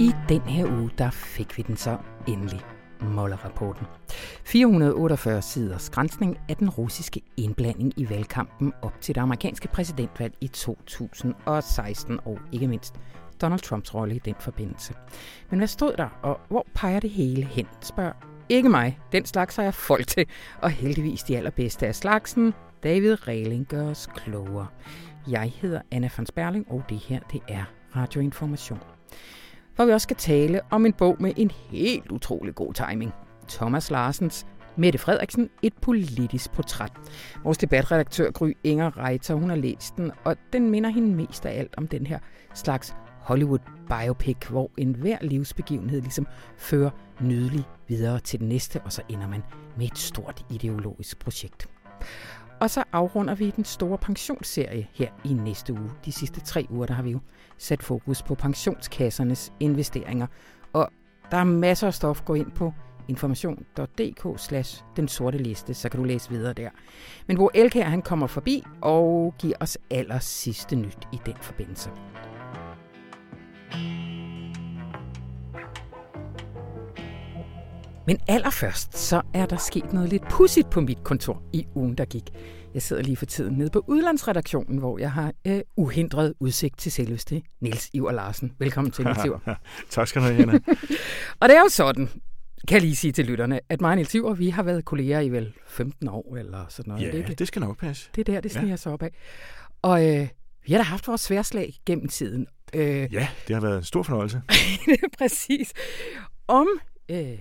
I 0.00 0.12
den 0.28 0.40
her 0.40 0.66
uge, 0.66 0.90
der 0.98 1.10
fik 1.10 1.58
vi 1.58 1.62
den 1.62 1.76
så 1.76 1.98
endelig. 2.28 2.60
Moller-rapporten. 3.00 3.86
448 4.44 5.42
siders 5.42 5.90
grænsning 5.90 6.38
af 6.48 6.56
den 6.56 6.70
russiske 6.70 7.20
indblanding 7.36 7.92
i 7.96 8.10
valgkampen 8.10 8.72
op 8.82 9.00
til 9.00 9.14
det 9.14 9.20
amerikanske 9.20 9.68
præsidentvalg 9.68 10.34
i 10.40 10.48
2016, 10.48 12.20
og 12.24 12.38
ikke 12.52 12.68
mindst 12.68 12.94
Donald 13.40 13.60
Trumps 13.60 13.94
rolle 13.94 14.14
i 14.14 14.18
den 14.18 14.34
forbindelse. 14.40 14.94
Men 15.50 15.58
hvad 15.58 15.68
stod 15.68 15.92
der, 15.96 16.08
og 16.22 16.40
hvor 16.48 16.66
peger 16.74 17.00
det 17.00 17.10
hele 17.10 17.44
hen, 17.44 17.66
spørger 17.80 18.12
ikke 18.48 18.68
mig. 18.68 18.98
Den 19.12 19.26
slags 19.26 19.56
har 19.56 19.62
jeg 19.62 19.74
folk 19.74 20.06
til, 20.06 20.26
og 20.62 20.70
heldigvis 20.70 21.22
de 21.22 21.36
allerbedste 21.36 21.86
af 21.86 21.94
slagsen. 21.94 22.54
David 22.82 23.28
Regling 23.28 23.66
gør 23.66 23.90
os 23.90 24.08
klogere. 24.16 24.66
Jeg 25.28 25.52
hedder 25.56 25.80
Anna 25.90 26.10
von 26.16 26.26
Sperling, 26.26 26.66
og 26.70 26.82
det 26.88 26.98
her 26.98 27.20
det 27.32 27.40
er 27.48 27.64
Radioinformation 27.96 28.80
hvor 29.78 29.86
vi 29.86 29.92
også 29.92 30.04
skal 30.04 30.16
tale 30.16 30.60
om 30.70 30.86
en 30.86 30.92
bog 30.92 31.16
med 31.20 31.32
en 31.36 31.50
helt 31.50 32.12
utrolig 32.12 32.54
god 32.54 32.74
timing. 32.74 33.12
Thomas 33.48 33.90
Larsens 33.90 34.46
Mette 34.76 34.98
Frederiksen, 34.98 35.50
et 35.62 35.72
politisk 35.82 36.52
portræt. 36.52 36.92
Vores 37.44 37.58
debatredaktør 37.58 38.30
Gry 38.30 38.52
Inger 38.64 38.98
Reiter, 39.04 39.34
hun 39.34 39.48
har 39.48 39.56
læst 39.56 39.96
den, 39.96 40.12
og 40.24 40.36
den 40.52 40.70
minder 40.70 40.90
hende 40.90 41.14
mest 41.16 41.46
af 41.46 41.58
alt 41.58 41.74
om 41.76 41.88
den 41.88 42.06
her 42.06 42.18
slags 42.54 42.94
Hollywood 43.20 43.58
biopic, 43.88 44.36
hvor 44.50 44.70
enhver 44.76 45.18
livsbegivenhed 45.20 46.00
ligesom 46.00 46.26
fører 46.56 46.90
nydelig 47.20 47.64
videre 47.88 48.20
til 48.20 48.40
den 48.40 48.48
næste, 48.48 48.80
og 48.84 48.92
så 48.92 49.02
ender 49.08 49.28
man 49.28 49.42
med 49.76 49.86
et 49.86 49.98
stort 49.98 50.44
ideologisk 50.50 51.18
projekt. 51.18 51.68
Og 52.60 52.70
så 52.70 52.84
afrunder 52.92 53.34
vi 53.34 53.50
den 53.50 53.64
store 53.64 53.98
pensionsserie 53.98 54.88
her 54.92 55.08
i 55.24 55.32
næste 55.32 55.72
uge. 55.72 55.90
De 56.04 56.12
sidste 56.12 56.40
tre 56.40 56.66
uger, 56.70 56.86
der 56.86 56.94
har 56.94 57.02
vi 57.02 57.10
jo 57.10 57.18
sat 57.58 57.82
fokus 57.82 58.22
på 58.22 58.34
pensionskassernes 58.34 59.52
investeringer. 59.60 60.26
Og 60.72 60.90
der 61.30 61.36
er 61.36 61.44
masser 61.44 61.86
af 61.86 61.94
stof. 61.94 62.22
Gå 62.24 62.34
ind 62.34 62.50
på 62.50 62.72
information.dk 63.08 64.40
slash 64.40 64.84
den 64.96 65.08
sorte 65.08 65.38
liste, 65.38 65.74
så 65.74 65.88
kan 65.88 66.00
du 66.00 66.04
læse 66.04 66.30
videre 66.30 66.52
der. 66.52 66.70
Men 67.26 67.36
hvor 67.36 67.50
Elkær 67.54 67.84
han 67.84 68.02
kommer 68.02 68.26
forbi 68.26 68.64
og 68.80 69.34
giver 69.38 69.56
os 69.60 69.78
aller 69.90 70.18
sidste 70.18 70.76
nyt 70.76 71.08
i 71.12 71.20
den 71.26 71.34
forbindelse. 71.40 71.90
Men 78.08 78.20
allerførst, 78.28 78.98
så 78.98 79.22
er 79.34 79.46
der 79.46 79.56
sket 79.56 79.92
noget 79.92 80.08
lidt 80.08 80.22
pudsigt 80.30 80.70
på 80.70 80.80
mit 80.80 81.04
kontor 81.04 81.42
i 81.52 81.66
ugen, 81.74 81.94
der 81.94 82.04
gik. 82.04 82.22
Jeg 82.74 82.82
sidder 82.82 83.02
lige 83.02 83.16
for 83.16 83.26
tiden 83.26 83.54
nede 83.54 83.70
på 83.70 83.84
udlandsredaktionen, 83.86 84.78
hvor 84.78 84.98
jeg 84.98 85.12
har 85.12 85.32
øh, 85.46 85.60
uhindret 85.76 86.34
udsigt 86.40 86.78
til 86.78 86.92
selveste 86.92 87.42
Niels 87.60 87.90
Iver 87.92 88.12
Larsen. 88.12 88.52
Velkommen 88.58 88.90
til, 88.90 89.04
Niels 89.04 89.24
Iver. 89.24 89.38
tak 89.90 90.08
skal 90.08 90.22
du 90.22 90.26
have, 90.26 90.42
Anna. 90.42 90.52
og 91.40 91.48
det 91.48 91.56
er 91.56 91.60
jo 91.60 91.68
sådan, 91.68 92.08
kan 92.68 92.74
jeg 92.74 92.80
lige 92.80 92.96
sige 92.96 93.12
til 93.12 93.24
lytterne, 93.24 93.60
at 93.68 93.80
mig 93.80 93.90
og 93.90 93.96
Niels 93.96 94.14
Iver, 94.14 94.34
vi 94.34 94.48
har 94.48 94.62
været 94.62 94.84
kolleger 94.84 95.20
i 95.20 95.28
vel 95.28 95.52
15 95.66 96.08
år 96.08 96.36
eller 96.36 96.66
sådan 96.68 96.92
noget. 96.92 97.06
Ja, 97.06 97.18
det, 97.18 97.38
det 97.38 97.48
skal 97.48 97.60
nok 97.60 97.78
passe. 97.78 98.10
Det 98.14 98.28
er 98.28 98.32
der, 98.32 98.40
det 98.40 98.50
sniger 98.50 98.68
ja. 98.68 98.76
sig 98.76 98.92
op 98.92 99.02
af. 99.02 99.10
Og 99.82 100.06
øh, 100.06 100.28
vi 100.66 100.72
har 100.72 100.78
da 100.78 100.84
haft 100.84 101.08
vores 101.08 101.20
sværslag 101.20 101.74
gennem 101.86 102.08
tiden. 102.08 102.46
Øh, 102.74 103.14
ja, 103.14 103.28
det 103.48 103.54
har 103.54 103.60
været 103.60 103.76
en 103.78 103.84
stor 103.84 104.02
fornøjelse. 104.02 104.42
Præcis. 105.18 105.72
Om 106.48 106.66
øh, 107.10 107.38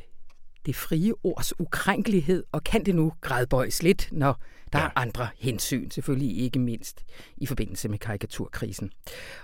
det 0.67 0.75
frie 0.75 1.13
ords 1.23 1.59
ukrænkelighed, 1.59 2.43
og 2.51 2.63
kan 2.63 2.85
det 2.85 2.95
nu 2.95 3.13
gradbøjes 3.21 3.83
lidt, 3.83 4.09
når 4.11 4.42
der 4.73 4.80
ja. 4.80 4.86
er 4.86 4.89
andre 4.95 5.28
hensyn, 5.39 5.89
selvfølgelig 5.89 6.38
ikke 6.38 6.60
mindst 6.60 7.04
i 7.38 7.45
forbindelse 7.45 7.89
med 7.89 7.98
karikaturkrisen. 7.98 8.92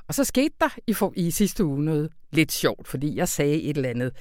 Og 0.08 0.14
så 0.14 0.24
skete 0.24 0.56
der 0.60 0.70
i, 0.88 0.94
for, 0.94 1.14
i 1.16 1.32
sidste 1.32 1.66
uge 1.66 1.84
noget 1.84 2.12
lidt 2.32 2.52
sjovt, 2.52 2.88
fordi 2.88 3.16
jeg 3.16 3.30
sagde 3.30 3.62
et 3.62 3.78
eller 3.78 3.90
andet 3.90 4.12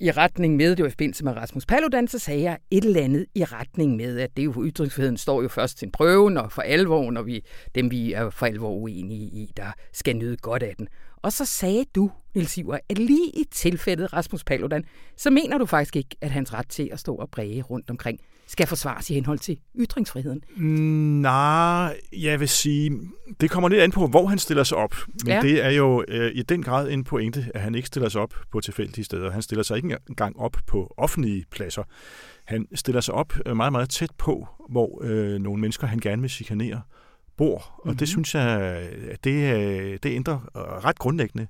i 0.00 0.10
retning 0.10 0.56
med, 0.56 0.70
det 0.76 0.82
var 0.82 0.88
i 0.88 0.90
forbindelse 0.90 1.24
med 1.24 1.32
Rasmus 1.32 1.66
Paludan, 1.66 2.08
så 2.08 2.18
sagde 2.18 2.42
jeg 2.42 2.58
et 2.70 2.84
eller 2.84 3.02
andet 3.02 3.26
i 3.34 3.44
retning 3.44 3.96
med, 3.96 4.18
at 4.18 4.36
det 4.36 4.44
jo 4.44 4.64
ytringsfriheden 4.66 5.16
står 5.16 5.42
jo 5.42 5.48
først 5.48 5.78
til 5.78 5.86
en 5.86 5.92
prøve, 5.92 6.40
og 6.40 6.52
for 6.52 6.62
alvor, 6.62 7.10
når 7.10 7.22
vi, 7.22 7.44
dem 7.74 7.90
vi 7.90 8.12
er 8.12 8.30
for 8.30 8.46
alvor 8.46 8.70
uenige 8.70 9.24
i, 9.24 9.52
der 9.56 9.72
skal 9.92 10.16
nyde 10.16 10.36
godt 10.36 10.62
af 10.62 10.74
den. 10.78 10.88
Og 11.22 11.32
så 11.32 11.44
sagde 11.44 11.84
du, 11.94 12.10
Nils 12.34 12.58
Iver, 12.58 12.78
at 12.88 12.98
lige 12.98 13.28
i 13.28 13.44
tilfældet 13.50 14.12
Rasmus 14.12 14.44
Paludan, 14.44 14.84
så 15.16 15.30
mener 15.30 15.58
du 15.58 15.66
faktisk 15.66 15.96
ikke, 15.96 16.16
at 16.20 16.30
hans 16.30 16.54
ret 16.54 16.68
til 16.68 16.88
at 16.92 17.00
stå 17.00 17.14
og 17.14 17.30
præge 17.30 17.62
rundt 17.62 17.90
omkring 17.90 18.20
skal 18.50 18.66
forsvares 18.66 19.10
i 19.10 19.14
henhold 19.14 19.38
til 19.38 19.58
ytringsfriheden? 19.78 20.42
Nej, 21.22 22.00
jeg 22.12 22.40
vil 22.40 22.48
sige, 22.48 23.00
det 23.40 23.50
kommer 23.50 23.68
lidt 23.68 23.80
an 23.80 23.90
på, 23.90 24.06
hvor 24.06 24.26
han 24.26 24.38
stiller 24.38 24.64
sig 24.64 24.78
op. 24.78 24.94
Men 25.24 25.32
ja. 25.32 25.40
det 25.40 25.64
er 25.64 25.70
jo 25.70 26.04
øh, 26.08 26.32
i 26.34 26.42
den 26.42 26.62
grad 26.62 26.90
en 26.90 27.04
pointe, 27.04 27.46
at 27.54 27.60
han 27.60 27.74
ikke 27.74 27.88
stiller 27.88 28.08
sig 28.08 28.20
op 28.20 28.34
på 28.52 28.60
tilfældige 28.60 29.04
steder. 29.04 29.30
Han 29.30 29.42
stiller 29.42 29.62
sig 29.62 29.76
ikke 29.76 29.96
engang 30.08 30.38
op 30.38 30.56
på 30.66 30.94
offentlige 30.96 31.44
pladser. 31.50 31.82
Han 32.44 32.66
stiller 32.74 33.00
sig 33.00 33.14
op 33.14 33.32
øh, 33.46 33.56
meget, 33.56 33.72
meget 33.72 33.90
tæt 33.90 34.10
på, 34.18 34.48
hvor 34.68 35.00
øh, 35.04 35.38
nogle 35.38 35.60
mennesker, 35.60 35.86
han 35.86 35.98
gerne 35.98 36.22
vil 36.22 36.30
chikanere, 36.30 36.80
bor. 37.36 37.56
Og 37.56 37.80
mm-hmm. 37.84 37.98
det 37.98 38.08
synes 38.08 38.34
jeg, 38.34 38.88
det, 39.24 39.54
øh, 39.56 39.98
det 40.02 40.14
ændrer 40.14 40.40
ret 40.84 40.98
grundlæggende 40.98 41.46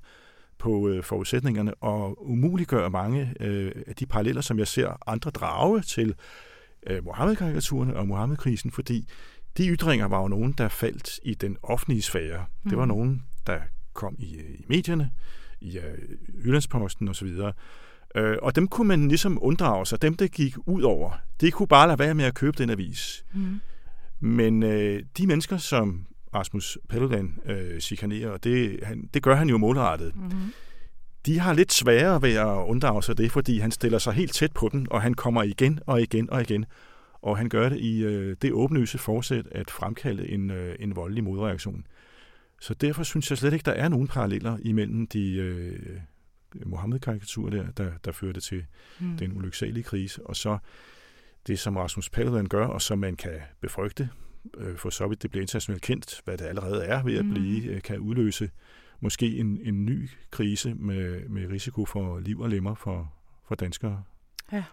på 0.58 0.88
øh, 0.88 1.02
forudsætningerne 1.02 1.74
og 1.74 2.30
umuliggør 2.30 2.88
mange 2.88 3.34
øh, 3.40 3.72
af 3.86 3.94
de 3.96 4.06
paralleller, 4.06 4.42
som 4.42 4.58
jeg 4.58 4.68
ser 4.68 4.98
andre 5.06 5.30
drage 5.30 5.80
til 5.80 6.14
øh, 6.86 7.04
Mohammed-karikaturerne 7.04 7.96
og 7.96 8.08
Mohammed-krisen, 8.08 8.70
fordi 8.70 9.08
de 9.56 9.68
ytringer 9.68 10.08
var 10.08 10.22
jo 10.22 10.28
nogen, 10.28 10.52
der 10.52 10.68
faldt 10.68 11.20
i 11.22 11.34
den 11.34 11.56
offentlige 11.62 12.02
sfære. 12.02 12.44
Mm. 12.62 12.70
Det 12.70 12.78
var 12.78 12.84
mhm. 12.84 12.94
nogen, 12.94 13.22
der 13.46 13.58
kom 13.92 14.16
i, 14.18 14.36
øh, 14.36 14.50
i 14.58 14.64
medierne, 14.68 15.10
i 15.60 15.78
uh, 15.78 16.44
Jyllandsposten 16.46 17.08
osv., 17.08 17.28
Øh, 18.14 18.36
og 18.42 18.56
dem 18.56 18.68
kunne 18.68 18.88
man 18.88 19.08
ligesom 19.08 19.38
unddrage 19.42 19.86
sig. 19.86 20.02
Dem, 20.02 20.14
der 20.14 20.26
gik 20.26 20.56
ud 20.66 20.82
over, 20.82 21.10
det 21.40 21.52
kunne 21.52 21.68
bare 21.68 21.86
lade 21.86 21.98
være 21.98 22.14
med 22.14 22.24
at 22.24 22.34
købe 22.34 22.56
den 22.58 22.70
avis. 22.70 23.24
Mm. 23.34 23.60
Men 24.20 24.62
øh, 24.62 25.02
de 25.18 25.26
mennesker, 25.26 25.56
som 25.56 26.06
Rasmus 26.34 26.78
Paludan 26.88 27.38
øh, 27.46 27.80
chikanerer, 27.80 28.30
og 28.30 28.44
det, 28.44 28.80
han, 28.82 29.08
det 29.14 29.22
gør 29.22 29.34
han 29.34 29.48
jo 29.48 29.58
målrettet, 29.58 30.16
mm-hmm. 30.16 30.52
De 31.26 31.38
har 31.38 31.52
lidt 31.52 31.72
sværere 31.72 32.22
ved 32.22 32.34
at 32.34 32.46
unddrage 32.46 33.02
sig 33.02 33.18
det, 33.18 33.32
fordi 33.32 33.58
han 33.58 33.70
stiller 33.70 33.98
sig 33.98 34.12
helt 34.12 34.34
tæt 34.34 34.52
på 34.52 34.68
den, 34.72 34.86
og 34.90 35.02
han 35.02 35.14
kommer 35.14 35.42
igen 35.42 35.80
og 35.86 36.02
igen 36.02 36.30
og 36.30 36.40
igen. 36.42 36.66
Og 37.22 37.36
han 37.36 37.48
gør 37.48 37.68
det 37.68 37.78
i 37.80 38.04
øh, 38.04 38.36
det 38.42 38.52
åbenlyse 38.52 38.98
forsæt 38.98 39.46
at 39.52 39.70
fremkalde 39.70 40.28
en, 40.28 40.50
øh, 40.50 40.76
en 40.78 40.96
voldelig 40.96 41.24
modreaktion. 41.24 41.86
Så 42.60 42.74
derfor 42.74 43.02
synes 43.02 43.30
jeg 43.30 43.38
slet 43.38 43.52
ikke, 43.52 43.64
der 43.64 43.72
er 43.72 43.88
nogen 43.88 44.08
paralleller 44.08 44.58
imellem 44.62 45.06
de 45.06 45.32
øh, 45.34 46.00
Mohammed-karikaturer 46.66 47.50
der, 47.50 47.70
der, 47.76 47.90
der 48.04 48.12
førte 48.12 48.40
til 48.40 48.64
mm. 49.00 49.16
den 49.16 49.36
ulyksalige 49.36 49.84
krise, 49.84 50.26
og 50.26 50.36
så 50.36 50.58
det, 51.46 51.58
som 51.58 51.76
Rasmus 51.76 52.10
Paludan 52.10 52.46
gør, 52.46 52.66
og 52.66 52.82
som 52.82 52.98
man 52.98 53.16
kan 53.16 53.40
befrygte, 53.60 54.08
øh, 54.58 54.76
for 54.76 54.90
så 54.90 55.08
vidt 55.08 55.22
det 55.22 55.30
bliver 55.30 55.42
internationalt 55.42 55.82
kendt, 55.82 56.20
hvad 56.24 56.38
det 56.38 56.44
allerede 56.44 56.84
er 56.84 57.02
ved 57.02 57.18
at 57.18 57.24
mm. 57.24 57.30
blive, 57.30 57.64
øh, 57.64 57.82
kan 57.82 57.98
udløse 57.98 58.50
måske 59.00 59.36
en, 59.36 59.58
en 59.64 59.84
ny 59.84 60.08
krise 60.30 60.74
med, 60.74 61.28
med 61.28 61.46
risiko 61.50 61.84
for 61.84 62.18
liv 62.18 62.40
og 62.40 62.48
lemmer 62.48 62.74
for, 62.74 63.12
for 63.48 63.54
danskere. 63.54 64.02
Ja. 64.52 64.64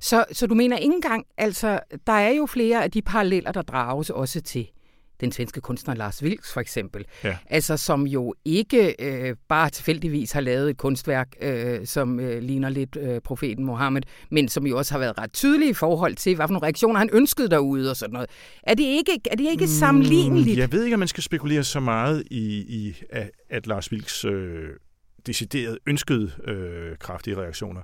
Så, 0.00 0.24
så 0.32 0.46
du 0.46 0.54
mener 0.54 0.76
ikke 0.76 0.94
engang, 0.94 1.26
altså 1.36 1.80
der 2.06 2.12
er 2.12 2.30
jo 2.30 2.46
flere 2.46 2.84
af 2.84 2.90
de 2.90 3.02
paralleller, 3.02 3.52
der 3.52 3.62
drages 3.62 4.10
også 4.10 4.40
til 4.40 4.70
den 5.20 5.32
svenske 5.32 5.60
kunstner 5.60 5.94
Lars 5.94 6.22
Vilks 6.22 6.52
for 6.52 6.60
eksempel. 6.60 7.04
Ja. 7.24 7.36
Altså 7.46 7.76
som 7.76 8.06
jo 8.06 8.34
ikke 8.44 8.94
øh, 8.98 9.36
bare 9.48 9.70
tilfældigvis 9.70 10.32
har 10.32 10.40
lavet 10.40 10.70
et 10.70 10.76
kunstværk, 10.76 11.28
øh, 11.42 11.86
som 11.86 12.20
øh, 12.20 12.42
ligner 12.42 12.68
lidt 12.68 12.96
øh, 12.96 13.20
profeten 13.20 13.64
Mohammed, 13.64 14.02
men 14.30 14.48
som 14.48 14.66
jo 14.66 14.78
også 14.78 14.94
har 14.94 14.98
været 14.98 15.18
ret 15.18 15.32
tydelig 15.32 15.68
i 15.68 15.74
forhold 15.74 16.14
til, 16.14 16.36
hvad 16.36 16.48
for 16.48 16.52
nogle 16.52 16.66
reaktioner 16.66 16.98
han 16.98 17.10
ønskede 17.12 17.48
derude 17.48 17.90
og 17.90 17.96
sådan 17.96 18.12
noget. 18.12 18.30
Er 18.62 18.74
det 18.74 18.84
ikke, 18.84 19.20
er 19.30 19.36
det 19.36 19.50
ikke 19.50 19.64
mm, 19.64 19.70
sammenligneligt? 19.70 20.58
Jeg 20.58 20.72
ved 20.72 20.84
ikke, 20.84 20.94
om 20.94 20.98
man 20.98 21.08
skal 21.08 21.22
spekulere 21.22 21.64
så 21.64 21.80
meget 21.80 22.24
i, 22.30 22.46
i 22.58 23.02
at, 23.10 23.30
at 23.50 23.66
Lars 23.66 23.92
Vilks 23.92 24.24
øh, 24.24 24.68
decideret 25.26 25.78
ønskede 25.86 26.32
øh, 26.46 26.96
kraftige 26.98 27.36
reaktioner. 27.36 27.80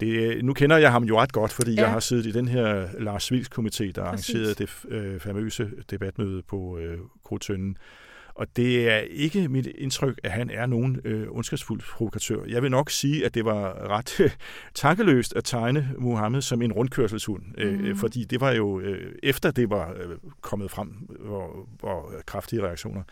Det, 0.00 0.44
nu 0.44 0.52
kender 0.52 0.76
jeg 0.76 0.92
ham 0.92 1.04
jo 1.04 1.20
ret 1.20 1.32
godt, 1.32 1.52
fordi 1.52 1.74
ja. 1.74 1.82
jeg 1.82 1.90
har 1.90 2.00
siddet 2.00 2.26
i 2.26 2.32
den 2.32 2.48
her 2.48 2.88
Lars 2.98 3.32
Vils 3.32 3.48
komité, 3.58 3.92
der 3.92 4.02
arrangerede 4.02 4.54
det 4.54 4.70
øh, 4.88 5.20
famøse 5.20 5.70
debatmøde 5.90 6.42
på 6.42 6.78
øh, 6.78 6.98
Krotønden. 7.24 7.76
Og 8.34 8.56
det 8.56 8.90
er 8.90 8.98
ikke 8.98 9.48
mit 9.48 9.66
indtryk, 9.66 10.20
at 10.24 10.30
han 10.30 10.50
er 10.50 10.66
nogen 10.66 11.00
øh, 11.04 11.26
ondskabsfuld 11.30 11.80
provokatør. 11.80 12.44
Jeg 12.48 12.62
vil 12.62 12.70
nok 12.70 12.90
sige, 12.90 13.26
at 13.26 13.34
det 13.34 13.44
var 13.44 13.88
ret 13.88 14.20
øh, 14.20 14.30
tankeløst 14.74 15.36
at 15.36 15.44
tegne 15.44 15.90
Mohammed 15.98 16.42
som 16.42 16.62
en 16.62 16.72
rundkørselshund, 16.72 17.42
øh, 17.58 17.80
mm. 17.80 17.96
fordi 17.96 18.24
det 18.24 18.40
var 18.40 18.52
jo 18.52 18.80
øh, 18.80 19.14
efter 19.22 19.50
det 19.50 19.70
var 19.70 19.90
øh, 19.92 20.16
kommet 20.40 20.70
frem, 20.70 20.88
hvor, 21.20 21.68
hvor 21.80 22.12
kraftige 22.26 22.62
reaktioner 22.62 23.02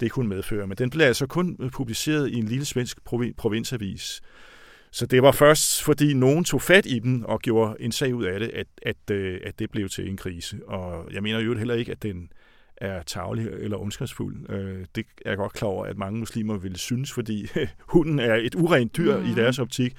det 0.00 0.10
kunne 0.10 0.28
medføre. 0.28 0.66
Men 0.66 0.76
den 0.76 0.90
blev 0.90 1.06
altså 1.06 1.26
kun 1.26 1.70
publiceret 1.72 2.30
i 2.30 2.34
en 2.34 2.44
lille 2.44 2.64
svensk 2.64 3.04
provinsavis. 3.36 4.22
Så 4.90 5.06
det 5.06 5.22
var 5.22 5.32
først, 5.32 5.82
fordi 5.82 6.14
nogen 6.14 6.44
tog 6.44 6.62
fat 6.62 6.86
i 6.86 6.98
dem 6.98 7.24
og 7.24 7.40
gjorde 7.40 7.76
en 7.80 7.92
sag 7.92 8.14
ud 8.14 8.24
af 8.24 8.40
det, 8.40 8.50
at, 8.54 8.66
at, 8.82 9.10
øh, 9.10 9.40
at 9.44 9.58
det 9.58 9.70
blev 9.70 9.88
til 9.88 10.08
en 10.08 10.16
krise. 10.16 10.60
Og 10.66 11.12
jeg 11.12 11.22
mener 11.22 11.40
jo 11.40 11.54
heller 11.54 11.74
ikke, 11.74 11.92
at 11.92 12.02
den 12.02 12.30
er 12.76 13.02
tavlig 13.02 13.46
eller 13.46 13.76
ondskabsfuld. 13.76 14.50
Øh, 14.50 14.84
det 14.94 15.06
er 15.24 15.30
jeg 15.30 15.36
godt 15.36 15.52
klar 15.52 15.68
over, 15.68 15.84
at 15.84 15.98
mange 15.98 16.18
muslimer 16.18 16.58
vil 16.58 16.76
synes, 16.76 17.12
fordi 17.12 17.48
hunden 17.94 18.18
er 18.18 18.34
et 18.34 18.54
urent 18.54 18.96
dyr 18.96 19.18
mm. 19.18 19.24
i 19.24 19.34
deres 19.34 19.58
optik. 19.58 19.94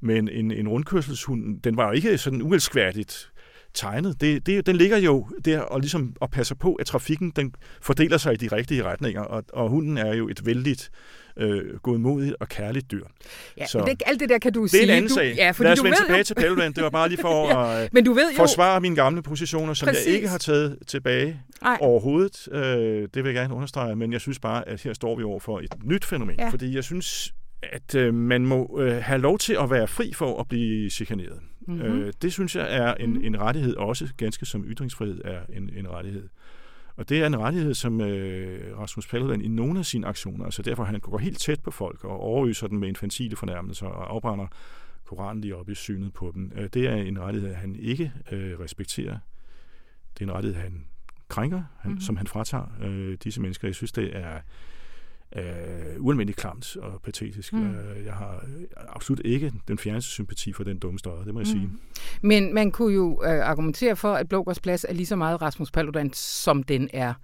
Men 0.00 0.28
en, 0.28 0.50
en 0.50 0.68
rundkørselshund, 0.68 1.60
den 1.60 1.76
var 1.76 1.86
jo 1.86 1.92
ikke 1.92 2.18
sådan 2.18 2.42
uelskværdigt 2.42 3.30
tegnet. 3.74 4.20
Det, 4.20 4.46
det, 4.46 4.66
den 4.66 4.76
ligger 4.76 4.96
jo 4.96 5.28
der 5.44 5.60
og, 5.60 5.80
ligesom, 5.80 6.16
og 6.20 6.30
passer 6.30 6.54
på, 6.54 6.74
at 6.74 6.86
trafikken 6.86 7.32
den 7.36 7.54
fordeler 7.80 8.16
sig 8.16 8.32
i 8.32 8.36
de 8.36 8.56
rigtige 8.56 8.84
retninger, 8.84 9.22
og, 9.22 9.44
og 9.52 9.68
hunden 9.68 9.98
er 9.98 10.14
jo 10.14 10.28
et 10.28 10.46
vældigt 10.46 10.90
øh, 11.36 11.78
godmodigt 11.82 12.36
og 12.40 12.48
kærligt 12.48 12.90
dyr. 12.90 13.04
Ja, 13.58 13.66
så, 13.66 13.84
det, 13.86 14.02
alt 14.06 14.20
det 14.20 14.28
der 14.28 14.38
kan 14.38 14.52
du 14.52 14.62
det 14.62 14.70
sige. 14.70 14.82
Det 14.82 14.88
er 14.88 14.92
en 14.92 14.96
anden 14.96 15.08
du, 15.08 15.14
sag. 15.14 15.34
Ja, 15.36 15.50
fordi 15.50 15.64
Lad 15.64 15.72
os 15.72 15.78
du 15.78 15.82
vende 15.82 15.96
ved 15.96 16.04
tilbage 16.04 16.18
jo... 16.18 16.24
til 16.24 16.34
Paludan. 16.34 16.72
Det 16.72 16.82
var 16.82 16.90
bare 16.90 17.08
lige 17.08 17.20
for 17.20 17.48
ja, 17.48 17.82
at 17.82 17.94
men 17.94 18.04
du 18.04 18.12
ved 18.12 18.30
jo... 18.30 18.36
forsvare 18.36 18.80
mine 18.80 18.96
gamle 18.96 19.22
positioner, 19.22 19.74
som 19.74 19.88
Præcis. 19.88 20.06
jeg 20.06 20.14
ikke 20.14 20.28
har 20.28 20.38
taget 20.38 20.78
tilbage 20.86 21.40
Ej. 21.62 21.78
overhovedet. 21.80 22.48
Øh, 22.52 22.62
det 22.62 23.08
vil 23.14 23.24
jeg 23.24 23.34
gerne 23.34 23.54
understrege, 23.54 23.96
men 23.96 24.12
jeg 24.12 24.20
synes 24.20 24.38
bare, 24.38 24.68
at 24.68 24.82
her 24.82 24.92
står 24.92 25.16
vi 25.16 25.22
over 25.22 25.40
for 25.40 25.58
et 25.60 25.74
nyt 25.84 26.04
fænomen, 26.04 26.36
ja. 26.38 26.48
fordi 26.48 26.74
jeg 26.74 26.84
synes, 26.84 27.34
at 27.72 27.94
øh, 27.94 28.14
man 28.14 28.46
må 28.46 28.80
øh, 28.80 29.02
have 29.02 29.20
lov 29.20 29.38
til 29.38 29.56
at 29.60 29.70
være 29.70 29.86
fri 29.86 30.12
for 30.12 30.40
at 30.40 30.48
blive 30.48 30.90
chikaneret. 30.90 31.40
Mm-hmm. 31.66 31.82
Øh, 31.82 32.12
det 32.22 32.32
synes 32.32 32.56
jeg 32.56 32.76
er 32.76 32.94
en, 32.94 33.10
mm-hmm. 33.10 33.24
en 33.24 33.40
rettighed, 33.40 33.76
også 33.76 34.08
ganske 34.16 34.46
som 34.46 34.64
ytringsfrihed 34.64 35.20
er 35.24 35.40
en, 35.48 35.70
en 35.76 35.90
rettighed. 35.90 36.28
Og 36.96 37.08
det 37.08 37.22
er 37.22 37.26
en 37.26 37.38
rettighed, 37.38 37.74
som 37.74 38.00
øh, 38.00 38.78
Rasmus 38.78 39.06
Paludan 39.06 39.40
i 39.40 39.48
nogle 39.48 39.78
af 39.78 39.84
sine 39.84 40.06
aktioner, 40.06 40.44
altså 40.44 40.62
derfor 40.62 40.84
han 40.84 41.00
går 41.00 41.18
helt 41.18 41.38
tæt 41.38 41.60
på 41.60 41.70
folk 41.70 42.04
og 42.04 42.20
overøser 42.20 42.66
dem 42.66 42.78
med 42.78 42.88
infantile 42.88 43.36
fornærmelser 43.36 43.86
og 43.86 44.14
afbrænder 44.14 44.46
Koranen 45.04 45.40
lige 45.40 45.56
op 45.56 45.68
i 45.68 45.74
synet 45.74 46.12
på 46.12 46.30
dem. 46.34 46.52
Øh, 46.56 46.68
det 46.74 46.86
er 46.86 46.94
en 46.94 47.20
rettighed, 47.20 47.54
han 47.54 47.76
ikke 47.76 48.12
øh, 48.32 48.60
respekterer. 48.60 49.18
Det 50.14 50.24
er 50.24 50.30
en 50.30 50.34
rettighed, 50.34 50.60
han 50.60 50.84
krænker, 51.28 51.62
han, 51.80 51.90
mm-hmm. 51.90 52.00
som 52.00 52.16
han 52.16 52.26
fratager 52.26 52.66
øh, 52.82 53.18
disse 53.24 53.40
mennesker. 53.40 53.68
Jeg 53.68 53.74
synes, 53.74 53.92
det 53.92 54.16
er 54.16 54.40
øh, 55.36 55.42
ualmindeligt 55.98 56.38
klamt 56.38 56.76
og 56.76 57.00
patetisk. 57.02 57.52
Mm. 57.52 57.70
Øh, 57.70 58.04
jeg 58.04 58.14
har 58.14 58.44
absolut 58.88 59.20
ikke 59.24 59.52
den 59.68 59.78
fjerneste 59.78 60.10
sympati 60.10 60.52
for 60.52 60.64
den 60.64 60.78
dumme 60.78 60.98
støj, 60.98 61.24
det 61.24 61.34
må 61.34 61.40
jeg 61.40 61.48
mm. 61.48 61.52
sige. 61.52 61.70
Men 62.22 62.54
man 62.54 62.70
kunne 62.70 62.94
jo 62.94 63.22
øh, 63.24 63.48
argumentere 63.48 63.96
for, 63.96 64.14
at 64.14 64.28
Blågårds 64.28 64.60
Plads 64.60 64.84
er 64.88 64.92
lige 64.92 65.06
så 65.06 65.16
meget 65.16 65.42
Rasmus 65.42 65.70
Paludan, 65.70 66.12
som 66.12 66.62
den 66.62 66.88
er 66.92 67.14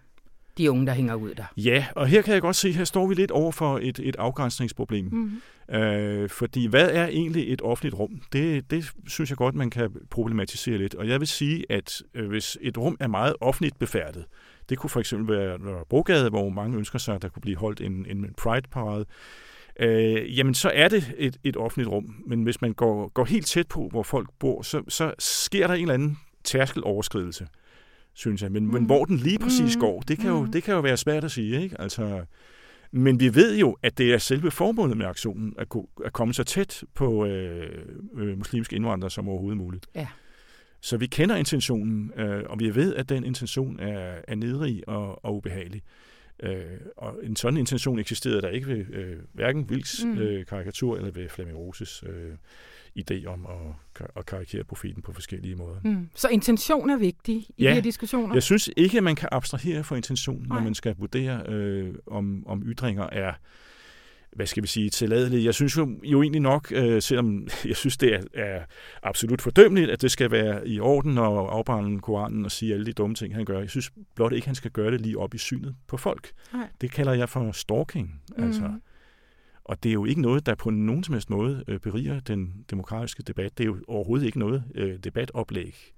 de 0.59 0.71
unge, 0.71 0.87
der 0.87 0.93
hænger 0.93 1.15
ud 1.15 1.35
der. 1.35 1.45
Ja, 1.57 1.87
og 1.97 2.07
her 2.07 2.23
kan 2.23 2.35
jeg 2.35 2.43
godt 2.43 2.57
se, 2.57 2.73
her 2.73 2.85
står 2.85 3.07
vi 3.07 3.15
lidt 3.15 3.31
over 3.31 3.53
for 3.53 3.79
et, 3.83 3.99
et 4.03 4.17
afgrænsningsproblem. 4.17 5.09
Mm. 5.13 5.75
Øh, 5.75 6.29
fordi 6.29 6.67
hvad 6.67 6.91
er 6.91 7.07
egentlig 7.07 7.53
et 7.53 7.63
offentligt 7.63 7.95
rum? 7.95 8.23
Det, 8.33 8.71
det 8.71 8.91
synes 9.07 9.31
jeg 9.31 9.37
godt, 9.37 9.55
man 9.55 9.71
kan 9.71 9.91
problematisere 10.11 10.79
lidt. 10.79 10.95
Og 10.95 11.09
jeg 11.09 11.21
vil 11.21 11.29
sige, 11.29 11.65
at 11.69 12.03
øh, 12.15 12.29
hvis 12.29 12.59
et 12.61 12.79
rum 12.79 12.97
er 13.01 13.09
meget 13.09 13.35
offentligt 13.41 13.79
befærdet, 13.79 14.25
det 14.71 14.79
kunne 14.79 14.91
for 14.91 15.01
eksempel 15.01 15.37
være, 15.37 15.59
være 15.61 15.85
Brogade, 15.89 16.31
hvor 16.31 16.49
mange 16.49 16.79
ønsker 16.79 16.99
sig, 16.99 17.15
at 17.15 17.23
der 17.23 17.29
kunne 17.29 17.43
blive 17.43 17.57
holdt 17.57 17.81
en, 17.81 18.07
en 18.09 18.35
Pride-parade, 18.37 19.05
øh, 19.81 20.39
jamen 20.39 20.55
så 20.55 20.71
er 20.75 20.89
det 20.89 21.15
et, 21.19 21.37
et 21.45 21.57
offentligt 21.57 21.89
rum. 21.89 22.15
Men 22.27 22.43
hvis 22.43 22.61
man 22.61 22.73
går, 22.73 23.09
går 23.09 23.25
helt 23.25 23.47
tæt 23.47 23.69
på, 23.69 23.89
hvor 23.91 24.03
folk 24.03 24.29
bor, 24.39 24.63
så, 24.63 24.83
så 24.89 25.15
sker 25.19 25.67
der 25.67 25.75
en 25.75 25.81
eller 25.81 25.95
anden 25.95 26.19
tærskeloverskridelse 26.45 27.47
synes 28.15 28.43
jeg. 28.43 28.53
Men, 28.53 28.67
mm. 28.67 28.73
men 28.73 28.85
hvor 28.85 29.05
den 29.05 29.17
lige 29.17 29.39
præcis 29.39 29.77
mm. 29.77 29.81
går, 29.81 30.01
det 30.01 30.19
kan, 30.19 30.31
jo, 30.31 30.45
mm. 30.45 30.53
det 30.53 30.63
kan 30.63 30.75
jo 30.75 30.81
være 30.81 30.97
svært 30.97 31.25
at 31.25 31.31
sige. 31.31 31.63
Ikke? 31.63 31.81
Altså, 31.81 32.25
men 32.93 33.21
vi 33.21 33.35
ved 33.35 33.59
jo, 33.59 33.77
at 33.83 33.99
det 33.99 34.15
er 34.15 34.19
selve 34.19 34.51
formålet 34.51 34.97
med 34.97 35.07
aktionen, 35.07 35.55
at, 35.59 35.67
at 36.05 36.13
komme 36.13 36.35
så 36.35 36.45
tæt 36.45 36.85
på 36.95 37.27
øh, 37.27 37.69
øh, 38.17 38.39
muslimske 38.39 38.77
indvandrere 38.77 39.11
som 39.11 39.29
overhovedet 39.29 39.59
muligt. 39.59 39.87
Ja. 39.95 40.07
Så 40.81 40.97
vi 40.97 41.07
kender 41.07 41.37
intentionen, 41.37 42.13
øh, 42.17 42.43
og 42.47 42.61
vi 42.61 42.75
ved, 42.75 42.95
at 42.95 43.09
den 43.09 43.25
intention 43.25 43.81
er, 43.81 44.21
er 44.29 44.35
nedrig 44.35 44.89
og, 44.89 45.25
og 45.25 45.37
ubehagelig. 45.37 45.83
Øh, 46.43 46.65
og 46.97 47.17
en 47.23 47.37
sådan 47.37 47.57
intention 47.57 47.99
eksisterede 47.99 48.43
der 48.43 48.49
ikke 48.49 48.67
ved 48.67 48.85
øh, 48.93 49.17
hverken 49.33 49.71
Vilks 49.71 50.05
mm. 50.05 50.19
øh, 50.19 50.47
karikatur 50.47 50.97
eller 50.97 51.11
ved 51.11 51.29
Flemming 51.29 51.59
Roses 51.59 52.05
øh, 52.07 52.33
idé 52.99 53.27
om 53.27 53.47
at, 53.47 54.07
at 54.17 54.27
karikere 54.27 54.65
profeten 54.65 55.03
på 55.03 55.13
forskellige 55.13 55.55
måder. 55.55 55.81
Mm. 55.85 56.09
Så 56.15 56.29
intention 56.29 56.91
er 56.91 56.97
vigtig 56.97 57.37
i 57.37 57.55
ja, 57.59 57.69
de 57.69 57.75
her 57.75 57.81
diskussioner? 57.81 58.35
jeg 58.35 58.43
synes 58.43 58.71
ikke, 58.77 58.97
at 58.97 59.05
man 59.05 59.17
kan 59.17 59.29
abstrahere 59.33 59.85
for 59.85 59.97
intention, 59.97 60.47
når 60.49 60.61
man 60.61 60.75
skal 60.75 60.95
vurdere, 60.99 61.43
øh, 61.49 61.95
om, 62.07 62.47
om 62.47 62.63
ytringer 62.67 63.09
er 63.13 63.33
hvad 64.33 64.47
skal 64.47 64.63
vi 64.63 64.69
sige, 64.69 64.91
tilladelige. 64.91 65.45
Jeg 65.45 65.55
synes 65.55 65.77
jo, 65.77 65.89
jo 66.03 66.23
egentlig 66.23 66.41
nok, 66.43 66.73
øh, 66.73 67.03
selvom 67.03 67.47
jeg 67.69 67.77
synes, 67.77 67.97
det 67.97 68.15
er, 68.15 68.21
er 68.35 68.61
absolut 69.03 69.43
fordømmeligt, 69.43 69.91
at 69.91 70.03
det 70.03 70.11
skal 70.11 70.31
være 70.31 70.69
i 70.69 70.81
orden 70.81 71.19
og 71.19 71.57
afbrænde 71.57 72.01
Koranen 72.01 72.45
og 72.45 72.51
sige 72.51 72.75
alle 72.75 72.87
de 72.87 72.93
dumme 72.93 73.15
ting, 73.15 73.35
han 73.35 73.45
gør. 73.45 73.59
Jeg 73.59 73.71
synes 73.71 73.93
blot 74.15 74.33
ikke, 74.33 74.47
han 74.47 74.55
skal 74.55 74.71
gøre 74.71 74.91
det 74.91 75.01
lige 75.01 75.19
op 75.19 75.35
i 75.35 75.39
synet 75.39 75.75
på 75.87 75.97
folk. 75.97 76.31
Nej. 76.53 76.69
Det 76.81 76.91
kalder 76.91 77.13
jeg 77.13 77.29
for 77.29 77.53
stalking. 77.53 78.23
Mm. 78.37 78.45
Altså. 78.45 78.71
Og 79.65 79.83
det 79.83 79.89
er 79.89 79.93
jo 79.93 80.05
ikke 80.05 80.21
noget, 80.21 80.47
der 80.47 80.55
på 80.55 80.71
nogen 80.71 81.05
som 81.05 81.15
helst 81.15 81.31
måde 81.31 81.65
øh, 81.69 81.81
beriger 81.81 82.21
den 82.21 82.65
demokratiske 82.71 83.23
debat. 83.23 83.59
Det 83.59 83.65
er 83.65 83.69
jo 83.69 83.77
overhovedet 83.89 84.27
ikke 84.27 84.39
noget 84.39 84.65
øh, 84.75 84.99
debatoplæg. 85.05 85.93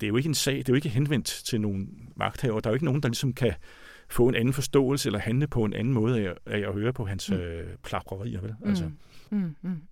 Det 0.00 0.06
er 0.06 0.08
jo 0.08 0.16
ikke 0.16 0.28
en 0.28 0.34
sag, 0.34 0.56
det 0.56 0.68
er 0.68 0.72
jo 0.72 0.74
ikke 0.74 0.88
henvendt 0.88 1.26
til 1.26 1.60
nogle 1.60 1.86
magthaver. 2.16 2.60
Der 2.60 2.70
er 2.70 2.72
jo 2.72 2.74
ikke 2.74 2.84
nogen, 2.84 3.02
der 3.02 3.08
ligesom 3.08 3.32
kan 3.32 3.54
få 4.12 4.28
en 4.28 4.34
anden 4.34 4.52
forståelse 4.52 5.08
eller 5.08 5.18
handle 5.18 5.46
på 5.46 5.64
en 5.64 5.72
anden 5.72 5.92
måde 5.92 6.28
af, 6.28 6.34
af 6.46 6.58
at 6.68 6.74
høre 6.74 6.92
på 6.92 7.04
hans 7.04 7.30
mm. 7.30 7.36
øh, 7.36 7.66
plaprerier. 7.84 8.40
Vel? 8.40 8.54
Altså. 8.66 8.84
Mm. 9.30 9.38
Mm, 9.38 9.56
mm. 9.62 9.82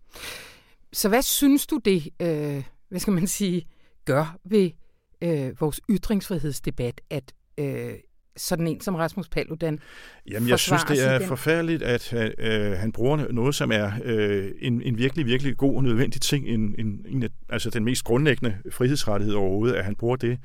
Så 0.92 1.08
hvad 1.08 1.22
synes 1.22 1.66
du 1.66 1.80
det, 1.84 2.08
øh, 2.22 2.62
hvad 2.88 3.00
skal 3.00 3.12
man 3.12 3.26
sige, 3.26 3.66
gør 4.04 4.38
ved 4.44 4.70
øh, 5.22 5.60
vores 5.60 5.80
ytringsfrihedsdebat, 5.90 7.00
at 7.10 7.32
øh, 7.58 7.92
sådan 8.36 8.66
en 8.66 8.80
som 8.80 8.94
Rasmus 8.94 9.28
Paludan 9.28 9.78
Jamen, 10.30 10.48
jeg 10.48 10.58
synes, 10.58 10.84
det 10.84 11.04
er 11.04 11.26
forfærdeligt, 11.26 11.82
at 11.82 12.14
øh, 12.38 12.72
han 12.72 12.92
bruger 12.92 13.32
noget, 13.32 13.54
som 13.54 13.72
er 13.72 13.92
øh, 14.04 14.50
en, 14.60 14.82
en 14.82 14.98
virkelig, 14.98 15.26
virkelig 15.26 15.56
god 15.56 15.76
og 15.76 15.82
nødvendig 15.82 16.20
ting, 16.20 16.48
en, 16.48 16.74
en, 16.78 17.06
en, 17.08 17.28
altså 17.48 17.70
den 17.70 17.84
mest 17.84 18.04
grundlæggende 18.04 18.56
frihedsrettighed 18.70 19.34
overhovedet, 19.34 19.74
at 19.74 19.84
han 19.84 19.96
bruger 19.96 20.16
det 20.16 20.38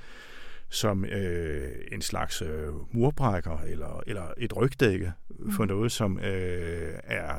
som 0.75 1.06
øh, 1.06 1.72
en 1.92 2.01
slags 2.01 2.42
øh, 2.42 2.68
murbrækker 2.92 3.57
eller, 3.68 4.04
eller 4.07 4.33
et 4.38 4.57
rygdække 4.57 5.12
mm. 5.30 5.51
for 5.51 5.66
noget, 5.66 5.92
som 5.92 6.19
øh, 6.19 6.94
er 7.04 7.33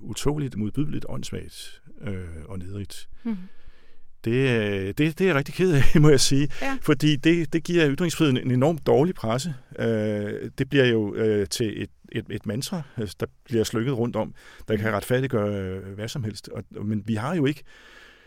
utåligt, 0.00 0.56
modbydeligt, 0.56 1.06
åndssvagt 1.08 1.82
øh, 2.00 2.24
og 2.44 2.58
nedrigt. 2.58 3.08
Mm. 3.24 3.36
Det, 4.24 4.32
øh, 4.32 4.86
det, 4.86 4.98
det 4.98 5.20
er 5.20 5.26
jeg 5.26 5.34
rigtig 5.34 5.54
ked 5.54 5.72
af, 5.72 5.82
må 6.02 6.08
jeg 6.08 6.20
sige. 6.20 6.48
Ja. 6.62 6.78
Fordi 6.82 7.16
det, 7.16 7.52
det 7.52 7.64
giver 7.64 7.90
ytringsfriheden 7.90 8.36
en 8.36 8.50
enormt 8.50 8.86
dårlig 8.86 9.14
presse. 9.14 9.54
Øh, 9.78 10.50
det 10.58 10.68
bliver 10.68 10.86
jo 10.86 11.14
øh, 11.14 11.46
til 11.46 11.82
et, 11.82 11.90
et, 12.12 12.24
et 12.30 12.46
mantra, 12.46 12.82
altså, 12.96 13.16
der 13.20 13.26
bliver 13.44 13.64
slykket 13.64 13.98
rundt 13.98 14.16
om, 14.16 14.34
der 14.68 14.76
kan 14.76 14.92
retfærdiggøre 14.92 15.54
øh, 15.54 15.94
hvad 15.94 16.08
som 16.08 16.24
helst. 16.24 16.48
Og, 16.48 16.86
men 16.86 17.02
vi 17.06 17.14
har 17.14 17.34
jo 17.36 17.46
ikke 17.46 17.62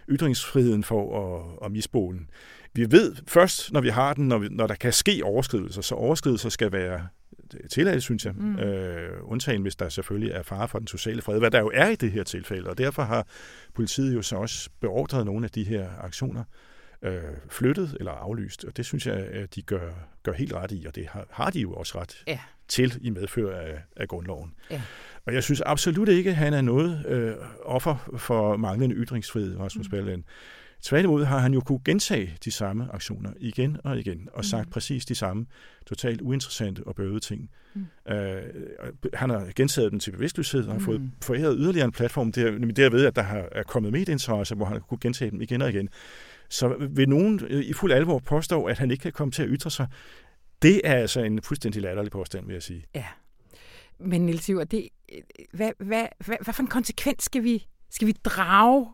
ytringsfriheden 0.10 0.84
for 0.84 1.04
at, 1.22 1.66
at 1.66 1.72
misbruge 1.72 2.14
den. 2.14 2.30
Vi 2.76 2.92
ved 2.92 3.16
først, 3.28 3.72
når 3.72 3.82
vi 3.82 3.90
har 3.90 4.14
den, 4.14 4.28
når, 4.28 4.38
vi, 4.38 4.48
når 4.52 4.68
der 4.68 4.76
kan 4.76 4.94
ske 4.94 5.22
overskridelser, 5.24 5.82
så 5.82 5.96
overskridelser 5.96 6.50
skal 6.50 6.72
være 6.72 7.08
tilladt, 7.72 8.04
synes 8.04 8.26
jeg. 8.26 8.34
Mm. 8.34 8.60
Øh, 8.60 9.20
undtagen, 9.22 9.62
hvis 9.62 9.76
der 9.76 9.90
selvfølgelig 9.90 10.32
er 10.32 10.44
fare 10.44 10.68
for 10.68 10.80
den 10.80 10.88
sociale 10.88 11.22
fred, 11.22 11.40
hvad 11.40 11.52
der 11.52 11.60
jo 11.60 11.72
er 11.74 11.88
i 11.88 11.96
det 11.96 12.12
her 12.12 12.24
tilfælde. 12.24 12.70
Og 12.70 12.78
derfor 12.78 13.04
har 13.04 13.28
politiet 13.74 14.16
jo 14.16 14.22
så 14.22 14.36
også 14.36 14.70
beordret 14.80 15.26
nogle 15.26 15.46
af 15.46 15.52
de 15.52 15.64
her 15.64 15.90
aktioner 16.02 16.44
øh, 17.02 17.22
flyttet 17.50 17.98
eller 18.00 18.12
aflyst. 18.12 18.64
Og 18.64 18.78
det 18.78 18.86
synes 18.86 19.08
jeg, 19.08 19.16
at 19.16 19.56
de 19.56 19.62
gør, 19.62 19.92
gør 20.24 20.34
helt 20.34 20.54
ret 20.54 20.72
i, 20.72 20.86
og 20.88 20.96
det 20.96 21.08
har, 21.08 21.28
har 21.32 21.50
de 21.50 21.60
jo 21.60 21.74
også 21.74 22.00
ret 22.00 22.24
ja. 22.28 22.40
til 22.68 22.98
i 23.02 23.10
medfør 23.10 23.60
af, 23.60 23.82
af 23.96 24.08
grundloven. 24.08 24.54
Ja. 24.72 24.82
Og 25.26 25.34
jeg 25.34 25.44
synes 25.44 25.62
absolut 25.62 26.10
ikke, 26.10 26.30
at 26.30 26.36
han 26.36 26.54
er 26.54 26.62
noget 26.62 27.06
øh, 27.08 27.34
offer 27.62 28.16
for 28.18 28.58
manglende 28.58 28.96
ytringsfrihed, 28.96 29.60
Rasmus 29.60 29.88
mm. 29.88 29.92
Paludan. 29.92 30.24
Tværtimod 30.86 31.26
har 31.26 31.40
han 31.40 31.54
jo 31.54 31.62
kunne 31.62 31.80
gentage 31.86 32.38
de 32.46 32.52
samme 32.52 32.88
aktioner 32.94 33.34
igen 33.40 33.78
og 33.84 34.00
igen, 34.00 34.30
og 34.34 34.46
sagt 34.46 34.68
mm. 34.68 34.72
præcis 34.72 35.06
de 35.06 35.16
samme 35.16 35.46
totalt 35.86 36.22
uinteressante 36.22 36.88
og 36.88 36.96
bøvede 36.96 37.20
ting. 37.20 37.50
Mm. 37.74 37.86
Øh, 38.14 38.44
han 39.14 39.30
har 39.30 39.52
gentaget 39.56 39.92
den 39.92 40.00
til 40.00 40.12
bevidstløshed, 40.12 40.66
og 40.66 40.72
har 40.72 40.80
mm. 40.80 40.86
fået 40.86 41.12
foræret 41.22 41.56
yderligere 41.60 41.86
en 41.86 41.92
platform, 41.92 42.32
der, 42.32 42.52
derved, 42.52 43.06
at 43.06 43.16
der 43.16 43.22
har, 43.22 43.50
er 43.52 43.64
kommet 43.64 43.92
medieinteresse, 43.92 44.56
hvor 44.56 44.66
han 44.66 44.82
kunne 44.82 44.98
gentage 45.02 45.32
dem 45.32 45.42
igen 45.42 45.62
og 45.62 45.70
igen. 45.70 45.90
Så 46.50 46.88
vil 46.90 47.10
nogen 47.10 47.42
øh, 47.50 47.64
i 47.64 47.74
fuld 47.74 47.92
alvor 47.92 48.20
påstå, 48.20 48.64
at 48.64 48.80
han 48.80 48.92
ikke 48.92 49.02
kan 49.02 49.12
komme 49.12 49.32
til 49.32 49.44
at 49.44 49.50
ytre 49.52 49.72
sig, 49.72 49.88
det 50.62 50.82
er 50.84 50.94
altså 50.94 51.22
en 51.22 51.42
fuldstændig 51.42 51.82
latterlig 51.82 52.12
påstand, 52.12 52.46
vil 52.46 52.54
jeg 52.54 52.64
sige. 52.64 52.86
Ja. 52.96 53.06
Men 54.00 54.26
Niels 54.26 54.50
Iver, 54.50 54.64
det, 54.64 54.90
hvad, 55.54 55.72
hvad, 55.78 56.06
hvad, 56.26 56.38
hvad 56.42 56.54
for 56.54 56.64
en 56.64 56.70
konsekvens 56.70 57.24
skal 57.24 57.44
vi, 57.44 57.68
skal 57.90 58.08
vi 58.08 58.12
drage 58.12 58.88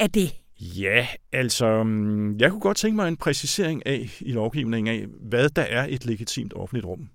af 0.00 0.10
det? 0.10 0.32
Ja, 0.60 1.06
altså, 1.32 1.82
mm, 1.82 2.38
jeg 2.38 2.50
kunne 2.50 2.60
godt 2.60 2.76
tænke 2.76 2.96
mig 2.96 3.08
en 3.08 3.16
præcisering 3.16 3.86
af 3.86 4.18
i 4.20 4.32
lovgivningen 4.32 4.94
af, 4.94 5.06
hvad 5.20 5.48
der 5.48 5.62
er 5.62 5.86
et 5.88 6.06
legitimt 6.06 6.54
offentligt 6.56 6.86
rum. 6.86 7.08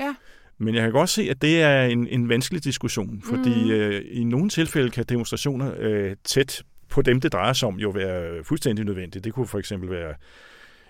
Ja. 0.00 0.14
Men 0.58 0.74
jeg 0.74 0.82
kan 0.82 0.92
godt 0.92 1.10
se, 1.10 1.22
at 1.30 1.42
det 1.42 1.62
er 1.62 1.82
en, 1.82 2.06
en 2.06 2.28
vanskelig 2.28 2.64
diskussion, 2.64 3.22
fordi 3.22 3.64
mm. 3.64 3.70
øh, 3.70 4.02
i 4.10 4.24
nogle 4.24 4.48
tilfælde 4.48 4.90
kan 4.90 5.04
demonstrationer 5.08 5.72
øh, 5.78 6.16
tæt 6.24 6.62
på 6.88 7.02
dem, 7.02 7.20
det 7.20 7.32
drejer 7.32 7.52
sig 7.52 7.68
om, 7.68 7.74
jo 7.74 7.90
være 7.90 8.44
fuldstændig 8.44 8.84
nødvendigt. 8.84 9.24
Det 9.24 9.32
kunne 9.32 9.46
for 9.46 9.58
eksempel 9.58 9.90
være 9.90 10.14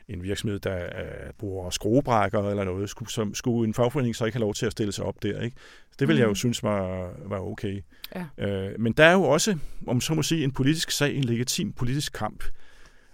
en 0.08 0.22
virksomhed, 0.22 0.58
der 0.58 0.86
uh, 0.86 1.30
bruger 1.38 1.70
skruebrækker 1.70 2.50
eller 2.50 2.64
noget, 2.64 2.90
skulle, 2.90 3.10
som, 3.10 3.34
skulle 3.34 3.68
en 3.68 3.74
fagforening 3.74 4.16
så 4.16 4.24
ikke 4.24 4.36
have 4.36 4.40
lov 4.40 4.54
til 4.54 4.66
at 4.66 4.72
stille 4.72 4.92
sig 4.92 5.04
op 5.04 5.22
der. 5.22 5.40
Ikke? 5.40 5.56
Det 5.98 6.08
vil 6.08 6.14
mm. 6.14 6.18
jeg 6.18 6.24
jo 6.24 6.30
mm. 6.30 6.34
synes 6.34 6.62
var, 6.62 7.12
var 7.24 7.40
okay. 7.40 7.82
Ja. 8.14 8.70
Uh, 8.70 8.80
men 8.80 8.92
der 8.92 9.04
er 9.04 9.12
jo 9.12 9.22
også, 9.22 9.58
om 9.86 10.00
så 10.00 10.14
må 10.14 10.22
sige, 10.22 10.44
en 10.44 10.52
politisk 10.52 10.90
sag, 10.90 11.16
en 11.16 11.24
legitim 11.24 11.72
politisk 11.72 12.12
kamp. 12.12 12.44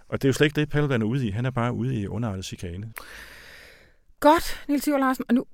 Og 0.07 0.21
det 0.21 0.27
er 0.27 0.29
jo 0.29 0.33
slet 0.33 0.45
ikke 0.45 0.61
det, 0.61 0.69
Paludan 0.69 1.01
er 1.01 1.05
ude 1.05 1.27
i. 1.27 1.29
Han 1.29 1.45
er 1.45 1.51
bare 1.51 1.73
ude 1.73 1.95
i 1.95 2.07
underartet 2.07 2.45
chikane. 2.45 2.93
Godt, 4.19 4.63
Nils 4.67 4.87
Iver 4.87 4.97
Larsen. 4.97 5.25
Og 5.29 5.35
nu, 5.35 5.45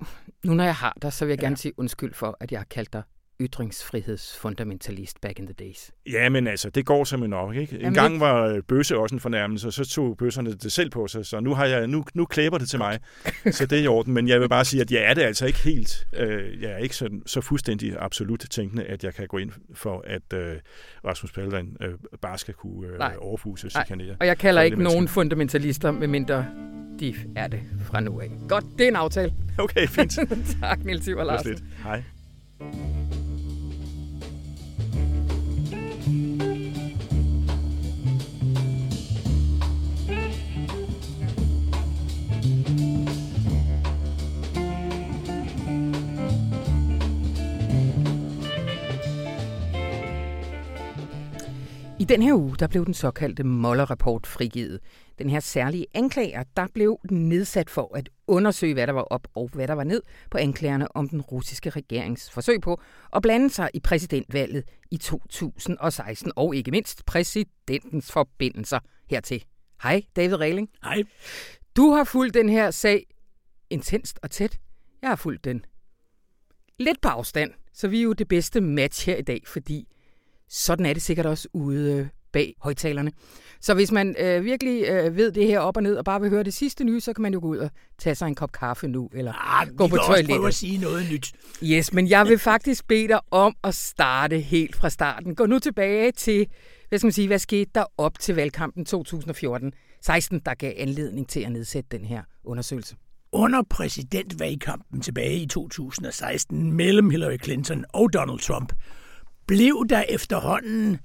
nu 0.44 0.54
når 0.54 0.64
jeg 0.64 0.76
har 0.76 0.98
dig, 1.02 1.14
så 1.14 1.26
vil 1.26 1.32
jeg 1.32 1.40
ja. 1.42 1.46
gerne 1.46 1.58
sige 1.58 1.74
undskyld 1.78 2.14
for, 2.14 2.38
at 2.40 2.52
jeg 2.52 2.60
har 2.60 2.66
kaldt 2.66 2.94
dig 2.94 3.04
ytringsfrihedsfundamentalist 3.42 5.22
back 5.22 5.40
in 5.40 5.46
the 5.46 5.54
days. 5.54 5.92
Ja, 6.12 6.30
men 6.30 6.48
altså, 6.48 6.70
det 6.70 6.86
går 6.86 7.04
simpelthen 7.04 7.30
nok, 7.30 7.56
ikke? 7.56 7.76
En 7.76 7.82
Jamen, 7.82 7.94
gang 7.94 8.20
var 8.20 8.46
øh, 8.46 8.64
bøsse 8.64 8.98
også 8.98 9.16
en 9.16 9.20
fornærmelse, 9.20 9.68
og 9.68 9.74
så 9.74 9.86
tog 9.86 10.18
bøsserne 10.18 10.54
det 10.54 10.72
selv 10.72 10.90
på 10.90 11.08
sig, 11.08 11.26
så 11.26 11.40
nu, 11.40 11.54
har 11.54 11.66
jeg, 11.66 11.88
nu, 11.88 12.04
nu 12.14 12.26
klæber 12.26 12.58
det 12.58 12.70
til 12.70 12.80
mig, 12.80 13.00
så 13.52 13.66
det 13.66 13.80
er 13.80 13.84
i 13.84 13.88
orden. 13.88 14.14
Men 14.14 14.28
jeg 14.28 14.42
vil 14.42 14.50
bare 14.50 14.66
sige, 14.66 14.82
at 14.82 14.92
jeg 14.92 15.04
er 15.04 15.14
det 15.14 15.22
altså 15.22 15.46
ikke 15.46 15.60
helt, 15.60 16.08
øh, 16.18 16.62
jeg 16.62 16.72
er 16.72 16.78
ikke 16.78 16.96
så, 16.96 17.10
så 17.26 17.42
fuldstændig 17.42 17.96
absolut 18.00 18.46
tænkende, 18.50 18.84
at 18.84 19.04
jeg 19.04 19.14
kan 19.14 19.28
gå 19.28 19.38
ind 19.38 19.52
for, 19.74 20.04
at 20.08 20.34
øh, 20.34 20.56
Rasmus 21.06 21.32
Paludan 21.32 21.78
øh, 21.82 21.94
bare 22.22 22.38
skal 22.38 22.54
kunne 22.54 22.88
øh, 22.88 23.00
overfuse 23.20 23.68
og 23.68 23.72
chikanere. 23.72 24.16
Og 24.20 24.28
jeg 24.28 24.38
kalder 24.38 24.62
ikke 24.62 24.84
nogen 24.84 25.08
fundamentalister, 25.08 25.92
medmindre 25.92 26.46
de 27.00 27.16
er 27.36 27.48
det 27.48 27.60
fra 27.84 28.00
nu 28.00 28.22
af. 28.22 28.32
Godt, 28.50 28.66
det 28.78 28.84
er 28.84 28.88
en 28.88 28.96
aftale. 28.96 29.34
Okay, 29.58 29.88
fint. 29.88 30.20
tak, 30.62 30.86
Niels 30.86 31.08
Iver 31.08 31.24
Larsen. 31.24 31.58
Hej. 31.84 32.04
Den 52.10 52.22
her 52.22 52.34
uge, 52.34 52.56
der 52.60 52.68
blev 52.68 52.86
den 52.86 52.94
såkaldte 52.94 53.44
Moller-rapport 53.44 54.28
frigivet. 54.28 54.80
Den 55.20 55.30
her 55.30 55.40
særlige 55.40 55.86
anklager, 55.94 56.44
der 56.58 56.68
blev 56.74 57.00
nedsat 57.12 57.70
for 57.70 57.96
at 57.96 58.10
undersøge, 58.28 58.74
hvad 58.74 58.88
der 58.88 58.94
var 58.94 59.02
op 59.02 59.28
og 59.36 59.50
hvad 59.54 59.68
der 59.68 59.74
var 59.74 59.84
ned 59.84 60.02
på 60.32 60.38
anklagerne 60.38 60.96
om 60.96 61.10
den 61.10 61.22
russiske 61.22 61.70
regerings 61.70 62.32
forsøg 62.32 62.62
på 62.62 62.82
at 63.16 63.22
blande 63.22 63.50
sig 63.50 63.70
i 63.74 63.80
præsidentvalget 63.80 64.64
i 64.92 64.98
2016, 64.98 66.32
og 66.36 66.56
ikke 66.56 66.72
mindst 66.72 67.06
præsidentens 67.06 68.12
forbindelser 68.12 68.80
hertil. 69.10 69.44
Hej, 69.84 70.02
David 70.16 70.36
Regling. 70.36 70.70
Hej. 70.84 71.04
Du 71.76 71.92
har 71.92 72.04
fulgt 72.04 72.34
den 72.34 72.50
her 72.50 72.72
sag 72.72 73.06
intenst 73.70 74.20
og 74.24 74.32
tæt. 74.32 74.60
Jeg 75.02 75.10
har 75.10 75.16
fulgt 75.16 75.46
den 75.46 75.66
lidt 76.80 77.02
på 77.02 77.10
afstand, 77.10 77.52
så 77.74 77.88
vi 77.88 78.00
er 78.00 78.04
jo 78.04 78.14
det 78.14 78.28
bedste 78.28 78.62
match 78.62 79.06
her 79.06 79.16
i 79.16 79.22
dag, 79.22 79.42
fordi 79.46 79.88
sådan 80.50 80.86
er 80.86 80.94
det 80.94 81.02
sikkert 81.02 81.26
også 81.26 81.48
ude 81.54 81.94
øh, 81.94 82.08
bag 82.32 82.56
højtalerne. 82.62 83.12
Så 83.62 83.74
hvis 83.74 83.92
man 83.92 84.16
øh, 84.20 84.44
virkelig 84.44 84.86
øh, 84.90 85.16
ved 85.16 85.32
det 85.32 85.48
her 85.48 85.60
op 85.60 85.78
og 85.78 85.84
ned, 85.84 85.96
og 85.96 86.06
bare 86.06 86.22
vil 86.22 86.30
høre 86.30 86.44
det 86.44 86.54
sidste 86.54 86.84
nye, 86.84 87.02
så 87.02 87.14
kan 87.14 87.22
man 87.22 87.34
jo 87.34 87.40
gå 87.40 87.48
ud 87.48 87.58
og 87.58 87.72
tage 87.98 88.16
sig 88.16 88.28
en 88.28 88.36
kop 88.36 88.52
kaffe 88.52 88.88
nu, 88.88 89.10
eller 89.14 89.34
ah, 89.34 89.68
gå 89.78 89.88
på 89.88 89.98
toilettet. 89.98 90.28
Vi 90.28 90.34
prøve 90.34 90.48
at 90.48 90.54
sige 90.54 90.78
noget 90.78 91.12
nyt. 91.12 91.32
Yes, 91.64 91.94
men 91.94 92.10
jeg 92.10 92.28
vil 92.28 92.40
faktisk 92.40 92.88
bede 92.88 93.08
dig 93.08 93.20
om 93.32 93.56
at 93.64 93.76
starte 93.76 94.40
helt 94.40 94.76
fra 94.76 94.90
starten. 94.90 95.36
Gå 95.36 95.46
nu 95.46 95.60
tilbage 95.60 96.12
til, 96.12 96.48
hvad 96.90 97.00
skal 97.00 97.06
man 97.06 97.14
sige, 97.14 97.28
hvad 97.28 97.40
skete 97.40 97.72
der 97.76 97.86
op 97.98 98.20
til 98.20 98.36
valgkampen 98.36 98.86
2014? 98.86 99.74
16, 100.02 100.42
der 100.46 100.54
gav 100.54 100.74
anledning 100.78 101.30
til 101.30 101.40
at 101.40 101.52
nedsætte 101.52 101.98
den 101.98 102.06
her 102.06 102.24
undersøgelse. 102.44 102.96
Under 103.32 103.62
præsidentvalgkampen 103.70 105.02
tilbage 105.02 105.36
i 105.36 105.46
2016 105.46 106.74
mellem 106.74 107.10
Hillary 107.10 107.38
Clinton 107.44 107.86
og 107.94 108.14
Donald 108.14 108.40
Trump, 108.40 108.74
blev 109.50 109.86
der 109.90 110.04
efterhånden 110.10 110.98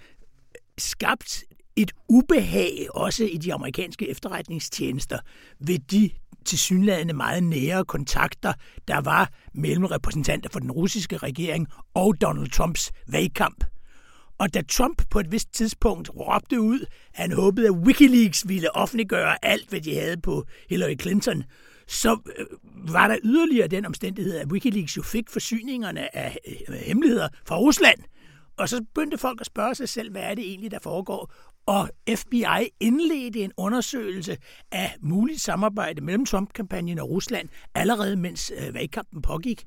skabt 0.78 1.44
et 1.76 1.92
ubehag 2.08 2.86
også 2.94 3.24
i 3.24 3.36
de 3.36 3.54
amerikanske 3.54 4.08
efterretningstjenester 4.08 5.18
ved 5.60 5.78
de 5.78 6.10
tilsyneladende 6.44 7.14
meget 7.14 7.42
nære 7.42 7.84
kontakter, 7.84 8.52
der 8.88 9.00
var 9.00 9.32
mellem 9.54 9.84
repræsentanter 9.84 10.50
for 10.52 10.58
den 10.58 10.70
russiske 10.70 11.16
regering 11.16 11.68
og 11.94 12.20
Donald 12.20 12.50
Trumps 12.50 12.92
valgkamp. 13.08 13.64
Og 14.38 14.54
da 14.54 14.62
Trump 14.62 15.02
på 15.10 15.20
et 15.20 15.32
vist 15.32 15.54
tidspunkt 15.54 16.10
råbte 16.16 16.60
ud, 16.60 16.80
at 16.80 16.88
han 17.14 17.32
håbede, 17.32 17.66
at 17.66 17.74
Wikileaks 17.74 18.48
ville 18.48 18.76
offentliggøre 18.76 19.44
alt, 19.44 19.68
hvad 19.68 19.80
de 19.80 19.94
havde 19.94 20.20
på 20.20 20.44
Hillary 20.68 20.96
Clinton, 21.00 21.44
så 21.88 22.18
øh, 22.38 22.46
var 22.92 23.08
der 23.08 23.16
yderligere 23.24 23.68
den 23.68 23.86
omstændighed, 23.86 24.36
at 24.36 24.52
Wikileaks 24.52 24.96
jo 24.96 25.02
fik 25.02 25.30
forsyningerne 25.30 26.16
af 26.16 26.38
øh, 26.68 26.74
hemmeligheder 26.74 27.28
fra 27.46 27.58
Rusland– 27.58 27.98
og 28.56 28.68
så 28.68 28.84
begyndte 28.94 29.18
folk 29.18 29.40
at 29.40 29.46
spørge 29.46 29.74
sig 29.74 29.88
selv, 29.88 30.10
hvad 30.10 30.22
er 30.22 30.34
det 30.34 30.44
egentlig, 30.44 30.70
der 30.70 30.78
foregår? 30.82 31.32
Og 31.66 31.90
FBI 32.14 32.44
indledte 32.80 33.40
en 33.40 33.52
undersøgelse 33.56 34.36
af 34.72 34.96
muligt 35.00 35.40
samarbejde 35.40 36.00
mellem 36.00 36.26
Trump-kampagnen 36.26 36.98
og 36.98 37.10
Rusland 37.10 37.48
allerede 37.74 38.16
mens 38.16 38.52
øh, 38.58 38.74
valgkampen 38.74 39.22
pågik. 39.22 39.64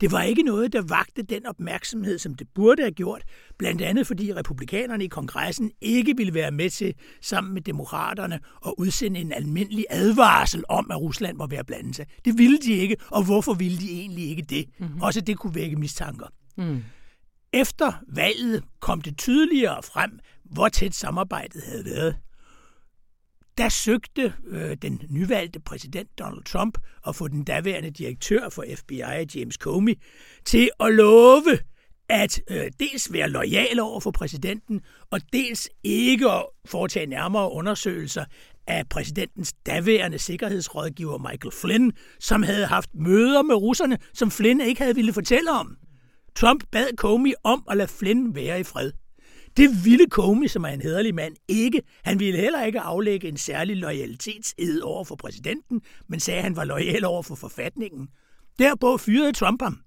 Det 0.00 0.12
var 0.12 0.22
ikke 0.22 0.42
noget, 0.42 0.72
der 0.72 0.82
vagte 0.82 1.22
den 1.22 1.46
opmærksomhed, 1.46 2.18
som 2.18 2.34
det 2.34 2.46
burde 2.54 2.82
have 2.82 2.92
gjort, 2.92 3.22
blandt 3.58 3.82
andet 3.82 4.06
fordi 4.06 4.34
republikanerne 4.34 5.04
i 5.04 5.08
kongressen 5.08 5.70
ikke 5.80 6.16
ville 6.16 6.34
være 6.34 6.50
med 6.50 6.70
til, 6.70 6.94
sammen 7.22 7.54
med 7.54 7.62
demokraterne, 7.62 8.40
at 8.66 8.74
udsende 8.78 9.20
en 9.20 9.32
almindelig 9.32 9.84
advarsel 9.90 10.64
om, 10.68 10.90
at 10.90 11.00
Rusland 11.00 11.36
må 11.36 11.46
være 11.46 11.64
blandet 11.64 11.96
sig. 11.96 12.06
Det 12.24 12.38
ville 12.38 12.58
de 12.58 12.72
ikke, 12.72 12.96
og 13.10 13.24
hvorfor 13.24 13.54
ville 13.54 13.78
de 13.78 13.90
egentlig 13.90 14.28
ikke 14.28 14.42
det? 14.42 14.66
Mm-hmm. 14.78 15.02
Også 15.02 15.20
det 15.20 15.38
kunne 15.38 15.54
vække 15.54 15.76
mistanker. 15.76 16.26
Mm. 16.56 16.82
Efter 17.52 17.92
valget 18.08 18.64
kom 18.80 19.00
det 19.00 19.18
tydeligere 19.18 19.82
frem, 19.82 20.18
hvor 20.44 20.68
tæt 20.68 20.94
samarbejdet 20.94 21.62
havde 21.62 21.84
været. 21.84 22.16
Der 23.58 23.68
søgte 23.68 24.34
øh, 24.46 24.76
den 24.82 25.02
nyvalgte 25.10 25.60
præsident 25.60 26.18
Donald 26.18 26.44
Trump 26.44 26.78
at 27.06 27.16
få 27.16 27.28
den 27.28 27.44
daværende 27.44 27.90
direktør 27.90 28.48
for 28.48 28.64
FBI, 28.76 29.02
James 29.34 29.54
Comey, 29.54 29.94
til 30.44 30.70
at 30.80 30.94
love 30.94 31.58
at 32.08 32.40
øh, 32.50 32.70
dels 32.80 33.12
være 33.12 33.28
lojal 33.28 33.80
over 33.80 34.00
for 34.00 34.10
præsidenten, 34.10 34.80
og 35.10 35.20
dels 35.32 35.68
ikke 35.82 36.30
at 36.30 36.46
foretage 36.66 37.06
nærmere 37.06 37.52
undersøgelser 37.52 38.24
af 38.66 38.88
præsidentens 38.88 39.52
daværende 39.66 40.18
sikkerhedsrådgiver 40.18 41.18
Michael 41.18 41.52
Flynn, 41.52 41.92
som 42.20 42.42
havde 42.42 42.66
haft 42.66 42.90
møder 42.94 43.42
med 43.42 43.54
russerne, 43.54 43.98
som 44.14 44.30
Flynn 44.30 44.60
ikke 44.60 44.82
havde 44.82 44.94
ville 44.94 45.12
fortælle 45.12 45.50
om. 45.50 45.76
Trump 46.40 46.64
bad 46.70 46.96
Comey 46.96 47.32
om 47.44 47.64
at 47.70 47.76
lade 47.76 47.88
Flynn 47.88 48.34
være 48.34 48.60
i 48.60 48.64
fred. 48.64 48.92
Det 49.56 49.84
ville 49.84 50.06
Comey, 50.10 50.46
som 50.46 50.64
er 50.64 50.68
en 50.68 50.80
hederlig 50.80 51.14
mand, 51.14 51.36
ikke. 51.48 51.82
Han 52.04 52.18
ville 52.18 52.40
heller 52.40 52.64
ikke 52.64 52.80
aflægge 52.80 53.28
en 53.28 53.36
særlig 53.36 53.76
loyalitetsed 53.76 54.80
over 54.80 55.04
for 55.04 55.16
præsidenten, 55.16 55.82
men 56.08 56.20
sagde, 56.20 56.38
at 56.38 56.44
han 56.44 56.56
var 56.56 56.64
lojal 56.64 57.04
over 57.04 57.22
for 57.22 57.34
forfatningen. 57.34 58.08
Derpå 58.58 58.96
fyrede 58.96 59.32
Trump 59.32 59.62
ham. 59.62 59.80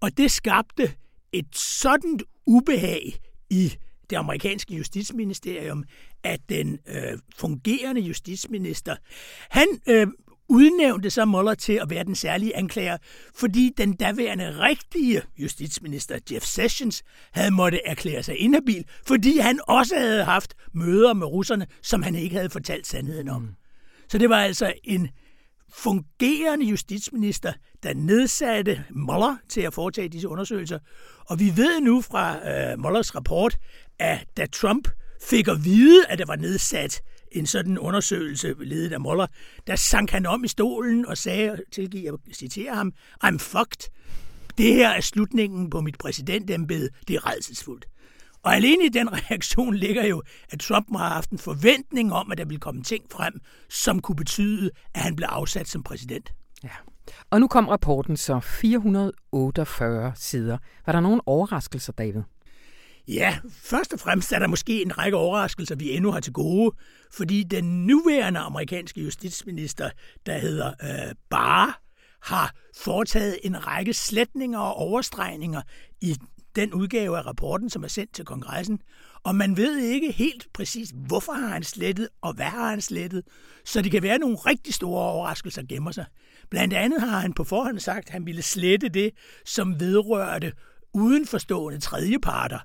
Og 0.00 0.16
det 0.16 0.30
skabte 0.30 0.92
et 1.32 1.56
sådan 1.56 2.20
ubehag 2.46 3.18
i 3.50 3.72
det 4.10 4.16
amerikanske 4.16 4.76
justitsministerium, 4.76 5.84
at 6.22 6.40
den 6.48 6.78
øh, 6.88 7.18
fungerende 7.36 8.00
justitsminister, 8.00 8.96
han 9.50 9.66
øh, 9.88 10.06
udnævnte 10.48 11.10
så 11.10 11.24
Mueller 11.24 11.54
til 11.54 11.72
at 11.72 11.90
være 11.90 12.04
den 12.04 12.14
særlige 12.14 12.56
anklager, 12.56 12.96
fordi 13.34 13.72
den 13.78 13.96
daværende 13.96 14.60
rigtige 14.60 15.22
justitsminister 15.38 16.18
Jeff 16.32 16.44
Sessions 16.44 17.02
havde 17.32 17.50
måttet 17.50 17.80
erklære 17.84 18.22
sig 18.22 18.38
inhabil, 18.38 18.84
fordi 19.06 19.38
han 19.38 19.60
også 19.68 19.98
havde 19.98 20.24
haft 20.24 20.54
møder 20.72 21.12
med 21.14 21.26
russerne, 21.26 21.66
som 21.82 22.02
han 22.02 22.14
ikke 22.14 22.36
havde 22.36 22.50
fortalt 22.50 22.86
sandheden 22.86 23.28
om. 23.28 23.42
Mm. 23.42 23.48
Så 24.08 24.18
det 24.18 24.30
var 24.30 24.42
altså 24.42 24.72
en 24.84 25.08
fungerende 25.74 26.66
justitsminister, 26.66 27.52
der 27.82 27.94
nedsatte 27.94 28.84
Mueller 28.90 29.36
til 29.48 29.60
at 29.60 29.74
foretage 29.74 30.08
disse 30.08 30.28
undersøgelser. 30.28 30.78
Og 31.26 31.40
vi 31.40 31.52
ved 31.56 31.80
nu 31.80 32.00
fra 32.00 32.36
uh, 32.36 32.80
Muellers 32.80 33.14
rapport, 33.14 33.58
at 33.98 34.26
da 34.36 34.46
Trump 34.46 34.88
fik 35.22 35.48
at 35.48 35.64
vide, 35.64 36.06
at 36.06 36.18
der 36.18 36.26
var 36.26 36.36
nedsat 36.36 37.02
en 37.38 37.46
sådan 37.46 37.78
undersøgelse 37.78 38.54
ledet 38.60 38.92
af 38.92 39.00
Moller, 39.00 39.26
der 39.66 39.76
sank 39.76 40.10
han 40.10 40.26
om 40.26 40.44
i 40.44 40.48
stolen 40.48 41.06
og 41.06 41.18
sagde, 41.18 41.56
tilgiv 41.72 42.02
jeg 42.04 42.34
citerer 42.34 42.74
ham, 42.74 42.92
I'm 43.24 43.38
fucked. 43.38 43.90
Det 44.58 44.74
her 44.74 44.88
er 44.88 45.00
slutningen 45.00 45.70
på 45.70 45.80
mit 45.80 45.98
præsidentembede. 45.98 46.88
Det 47.08 47.16
er 47.16 47.30
redselsfuldt. 47.30 47.86
Og 48.42 48.54
alene 48.54 48.84
i 48.84 48.88
den 48.88 49.12
reaktion 49.12 49.74
ligger 49.74 50.06
jo, 50.06 50.22
at 50.50 50.60
Trump 50.60 50.86
må 50.90 50.98
have 50.98 51.10
haft 51.10 51.30
en 51.30 51.38
forventning 51.38 52.12
om, 52.12 52.32
at 52.32 52.38
der 52.38 52.44
ville 52.44 52.60
komme 52.60 52.82
ting 52.82 53.04
frem, 53.12 53.40
som 53.68 54.00
kunne 54.00 54.16
betyde, 54.16 54.70
at 54.94 55.00
han 55.00 55.16
blev 55.16 55.26
afsat 55.30 55.68
som 55.68 55.82
præsident. 55.82 56.32
Ja. 56.64 56.68
Og 57.30 57.40
nu 57.40 57.48
kom 57.48 57.68
rapporten 57.68 58.16
så 58.16 58.40
448 58.40 60.12
sider. 60.16 60.58
Var 60.86 60.92
der 60.92 61.00
nogen 61.00 61.20
overraskelser, 61.26 61.92
David? 61.92 62.22
Ja, 63.08 63.38
først 63.50 63.92
og 63.92 64.00
fremmest 64.00 64.32
er 64.32 64.38
der 64.38 64.46
måske 64.46 64.82
en 64.82 64.98
række 64.98 65.16
overraskelser, 65.16 65.74
vi 65.74 65.90
endnu 65.90 66.10
har 66.10 66.20
til 66.20 66.32
gode, 66.32 66.76
fordi 67.12 67.42
den 67.42 67.86
nuværende 67.86 68.40
amerikanske 68.40 69.00
justitsminister, 69.00 69.90
der 70.26 70.38
hedder 70.38 70.68
øh, 70.82 71.14
Barr, 71.30 71.80
har 72.22 72.54
foretaget 72.76 73.38
en 73.42 73.66
række 73.66 73.94
sletninger 73.94 74.58
og 74.58 74.74
overstregninger 74.74 75.62
i 76.00 76.16
den 76.56 76.74
udgave 76.74 77.18
af 77.18 77.26
rapporten, 77.26 77.70
som 77.70 77.84
er 77.84 77.88
sendt 77.88 78.14
til 78.14 78.24
kongressen, 78.24 78.80
og 79.22 79.34
man 79.34 79.56
ved 79.56 79.78
ikke 79.78 80.12
helt 80.12 80.46
præcis, 80.54 80.92
hvorfor 80.94 81.32
har 81.32 81.48
han 81.48 81.62
slettet, 81.62 82.08
og 82.22 82.32
hvad 82.32 82.46
har 82.46 82.70
han 82.70 82.80
slettet, 82.80 83.22
så 83.64 83.82
det 83.82 83.92
kan 83.92 84.02
være 84.02 84.18
nogle 84.18 84.36
rigtig 84.36 84.74
store 84.74 85.12
overraskelser 85.12 85.62
gemmer 85.68 85.90
sig. 85.90 86.04
Blandt 86.50 86.74
andet 86.74 87.00
har 87.00 87.18
han 87.18 87.32
på 87.32 87.44
forhånd 87.44 87.78
sagt, 87.78 88.06
at 88.06 88.12
han 88.12 88.26
ville 88.26 88.42
slette 88.42 88.88
det, 88.88 89.10
som 89.44 89.80
vedrørte 89.80 90.52
udenforstående 90.94 91.80
tredjeparter. 91.80 92.58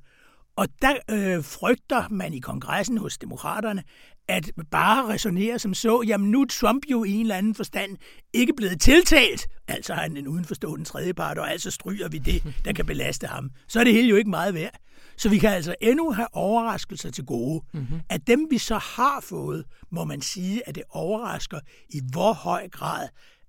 Og 0.56 0.68
der 0.82 0.94
øh, 1.12 1.44
frygter 1.44 2.10
man 2.10 2.34
i 2.34 2.40
kongressen 2.40 2.98
hos 2.98 3.18
demokraterne, 3.18 3.84
at 4.28 4.52
bare 4.72 5.08
resonere 5.08 5.60
som 5.60 5.74
så, 5.74 6.04
jamen 6.08 6.32
nu 6.32 6.42
er 6.42 6.46
Trump 6.46 6.84
jo 6.92 7.04
i 7.04 7.12
en 7.12 7.22
eller 7.22 7.36
anden 7.36 7.56
forstand 7.56 7.98
ikke 8.34 8.54
blevet 8.54 8.82
tiltalt, 8.82 9.48
altså 9.68 9.94
har 9.94 10.02
han 10.02 10.18
en 10.18 10.28
udenforstående 10.28 10.86
tredjepart, 10.86 11.38
og 11.38 11.52
altså 11.52 11.72
stryger 11.72 12.10
vi 12.10 12.18
det, 12.18 12.44
der 12.66 12.74
kan 12.74 12.86
belaste 12.86 13.28
ham. 13.28 13.50
Så 13.68 13.80
er 13.80 13.84
det 13.84 13.94
hele 13.94 14.08
jo 14.08 14.16
ikke 14.16 14.30
meget 14.30 14.54
værd. 14.54 14.80
Så 15.18 15.30
vi 15.30 15.38
kan 15.38 15.50
altså 15.50 15.76
endnu 15.82 16.12
have 16.12 16.28
overraskelser 16.34 17.12
til 17.12 17.26
gode. 17.26 17.64
Mm-hmm. 17.74 18.00
At 18.10 18.28
dem, 18.28 18.48
vi 18.50 18.58
så 18.58 18.78
har 18.78 19.20
fået, 19.24 19.66
må 19.92 20.06
man 20.06 20.22
sige, 20.22 20.68
at 20.70 20.76
det 20.76 20.84
overrasker 20.90 21.60
i 21.90 22.02
hvor 22.12 22.34
høj 22.34 22.70
grad, 22.70 23.08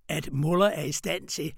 at 0.09 0.28
Muller 0.32 0.66
er 0.66 0.85
i 0.85 0.92
stand 0.92 1.28
til 1.28 1.52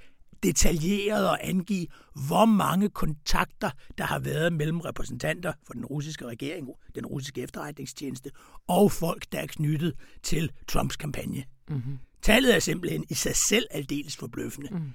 detaljeret 0.44 1.28
at 1.28 1.38
angive, 1.40 1.86
hvor 2.26 2.44
mange 2.44 2.88
kontakter, 2.88 3.70
der 3.98 4.04
har 4.04 4.18
været 4.18 4.52
mellem 4.52 4.80
repræsentanter 4.80 5.52
for 5.66 5.74
den 5.74 5.84
russiske 5.84 6.26
regering, 6.26 6.68
den 6.94 7.06
russiske 7.06 7.42
efterretningstjeneste, 7.42 8.30
og 8.68 8.92
folk, 8.92 9.24
der 9.32 9.38
er 9.38 9.46
knyttet 9.46 9.94
til 10.22 10.50
Trumps 10.68 10.96
kampagne. 10.96 11.44
Mm-hmm. 11.68 11.98
Tallet 12.22 12.54
er 12.54 12.58
simpelthen 12.58 13.04
i 13.10 13.14
sig 13.14 13.36
selv 13.36 13.66
aldeles 13.70 14.16
forbløffende. 14.16 14.68
Mm. 14.72 14.92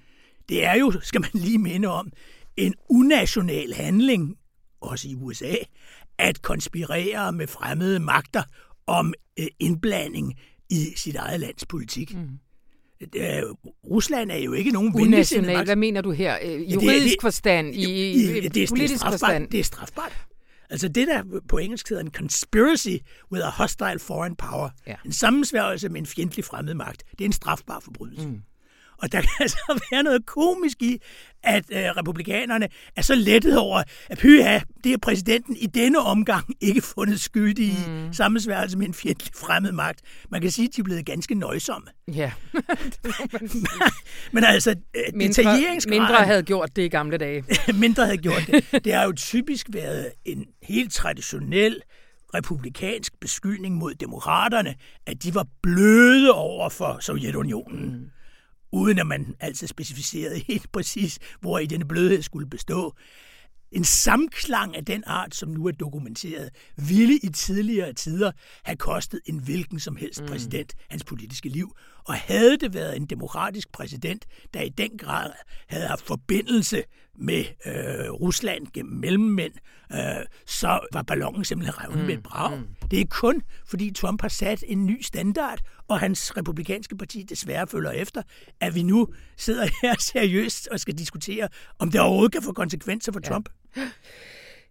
Det 0.49 0.65
er 0.65 0.73
jo, 0.73 0.93
skal 1.01 1.21
man 1.21 1.29
lige 1.33 1.57
minde 1.57 1.87
om, 1.87 2.11
en 2.57 2.73
unational 2.89 3.73
handling, 3.73 4.35
også 4.81 5.07
i 5.07 5.15
USA, 5.15 5.55
at 6.17 6.41
konspirere 6.41 7.31
med 7.31 7.47
fremmede 7.47 7.99
magter 7.99 8.43
om 8.87 9.13
øh, 9.39 9.47
indblanding 9.59 10.39
i 10.69 10.93
sit 10.95 11.15
eget 11.15 11.39
lands 11.39 11.65
politik. 11.65 12.15
Mm. 12.15 12.39
Øh, 13.01 13.43
Rusland 13.89 14.31
er 14.31 14.35
jo 14.37 14.53
ikke 14.53 14.71
nogen 14.71 14.93
venlig 14.97 15.65
Hvad 15.65 15.75
mener 15.75 16.01
du 16.01 16.11
her? 16.11 16.37
Øh, 16.43 16.73
juridisk 16.73 17.03
det, 17.03 17.11
det, 17.11 17.21
forstand? 17.21 17.75
I, 17.75 17.83
i, 17.83 18.37
i 18.37 18.49
det, 18.49 18.69
politisk 18.69 19.03
det 19.03 19.11
forstand? 19.11 19.47
Det 19.47 19.59
er 19.59 19.63
strafbart. 19.63 20.25
Altså 20.69 20.87
det, 20.87 21.07
der 21.07 21.23
på 21.47 21.57
engelsk 21.57 21.89
hedder 21.89 22.03
en 22.03 22.11
conspiracy 22.11 22.95
with 23.31 23.47
a 23.47 23.49
hostile 23.49 23.99
foreign 23.99 24.35
power. 24.35 24.69
Ja. 24.87 24.95
En 25.05 25.11
sammensværgelse 25.11 25.89
med 25.89 26.01
en 26.01 26.05
fjendtlig 26.05 26.45
fremmed 26.45 26.73
magt. 26.73 27.03
Det 27.11 27.21
er 27.21 27.25
en 27.25 27.31
strafbar 27.31 27.79
forbrydelse. 27.79 28.27
Mm. 28.27 28.41
Og 29.01 29.11
der 29.11 29.21
kan 29.21 29.29
altså 29.39 29.79
være 29.91 30.03
noget 30.03 30.25
komisk 30.25 30.81
i, 30.81 31.01
at 31.43 31.65
øh, 31.71 31.77
republikanerne 31.77 32.67
er 32.95 33.01
så 33.01 33.15
lettet 33.15 33.57
over, 33.57 33.83
at 34.09 34.17
pyha, 34.17 34.59
det 34.83 34.93
er 34.93 34.97
præsidenten 34.97 35.55
i 35.55 35.65
denne 35.65 35.99
omgang 35.99 36.45
ikke 36.61 36.81
fundet 36.81 37.19
skyldig 37.19 37.65
i 37.65 37.77
mm. 37.87 38.13
sammensværelse 38.13 38.77
med 38.77 38.87
en 38.87 38.93
fjendtlig 38.93 39.33
fremmed 39.35 39.71
magt. 39.71 40.01
Man 40.29 40.41
kan 40.41 40.51
sige, 40.51 40.67
at 40.67 40.75
de 40.75 40.81
er 40.81 40.83
blevet 40.83 41.05
ganske 41.05 41.35
nøjsomme. 41.35 41.87
Ja, 42.07 42.31
Men 44.33 44.43
altså, 44.43 44.75
øh, 44.95 45.03
mindre, 45.13 45.43
mindre 45.87 46.15
havde 46.15 46.43
gjort 46.43 46.75
det 46.75 46.81
i 46.81 46.87
gamle 46.87 47.17
dage. 47.17 47.43
mindre 47.73 48.05
havde 48.05 48.17
gjort 48.17 48.43
det. 48.47 48.83
Det 48.85 48.93
har 48.93 49.03
jo 49.03 49.11
typisk 49.11 49.67
været 49.69 50.11
en 50.25 50.45
helt 50.63 50.93
traditionel 50.93 51.81
republikansk 52.33 53.19
beskyldning 53.19 53.75
mod 53.75 53.93
demokraterne, 53.93 54.75
at 55.07 55.23
de 55.23 55.35
var 55.35 55.47
bløde 55.63 56.33
over 56.33 56.69
for 56.69 56.97
Sovjetunionen. 57.01 57.91
Mm 57.91 58.09
uden 58.71 58.99
at 58.99 59.07
man 59.07 59.35
altså 59.39 59.67
specificerede 59.67 60.39
helt 60.47 60.71
præcis, 60.71 61.19
hvor 61.41 61.59
i 61.59 61.65
denne 61.65 61.85
blødhed 61.85 62.21
skulle 62.21 62.49
bestå. 62.49 62.95
En 63.71 63.83
samklang 63.83 64.75
af 64.75 64.85
den 64.85 65.03
art, 65.05 65.35
som 65.35 65.49
nu 65.49 65.67
er 65.67 65.71
dokumenteret, 65.71 66.49
ville 66.77 67.19
i 67.23 67.29
tidligere 67.29 67.93
tider 67.93 68.31
have 68.63 68.75
kostet 68.75 69.21
en 69.25 69.39
hvilken 69.39 69.79
som 69.79 69.95
helst 69.95 70.21
mm. 70.21 70.27
præsident 70.27 70.73
hans 70.89 71.03
politiske 71.03 71.49
liv. 71.49 71.75
Og 72.09 72.15
havde 72.15 72.57
det 72.57 72.73
været 72.73 72.95
en 72.95 73.05
demokratisk 73.05 73.71
præsident, 73.71 74.25
der 74.53 74.61
i 74.61 74.69
den 74.69 74.97
grad 74.97 75.31
havde 75.67 75.87
haft 75.87 76.05
forbindelse 76.05 76.83
med 77.15 77.45
øh, 77.65 78.11
Rusland 78.11 78.67
gennem 78.73 78.99
mellemmænd, 78.99 79.53
øh, 79.91 80.25
så 80.45 80.79
var 80.93 81.01
ballonen 81.01 81.43
simpelthen 81.45 81.83
revnet 81.83 81.99
mm. 81.99 82.05
med 82.05 82.13
et 82.13 82.23
brag. 82.23 82.57
Mm. 82.57 82.67
Det 82.91 83.01
er 83.01 83.05
kun, 83.09 83.41
fordi 83.65 83.91
Trump 83.91 84.21
har 84.21 84.29
sat 84.29 84.63
en 84.67 84.85
ny 84.85 85.01
standard, 85.01 85.59
og 85.87 85.99
hans 85.99 86.37
republikanske 86.37 86.97
parti 86.97 87.23
desværre 87.23 87.67
følger 87.67 87.91
efter, 87.91 88.21
at 88.59 88.75
vi 88.75 88.83
nu 88.83 89.07
sidder 89.37 89.67
her 89.81 89.95
seriøst 89.99 90.67
og 90.67 90.79
skal 90.79 90.97
diskutere, 90.97 91.49
om 91.79 91.91
det 91.91 92.01
overhovedet 92.01 92.31
kan 92.31 92.41
få 92.41 92.53
konsekvenser 92.53 93.11
for 93.11 93.19
ja. 93.23 93.29
Trump. 93.29 93.49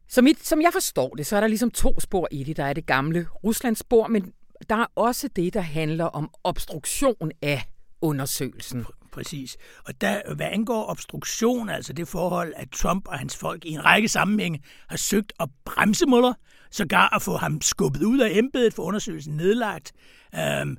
Som, 0.08 0.24
mit, 0.24 0.46
som 0.46 0.62
jeg 0.62 0.70
forstår 0.72 1.14
det, 1.14 1.26
så 1.26 1.36
er 1.36 1.40
der 1.40 1.48
ligesom 1.48 1.70
to 1.70 2.00
spor 2.00 2.28
i 2.30 2.44
det. 2.44 2.56
Der 2.56 2.64
er 2.64 2.72
det 2.72 2.86
gamle 2.86 3.26
Ruslandsspor, 3.44 4.06
men 4.06 4.32
der 4.68 4.76
er 4.76 4.86
også 4.94 5.28
det, 5.36 5.54
der 5.54 5.60
handler 5.60 6.04
om 6.04 6.30
obstruktion 6.44 7.30
af 7.42 7.62
undersøgelsen. 8.00 8.86
Præcis. 9.12 9.56
Og 9.84 10.00
der, 10.00 10.34
hvad 10.34 10.46
angår 10.46 10.90
obstruktion, 10.90 11.68
altså 11.68 11.92
det 11.92 12.08
forhold, 12.08 12.52
at 12.56 12.70
Trump 12.70 13.08
og 13.08 13.18
hans 13.18 13.36
folk 13.36 13.64
i 13.64 13.70
en 13.70 13.84
række 13.84 14.08
sammenhænge 14.08 14.62
har 14.88 14.96
søgt 14.96 15.32
at 15.40 15.48
bremse 15.64 16.06
Muller, 16.06 16.34
sågar 16.70 17.14
at 17.16 17.22
få 17.22 17.36
ham 17.36 17.60
skubbet 17.62 18.02
ud 18.02 18.18
af 18.18 18.30
embedet 18.32 18.74
for 18.74 18.82
undersøgelsen 18.82 19.36
nedlagt, 19.36 19.92
øhm, 20.34 20.76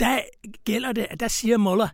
der 0.00 0.20
gælder 0.64 0.92
det, 0.92 1.06
at 1.10 1.20
der 1.20 1.28
siger 1.28 1.56
Muller, 1.56 1.88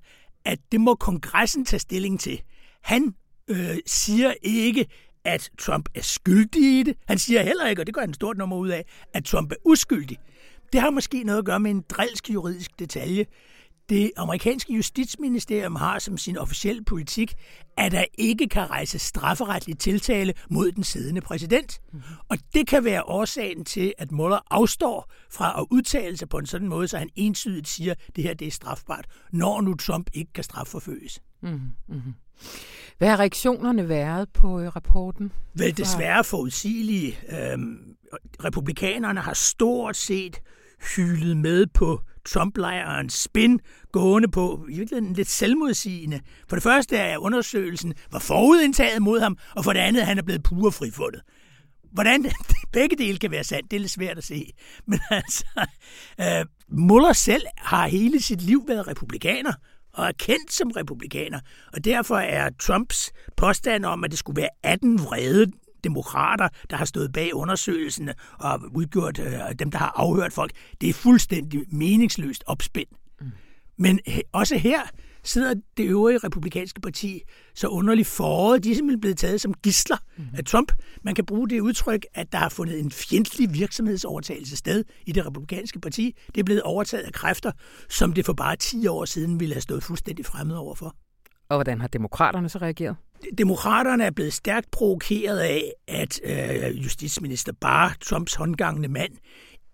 at 0.44 0.58
det 0.72 0.80
må 0.80 0.94
kongressen 0.94 1.64
tage 1.64 1.80
stilling 1.80 2.20
til. 2.20 2.42
Han 2.82 3.14
øh, 3.48 3.76
siger 3.86 4.34
ikke, 4.42 4.86
at 5.24 5.50
Trump 5.58 5.88
er 5.94 6.02
skyldig 6.02 6.80
i 6.80 6.82
det. 6.82 6.96
Han 7.08 7.18
siger 7.18 7.42
heller 7.42 7.68
ikke, 7.68 7.82
og 7.82 7.86
det 7.86 7.94
gør 7.94 8.00
han 8.00 8.14
stort 8.14 8.38
nummer 8.38 8.56
ud 8.56 8.68
af, 8.68 8.84
at 9.14 9.24
Trump 9.24 9.52
er 9.52 9.56
uskyldig. 9.64 10.18
Det 10.72 10.80
har 10.80 10.90
måske 10.90 11.24
noget 11.24 11.38
at 11.38 11.44
gøre 11.44 11.61
med 11.61 11.70
en 11.70 11.85
drilsk 11.88 12.30
juridisk 12.30 12.78
detalje. 12.78 13.26
Det 13.88 14.11
amerikanske 14.16 14.74
justitsministerium 14.74 15.76
har 15.76 15.98
som 15.98 16.18
sin 16.18 16.38
officielle 16.38 16.85
politik, 16.85 17.35
at 17.76 17.92
der 17.92 18.04
ikke 18.18 18.48
kan 18.48 18.70
rejse 18.70 18.98
strafferetlig 18.98 19.78
tiltale 19.78 20.35
mod 20.50 20.72
den 20.72 20.85
siddende 20.85 21.20
præsident. 21.20 21.80
Mm-hmm. 21.92 22.14
Og 22.28 22.38
det 22.54 22.66
kan 22.66 22.85
være 22.85 23.02
årsagen 23.02 23.64
til, 23.64 23.94
at 23.98 24.12
Mueller 24.12 24.38
afstår 24.50 25.12
fra 25.30 25.61
at 25.61 25.66
udtale 25.70 26.16
sig 26.16 26.28
på 26.28 26.38
en 26.38 26.46
sådan 26.46 26.68
måde, 26.68 26.88
så 26.88 26.98
han 26.98 27.08
entydigt 27.16 27.68
siger, 27.68 27.92
at 27.92 28.16
det 28.16 28.24
her 28.24 28.35
det 28.35 28.46
er 28.46 28.50
strafbart, 28.50 29.06
når 29.32 29.61
nu 29.61 29.74
Trump 29.74 30.11
ikke 30.12 30.32
kan 30.32 30.44
strafforfølges. 30.44 31.22
Mm-hmm. 31.42 32.14
Hvad 32.98 33.08
har 33.08 33.20
reaktionerne 33.20 33.88
været 33.88 34.28
på 34.28 34.61
øh, 34.61 34.76
rapporten? 34.76 35.32
Vel 35.54 35.76
desværre 35.76 36.24
forudsigelige. 36.24 37.18
Øhm, 37.28 37.96
republikanerne 38.44 39.20
har 39.20 39.35
stort 39.35 39.96
set 39.96 40.40
hylet 40.96 41.36
med 41.36 41.66
på 41.66 42.00
Trump-lejrens 42.24 43.22
spin, 43.22 43.60
gående 43.92 44.28
på 44.28 44.66
i 44.68 44.76
virkeligheden 44.76 45.14
lidt 45.14 45.28
selvmodsigende. 45.28 46.20
For 46.48 46.56
det 46.56 46.62
første 46.62 46.96
er, 46.96 47.18
undersøgelsen 47.18 47.94
var 48.12 48.18
forudindtaget 48.18 49.02
mod 49.02 49.20
ham, 49.20 49.38
og 49.56 49.64
for 49.64 49.72
det 49.72 49.80
andet, 49.80 50.06
han 50.06 50.18
er 50.18 50.22
blevet 50.22 50.42
pure 50.42 50.72
frifundet. 50.72 51.22
Hvordan 51.92 52.24
begge 52.72 52.96
dele 52.96 53.18
kan 53.18 53.30
være 53.30 53.44
sandt, 53.44 53.70
det 53.70 53.76
er 53.76 53.80
lidt 53.80 53.92
svært 53.92 54.18
at 54.18 54.24
se. 54.24 54.52
Men 54.86 55.00
altså, 55.10 55.66
øh, 56.20 56.46
Muller 56.68 57.12
selv 57.12 57.42
har 57.56 57.86
hele 57.86 58.22
sit 58.22 58.42
liv 58.42 58.64
været 58.68 58.88
republikaner, 58.88 59.52
og 59.92 60.06
er 60.06 60.12
kendt 60.18 60.52
som 60.52 60.70
republikaner. 60.70 61.40
Og 61.72 61.84
derfor 61.84 62.16
er 62.16 62.50
Trumps 62.60 63.12
påstand 63.36 63.84
om, 63.84 64.04
at 64.04 64.10
det 64.10 64.18
skulle 64.18 64.40
være 64.40 64.48
18 64.62 64.98
vrede 64.98 65.52
demokrater, 65.84 66.48
der 66.70 66.76
har 66.76 66.84
stået 66.84 67.12
bag 67.12 67.34
undersøgelsen 67.34 68.10
og 68.38 68.60
udgjort 68.74 69.18
øh, 69.18 69.40
dem, 69.58 69.70
der 69.70 69.78
har 69.78 69.92
afhørt 69.96 70.32
folk, 70.32 70.52
det 70.80 70.88
er 70.88 70.92
fuldstændig 70.94 71.64
meningsløst 71.72 72.44
opspind. 72.46 72.88
Mm. 73.20 73.26
Men 73.76 74.00
også 74.32 74.56
her 74.56 74.80
sidder 75.24 75.54
det 75.76 75.86
øvrige 75.86 76.18
republikanske 76.18 76.80
parti 76.80 77.22
så 77.54 77.68
underligt 77.68 78.08
foråret. 78.08 78.64
De 78.64 78.70
er 78.70 78.74
simpelthen 78.74 79.00
blevet 79.00 79.18
taget 79.18 79.40
som 79.40 79.54
gisler 79.54 79.96
mm. 80.16 80.24
af 80.34 80.44
Trump. 80.44 80.72
Man 81.02 81.14
kan 81.14 81.26
bruge 81.26 81.48
det 81.48 81.60
udtryk, 81.60 82.06
at 82.14 82.32
der 82.32 82.38
har 82.38 82.48
fundet 82.48 82.80
en 82.80 82.90
fjendtlig 82.90 83.54
virksomhedsovertagelse 83.54 84.56
sted 84.56 84.84
i 85.06 85.12
det 85.12 85.26
republikanske 85.26 85.80
parti. 85.80 86.16
Det 86.34 86.40
er 86.40 86.44
blevet 86.44 86.62
overtaget 86.62 87.04
af 87.04 87.12
kræfter, 87.12 87.52
som 87.88 88.12
det 88.12 88.26
for 88.26 88.32
bare 88.32 88.56
10 88.56 88.86
år 88.86 89.04
siden 89.04 89.40
ville 89.40 89.54
have 89.54 89.62
stået 89.62 89.82
fuldstændig 89.82 90.26
fremmed 90.26 90.56
overfor. 90.56 90.96
Og 91.52 91.56
hvordan 91.56 91.80
har 91.80 91.88
demokraterne 91.88 92.48
så 92.48 92.58
reageret? 92.58 92.96
Demokraterne 93.38 94.04
er 94.04 94.10
blevet 94.10 94.32
stærkt 94.32 94.70
provokeret 94.70 95.38
af, 95.38 95.72
at 95.88 96.20
øh, 96.24 96.84
justitsminister 96.84 97.52
Barr, 97.60 97.96
Trumps 98.00 98.34
håndgangende 98.34 98.88
mand, 98.88 99.12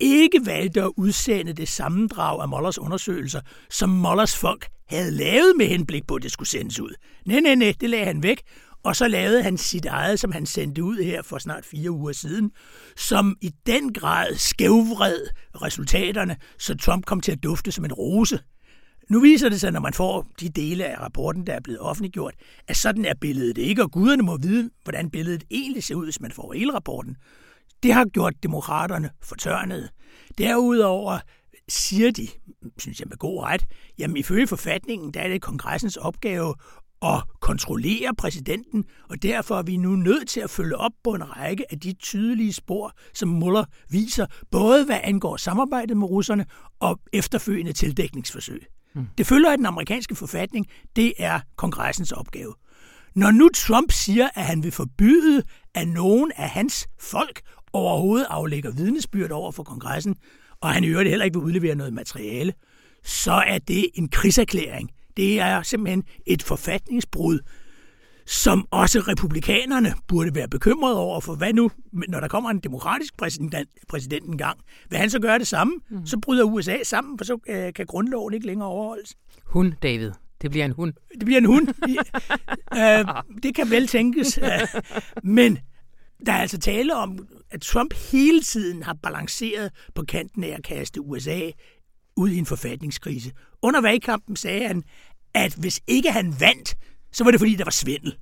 ikke 0.01 0.41
valgte 0.47 0.83
at 0.83 0.91
udsende 0.97 1.53
det 1.53 1.69
sammendrag 1.69 2.43
af 2.43 2.49
Mollers 2.49 2.79
undersøgelser, 2.79 3.41
som 3.71 3.89
Mollers 3.89 4.37
folk 4.37 4.69
havde 4.89 5.11
lavet 5.11 5.53
med 5.57 5.67
henblik 5.67 6.07
på, 6.07 6.15
at 6.15 6.23
det 6.23 6.33
skulle 6.33 6.49
sendes 6.49 6.81
ud. 6.81 6.95
Nej, 7.27 7.41
nej, 7.41 7.55
nej, 7.55 7.75
det 7.81 7.91
lagde 7.91 8.05
han 8.05 8.23
væk, 8.23 8.43
Og 8.85 8.97
så 8.97 9.09
lavede 9.09 9.43
han 9.43 9.57
sit 9.57 9.87
eget, 9.87 10.21
som 10.21 10.33
han 10.33 10.47
sendte 10.47 10.83
ud 10.83 10.97
her 11.05 11.23
for 11.23 11.39
snart 11.39 11.65
fire 11.65 11.91
uger 11.91 12.13
siden, 12.13 12.51
som 12.97 13.37
i 13.41 13.51
den 13.67 13.93
grad 13.93 14.35
skævvred 14.35 15.27
resultaterne, 15.63 16.37
så 16.59 16.77
Trump 16.77 17.07
kom 17.07 17.21
til 17.21 17.33
at 17.33 17.43
dufte 17.43 17.73
som 17.73 17.85
en 17.85 17.93
rose. 17.93 18.39
Nu 19.11 19.21
viser 19.21 19.49
det 19.49 19.61
sig, 19.61 19.73
når 19.73 19.81
man 19.81 19.95
får 19.95 20.27
de 20.41 20.49
dele 20.49 20.85
af 20.85 21.01
rapporten, 21.01 21.47
der 21.47 21.53
er 21.53 21.61
blevet 21.61 21.81
offentliggjort, 21.81 22.35
at 22.69 22.77
sådan 22.77 23.05
er 23.05 23.15
billedet 23.21 23.59
ikke, 23.59 23.83
og 23.83 23.91
guderne 23.91 24.23
må 24.23 24.37
vide, 24.37 24.71
hvordan 24.85 25.11
billedet 25.11 25.45
egentlig 25.51 25.85
ser 25.85 25.95
ud, 25.95 26.07
hvis 26.07 26.21
man 26.21 26.33
får 26.33 26.53
hele 26.53 26.75
rapporten. 26.75 27.17
Det 27.83 27.93
har 27.93 28.05
gjort 28.05 28.35
demokraterne 28.43 29.11
fortørnet. 29.23 29.91
Derudover 30.39 31.19
siger 31.69 32.11
de, 32.11 32.29
synes 32.79 33.01
jeg 33.01 33.09
med 33.09 33.17
god 33.17 33.43
ret, 33.43 33.65
jamen 33.99 34.17
ifølge 34.17 34.47
forfatningen, 34.47 35.15
der 35.15 35.21
er 35.21 35.29
det 35.29 35.43
kongressens 35.43 35.97
opgave 35.97 36.55
at 37.03 37.23
kontrollere 37.41 38.15
præsidenten, 38.19 38.85
og 39.09 39.23
derfor 39.23 39.59
er 39.59 39.63
vi 39.63 39.77
nu 39.77 39.97
nødt 39.97 40.29
til 40.29 40.41
at 40.41 40.51
følge 40.51 40.77
op 40.77 40.93
på 41.05 41.15
en 41.15 41.37
række 41.37 41.73
af 41.73 41.81
de 41.81 41.93
tydelige 41.93 42.53
spor, 42.53 42.93
som 43.15 43.29
Muller 43.29 43.65
viser, 43.91 44.27
både 44.51 44.85
hvad 44.85 45.01
angår 45.03 45.37
samarbejdet 45.37 45.97
med 45.97 46.07
russerne 46.07 46.47
og 46.81 47.01
efterfølgende 47.13 47.73
tildækningsforsøg. 47.73 48.78
Mm. 48.99 49.07
Det 49.19 49.27
følger 49.27 49.51
af 49.51 49.57
den 49.57 49.67
amerikanske 49.67 50.15
forfatning, 50.15 50.67
det 50.97 51.13
er 51.19 51.41
kongressens 51.57 52.13
opgave. 52.13 52.55
Når 53.15 53.31
nu 53.31 53.49
Trump 53.55 53.93
siger, 53.93 54.29
at 54.35 54.45
han 54.45 54.63
vil 54.63 54.73
forbyde, 54.73 55.43
at 55.75 55.89
nogen 55.89 56.33
af 56.37 56.49
hans 56.49 56.89
folk 57.01 57.41
overhovedet 57.73 58.27
aflægger 58.31 58.71
vidnesbyrd 58.71 59.31
over 59.31 59.53
for 59.53 59.63
kongressen, 59.63 60.17
og 60.61 60.73
han 60.73 60.85
i 60.85 60.87
øvrigt 60.87 61.09
heller 61.09 61.25
ikke 61.25 61.39
vil 61.39 61.47
udlevere 61.47 61.75
noget 61.75 61.93
materiale, 61.93 62.53
så 63.05 63.33
er 63.33 63.59
det 63.59 63.87
en 63.95 64.09
krigserklæring. 64.09 64.91
Det 65.17 65.41
er 65.41 65.63
simpelthen 65.63 66.05
et 66.27 66.43
forfatningsbrud, 66.43 67.39
som 68.29 68.69
også 68.71 69.01
republikanerne 69.01 69.95
burde 70.09 70.35
være 70.35 70.49
bekymrede 70.49 70.99
over, 70.99 71.21
for 71.21 71.35
hvad 71.35 71.53
nu, 71.53 71.71
når 71.93 72.21
der 72.21 72.29
kommer 72.29 72.51
en 72.51 72.59
demokratisk 72.59 73.17
præsident, 73.17 73.69
præsident 73.89 74.27
en 74.27 74.39
gang? 74.39 74.59
Vil 74.91 74.99
han 74.99 75.11
så 75.11 75.19
gøre 75.21 75.39
det 75.39 75.47
samme? 75.47 75.75
Mm. 75.91 76.07
Så 76.07 76.19
bryder 76.23 76.45
USA 76.45 76.77
sammen, 76.83 77.19
for 77.19 77.25
så 77.25 77.39
øh, 77.49 77.73
kan 77.73 77.87
grundloven 77.87 78.35
ikke 78.35 78.47
længere 78.47 78.69
overholdes. 78.69 79.15
Hun, 79.45 79.75
David. 79.83 80.13
Det 80.43 80.51
bliver 80.51 80.65
en 80.65 80.73
hund. 80.73 80.93
Det 81.15 81.25
bliver 81.25 81.39
en 81.39 81.45
hund. 81.45 81.69
øh, 82.79 83.25
det 83.43 83.55
kan 83.55 83.71
vel 83.71 83.87
tænkes. 83.87 84.39
Men 85.23 85.59
der 86.27 86.33
er 86.33 86.39
altså 86.39 86.59
tale 86.59 86.95
om, 86.95 87.29
at 87.51 87.61
Trump 87.61 87.95
hele 87.95 88.43
tiden 88.43 88.83
har 88.83 88.97
balanceret 89.03 89.73
på 89.95 90.03
kanten 90.09 90.45
af 90.45 90.49
at 90.49 90.65
kaste 90.65 91.01
USA 91.01 91.51
ud 92.17 92.31
i 92.31 92.39
en 92.39 92.47
forfatningskrise. 92.47 93.33
Under 93.63 93.81
valgkampen 93.81 94.37
sagde 94.37 94.67
han, 94.67 94.83
at 95.35 95.55
hvis 95.55 95.81
ikke 95.87 96.13
han 96.13 96.35
vandt, 96.41 96.77
så 97.13 97.25
var 97.25 97.31
det 97.31 97.41
fordi, 97.41 97.55
der 97.55 97.65
var 97.65 97.71
svindel. 97.71 98.17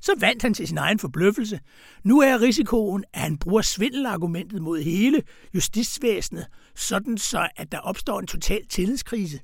Så 0.00 0.12
vandt 0.18 0.42
han 0.42 0.54
til 0.54 0.68
sin 0.68 0.78
egen 0.78 0.98
forbløffelse. 0.98 1.60
Nu 2.04 2.20
er 2.20 2.40
risikoen, 2.40 3.04
at 3.12 3.20
han 3.20 3.38
bruger 3.38 3.62
svindelargumentet 3.62 4.62
mod 4.62 4.80
hele 4.80 5.22
justitsvæsenet, 5.54 6.46
sådan 6.76 7.18
så, 7.18 7.48
at 7.56 7.72
der 7.72 7.78
opstår 7.78 8.20
en 8.20 8.26
total 8.26 8.66
tillidskrise. 8.66 9.40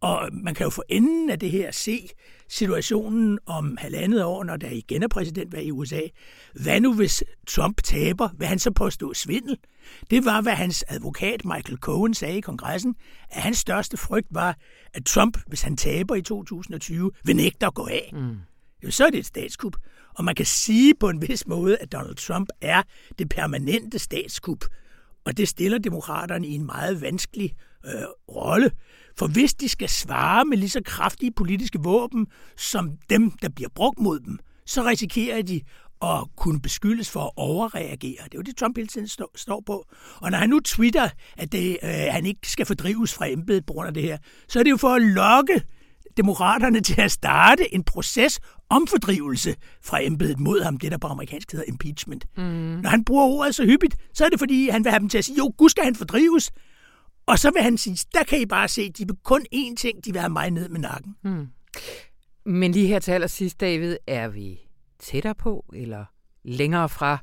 Og 0.00 0.28
man 0.32 0.54
kan 0.54 0.64
jo 0.64 0.70
for 0.70 0.84
enden 0.88 1.30
af 1.30 1.38
det 1.38 1.50
her 1.50 1.70
se 1.70 2.08
situationen 2.48 3.38
om 3.46 3.76
halvandet 3.80 4.24
år, 4.24 4.44
når 4.44 4.56
der 4.56 4.70
igen 4.70 5.02
er 5.02 5.08
præsidentvalg 5.08 5.66
i 5.66 5.70
USA. 5.70 6.00
Hvad 6.62 6.80
nu 6.80 6.94
hvis 6.94 7.24
Trump 7.48 7.82
taber? 7.82 8.28
Vil 8.38 8.48
han 8.48 8.58
så 8.58 8.70
påstå 8.70 9.14
svindel? 9.14 9.58
Det 10.10 10.24
var, 10.24 10.40
hvad 10.40 10.52
hans 10.52 10.84
advokat 10.88 11.44
Michael 11.44 11.78
Cohen 11.78 12.14
sagde 12.14 12.38
i 12.38 12.40
kongressen, 12.40 12.94
at 13.30 13.42
hans 13.42 13.58
største 13.58 13.96
frygt 13.96 14.28
var, 14.30 14.56
at 14.94 15.04
Trump, 15.04 15.38
hvis 15.46 15.62
han 15.62 15.76
taber 15.76 16.14
i 16.14 16.22
2020, 16.22 17.10
vil 17.24 17.36
nægte 17.36 17.66
at 17.66 17.74
gå 17.74 17.86
af. 17.86 18.10
Mm. 18.12 18.36
Jo, 18.84 18.90
så 18.90 19.06
er 19.06 19.10
det 19.10 19.18
et 19.18 19.26
statskup. 19.26 19.76
Og 20.14 20.24
man 20.24 20.34
kan 20.34 20.46
sige 20.46 20.94
på 21.00 21.08
en 21.08 21.28
vis 21.28 21.46
måde, 21.46 21.76
at 21.78 21.92
Donald 21.92 22.14
Trump 22.14 22.48
er 22.60 22.82
det 23.18 23.28
permanente 23.28 23.98
statskup. 23.98 24.64
Og 25.24 25.36
det 25.36 25.48
stiller 25.48 25.78
demokraterne 25.78 26.46
i 26.46 26.54
en 26.54 26.66
meget 26.66 27.00
vanskelig 27.00 27.54
øh, 27.86 27.92
rolle. 28.28 28.70
For 29.18 29.26
hvis 29.26 29.54
de 29.54 29.68
skal 29.68 29.88
svare 29.88 30.44
med 30.44 30.56
lige 30.56 30.70
så 30.70 30.80
kraftige 30.84 31.32
politiske 31.32 31.78
våben 31.78 32.26
som 32.56 32.90
dem, 33.10 33.30
der 33.30 33.48
bliver 33.48 33.70
brugt 33.74 33.98
mod 33.98 34.20
dem, 34.20 34.38
så 34.66 34.82
risikerer 34.82 35.42
de 35.42 35.60
at 36.02 36.36
kunne 36.36 36.60
beskyldes 36.60 37.10
for 37.10 37.20
at 37.20 37.30
overreagere. 37.36 38.24
Det 38.24 38.34
er 38.34 38.36
jo 38.38 38.42
det, 38.42 38.56
Trump 38.56 38.76
hele 38.76 38.88
tiden 38.88 39.08
stå, 39.08 39.30
står 39.36 39.62
på. 39.66 39.86
Og 40.20 40.30
når 40.30 40.38
han 40.38 40.50
nu 40.50 40.60
twitter, 40.60 41.08
at 41.36 41.52
det, 41.52 41.78
øh, 41.82 41.90
han 41.90 42.26
ikke 42.26 42.50
skal 42.50 42.66
fordrives 42.66 43.14
fra 43.14 43.28
embedet 43.28 43.66
på 43.66 43.72
grund 43.72 43.88
af 43.88 43.94
det 43.94 44.02
her, 44.02 44.18
så 44.48 44.58
er 44.58 44.62
det 44.62 44.70
jo 44.70 44.76
for 44.76 44.88
at 44.88 45.02
lokke 45.02 45.62
demokraterne 46.16 46.80
til 46.80 47.00
at 47.00 47.12
starte 47.12 47.74
en 47.74 47.84
proces 47.84 48.40
om 48.68 48.86
fordrivelse 48.86 49.54
fra 49.82 50.02
embedet 50.02 50.38
mod 50.38 50.62
ham, 50.62 50.76
det 50.76 50.92
der 50.92 50.98
på 50.98 51.06
amerikansk 51.06 51.52
hedder 51.52 51.64
impeachment. 51.68 52.26
Mm. 52.36 52.42
Når 52.82 52.90
han 52.90 53.04
bruger 53.04 53.24
ordet 53.24 53.54
så 53.54 53.64
hyppigt, 53.64 53.96
så 54.14 54.24
er 54.24 54.28
det 54.28 54.38
fordi, 54.38 54.68
han 54.68 54.84
vil 54.84 54.90
have 54.90 55.00
dem 55.00 55.08
til 55.08 55.18
at 55.18 55.24
sige, 55.24 55.38
jo, 55.38 55.52
gud 55.56 55.68
skal 55.68 55.84
han 55.84 55.94
fordrives, 55.94 56.52
og 57.26 57.38
så 57.38 57.50
vil 57.50 57.62
han 57.62 57.78
sige, 57.78 58.06
der 58.14 58.24
kan 58.24 58.40
I 58.40 58.46
bare 58.46 58.68
se, 58.68 58.92
de 58.92 59.06
vil 59.06 59.16
kun 59.24 59.46
én 59.54 59.74
ting, 59.76 60.04
de 60.04 60.12
vil 60.12 60.20
have 60.20 60.32
mig 60.32 60.50
ned 60.50 60.68
med 60.68 60.80
nakken. 60.80 61.16
Hmm. 61.22 61.48
Men 62.46 62.72
lige 62.72 62.86
her 62.86 62.98
til 62.98 63.12
allersidst, 63.12 63.60
David, 63.60 63.96
er 64.06 64.28
vi 64.28 64.60
tættere 65.00 65.34
på 65.34 65.64
eller 65.74 66.04
længere 66.44 66.88
fra 66.88 67.18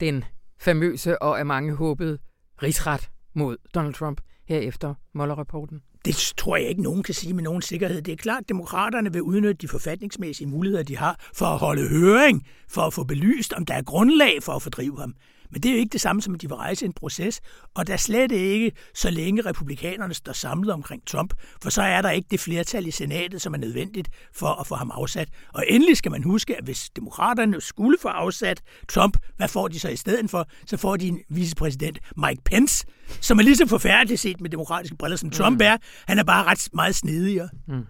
den 0.00 0.24
famøse 0.60 1.22
og 1.22 1.38
af 1.38 1.46
mange 1.46 1.74
håbede 1.74 2.18
rigsret 2.62 3.10
mod 3.34 3.56
Donald 3.74 3.94
Trump 3.94 4.20
her 4.48 4.58
efter 4.58 4.94
Mueller-rapporten? 5.14 5.82
Det 6.04 6.32
tror 6.36 6.56
jeg 6.56 6.68
ikke, 6.68 6.82
nogen 6.82 7.02
kan 7.02 7.14
sige 7.14 7.34
med 7.34 7.42
nogen 7.42 7.62
sikkerhed. 7.62 8.02
Det 8.02 8.12
er 8.12 8.16
klart, 8.16 8.42
at 8.42 8.48
demokraterne 8.48 9.12
vil 9.12 9.22
udnytte 9.22 9.54
de 9.54 9.68
forfatningsmæssige 9.68 10.46
muligheder, 10.48 10.82
de 10.82 10.96
har 10.96 11.20
for 11.34 11.46
at 11.46 11.58
holde 11.58 11.88
høring, 11.88 12.46
for 12.68 12.82
at 12.82 12.92
få 12.92 13.04
belyst, 13.04 13.52
om 13.52 13.66
der 13.66 13.74
er 13.74 13.82
grundlag 13.82 14.42
for 14.42 14.52
at 14.52 14.62
fordrive 14.62 15.00
ham. 15.00 15.14
Men 15.50 15.62
det 15.62 15.68
er 15.68 15.72
jo 15.72 15.78
ikke 15.78 15.92
det 15.92 16.00
samme 16.00 16.22
som, 16.22 16.34
at 16.34 16.42
de 16.42 16.48
vil 16.48 16.56
rejse 16.56 16.86
en 16.86 16.92
proces, 16.92 17.40
og 17.74 17.86
der 17.86 17.96
slet 17.96 18.32
ikke, 18.32 18.72
så 18.94 19.10
længe 19.10 19.42
republikanerne 19.42 20.14
står 20.14 20.32
samlet 20.32 20.72
omkring 20.72 21.06
Trump, 21.06 21.34
for 21.62 21.70
så 21.70 21.82
er 21.82 22.02
der 22.02 22.10
ikke 22.10 22.28
det 22.30 22.40
flertal 22.40 22.86
i 22.86 22.90
senatet, 22.90 23.42
som 23.42 23.54
er 23.54 23.58
nødvendigt 23.58 24.08
for 24.34 24.60
at 24.60 24.66
få 24.66 24.74
ham 24.74 24.90
afsat. 24.90 25.28
Og 25.54 25.64
endelig 25.68 25.96
skal 25.96 26.10
man 26.10 26.22
huske, 26.22 26.56
at 26.56 26.64
hvis 26.64 26.90
demokraterne 26.96 27.60
skulle 27.60 27.98
få 28.02 28.08
afsat 28.08 28.62
Trump, 28.88 29.16
hvad 29.36 29.48
får 29.48 29.68
de 29.68 29.80
så 29.80 29.88
i 29.88 29.96
stedet 29.96 30.30
for? 30.30 30.48
Så 30.66 30.76
får 30.76 30.96
de 30.96 31.08
en 31.08 31.20
vicepræsident, 31.28 31.98
Mike 32.16 32.42
Pence, 32.44 32.86
som 33.20 33.38
er 33.38 33.42
lige 33.42 33.56
så 33.56 33.66
forfærdelig 33.66 34.18
set 34.18 34.40
med 34.40 34.50
demokratiske 34.50 34.96
briller, 34.96 35.16
som 35.16 35.30
Trump 35.30 35.56
mm. 35.60 35.66
er. 35.66 35.76
Han 36.06 36.18
er 36.18 36.24
bare 36.24 36.44
ret 36.44 36.68
meget 36.72 36.94
snedigere. 36.94 37.48
Mm. 37.68 37.86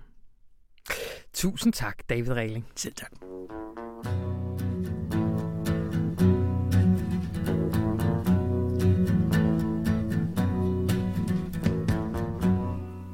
Tusind 1.34 1.72
tak, 1.72 1.96
David 2.08 2.32
Regling. 2.32 2.66
Selv 2.76 2.94
tak. 2.94 3.10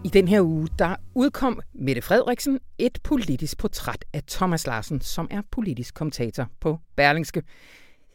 I 0.07 0.09
den 0.09 0.29
her 0.29 0.41
uge, 0.41 0.69
der 0.79 0.97
udkom 1.15 1.61
Mette 1.75 2.03
Frederiksen 2.03 2.61
et 2.79 2.99
politisk 3.05 3.59
portræt 3.59 4.05
af 4.13 4.23
Thomas 4.29 4.67
Larsen, 4.67 5.01
som 5.01 5.29
er 5.31 5.43
politisk 5.51 5.95
kommentator 5.95 6.47
på 6.61 6.79
Berlingske. 6.97 7.43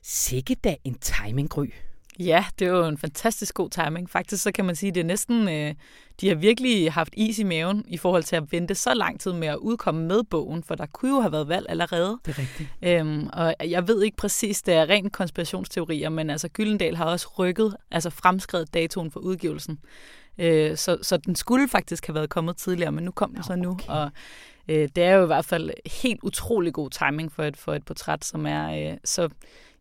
Sikke 0.03 0.55
da 0.55 0.75
en 0.83 0.93
timinggry. 0.93 1.65
Ja, 2.19 2.45
det 2.59 2.67
er 2.67 2.71
jo 2.71 2.85
en 2.85 2.97
fantastisk 2.97 3.53
god 3.53 3.69
timing. 3.69 4.09
Faktisk 4.09 4.43
så 4.43 4.51
kan 4.51 4.65
man 4.65 4.75
sige, 4.75 4.87
at 4.87 4.95
det 4.95 5.01
er 5.01 5.05
næsten, 5.05 5.49
øh, 5.49 5.73
de 6.21 6.27
har 6.27 6.35
virkelig 6.35 6.91
haft 6.91 7.13
is 7.17 7.39
i 7.39 7.43
maven 7.43 7.85
i 7.87 7.97
forhold 7.97 8.23
til 8.23 8.35
at 8.35 8.51
vente 8.51 8.75
så 8.75 8.93
lang 8.93 9.19
tid 9.19 9.33
med 9.33 9.47
at 9.47 9.57
udkomme 9.57 10.07
med 10.07 10.23
bogen, 10.23 10.63
for 10.63 10.75
der 10.75 10.85
kunne 10.85 11.15
jo 11.15 11.21
have 11.21 11.31
været 11.31 11.47
valg 11.47 11.65
allerede. 11.69 12.19
Det 12.25 12.31
er 12.31 12.39
rigtigt. 12.39 12.69
Øhm, 12.81 13.29
og 13.33 13.55
jeg 13.69 13.87
ved 13.87 14.03
ikke 14.03 14.17
præcis, 14.17 14.61
det 14.61 14.73
er 14.73 14.89
rent 14.89 15.13
konspirationsteorier, 15.13 16.09
men 16.09 16.29
altså 16.29 16.47
Gyldendal 16.47 16.95
har 16.95 17.05
også 17.05 17.27
rykket, 17.39 17.75
altså 17.91 18.09
fremskrevet 18.09 18.73
datoen 18.73 19.11
for 19.11 19.19
udgivelsen. 19.19 19.79
Øh, 20.41 20.77
så, 20.77 20.97
så 21.01 21.17
den 21.17 21.35
skulle 21.35 21.67
faktisk 21.67 22.07
have 22.07 22.15
været 22.15 22.29
kommet 22.29 22.57
tidligere, 22.57 22.91
men 22.91 23.03
nu 23.03 23.11
kom 23.11 23.33
den 23.33 23.43
så 23.43 23.55
nu. 23.55 23.69
Okay. 23.69 23.87
Og 23.87 24.11
øh, 24.67 24.89
det 24.95 25.03
er 25.03 25.15
jo 25.15 25.23
i 25.23 25.25
hvert 25.25 25.45
fald 25.45 25.69
helt 26.01 26.19
utrolig 26.23 26.73
god 26.73 26.89
timing 26.89 27.31
for 27.31 27.43
et, 27.43 27.57
for 27.57 27.73
et 27.73 27.85
portræt, 27.85 28.25
som 28.25 28.45
er 28.45 28.91
øh, 28.91 28.97
så 29.05 29.29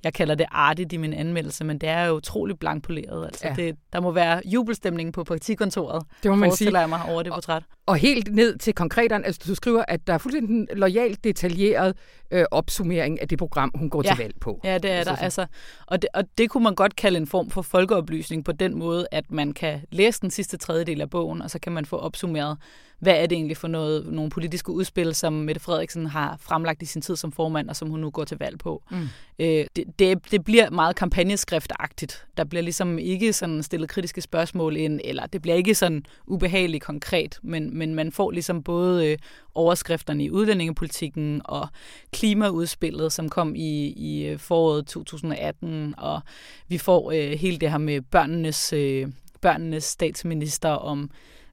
jeg 0.04 0.14
kalder 0.14 0.34
det 0.34 0.46
artigt 0.50 0.92
i 0.92 0.96
min 0.96 1.12
anmeldelse, 1.12 1.64
men 1.64 1.78
det 1.78 1.88
er 1.88 2.04
jo 2.04 2.14
utroligt 2.14 2.58
blankpoleret. 2.58 3.26
Altså, 3.26 3.48
ja. 3.48 3.54
det, 3.54 3.76
der 3.92 4.00
må 4.00 4.10
være 4.10 4.42
jubelstemning 4.44 5.12
på 5.12 5.24
partikontoret, 5.24 6.02
det 6.22 6.30
må 6.30 6.36
man 6.36 6.52
sige. 6.52 6.78
jeg 6.78 6.88
mig 6.88 7.00
over 7.08 7.22
det 7.22 7.32
portræt. 7.32 7.62
Og, 7.90 7.96
helt 7.96 8.34
ned 8.34 8.58
til 8.58 8.74
konkreteren, 8.74 9.24
altså 9.24 9.40
du 9.46 9.54
skriver, 9.54 9.84
at 9.88 10.06
der 10.06 10.14
er 10.14 10.18
fuldstændig 10.18 10.56
en 10.56 10.68
lojalt 10.72 11.24
detaljeret 11.24 11.96
øh, 12.30 12.44
opsummering 12.50 13.20
af 13.20 13.28
det 13.28 13.38
program, 13.38 13.72
hun 13.74 13.90
går 13.90 14.02
ja. 14.04 14.08
til 14.08 14.18
valg 14.18 14.34
på. 14.40 14.60
Ja, 14.64 14.78
det 14.78 14.90
er 14.90 14.96
altså, 14.96 15.14
der. 15.14 15.18
Altså, 15.18 15.46
og, 15.86 16.02
det, 16.02 16.08
og 16.14 16.24
det 16.38 16.50
kunne 16.50 16.64
man 16.64 16.74
godt 16.74 16.96
kalde 16.96 17.16
en 17.16 17.26
form 17.26 17.50
for 17.50 17.62
folkeoplysning 17.62 18.44
på 18.44 18.52
den 18.52 18.78
måde, 18.78 19.06
at 19.10 19.30
man 19.30 19.52
kan 19.52 19.80
læse 19.90 20.20
den 20.20 20.30
sidste 20.30 20.56
tredjedel 20.56 21.00
af 21.00 21.10
bogen, 21.10 21.42
og 21.42 21.50
så 21.50 21.58
kan 21.58 21.72
man 21.72 21.84
få 21.84 21.96
opsummeret, 21.96 22.58
hvad 23.00 23.14
er 23.14 23.26
det 23.26 23.36
egentlig 23.36 23.56
for 23.56 23.68
noget, 23.68 24.06
nogle 24.12 24.30
politiske 24.30 24.72
udspil, 24.72 25.14
som 25.14 25.32
Mette 25.32 25.60
Frederiksen 25.60 26.06
har 26.06 26.36
fremlagt 26.40 26.82
i 26.82 26.86
sin 26.86 27.02
tid 27.02 27.16
som 27.16 27.32
formand, 27.32 27.68
og 27.68 27.76
som 27.76 27.90
hun 27.90 28.00
nu 28.00 28.10
går 28.10 28.24
til 28.24 28.38
valg 28.38 28.58
på. 28.58 28.82
Mm. 28.90 29.08
Øh, 29.38 29.66
det, 29.76 29.84
det, 29.98 30.30
det 30.30 30.44
bliver 30.44 30.70
meget 30.70 30.96
kampagneskriftagtigt. 30.96 32.26
Der 32.36 32.44
bliver 32.44 32.62
ligesom 32.62 32.98
ikke 32.98 33.32
sådan 33.32 33.62
stillet 33.62 33.88
kritiske 33.88 34.20
spørgsmål 34.20 34.76
ind, 34.76 35.00
eller 35.04 35.26
det 35.26 35.42
bliver 35.42 35.56
ikke 35.56 35.74
sådan 35.74 36.04
ubehageligt 36.26 36.84
konkret, 36.84 37.38
men, 37.42 37.78
men 37.80 37.94
man 37.94 38.12
får 38.12 38.30
ligesom 38.30 38.62
både 38.62 39.06
øh, 39.06 39.18
overskrifterne 39.54 40.24
i 40.24 40.30
udlændingepolitikken 40.30 41.42
og 41.44 41.68
klimaudspillet, 42.12 43.12
som 43.12 43.28
kom 43.28 43.54
i, 43.54 43.86
i 43.96 44.26
øh, 44.26 44.38
foråret 44.38 44.86
2018, 44.86 45.94
og 45.98 46.20
vi 46.68 46.78
får 46.78 47.12
øh, 47.12 47.30
hele 47.30 47.58
det 47.58 47.70
her 47.70 47.78
med 47.78 48.00
børnenes, 48.00 48.72
øh, 48.72 49.08
børnenes 49.40 49.84
statsminister 49.84 50.68
om 50.68 51.10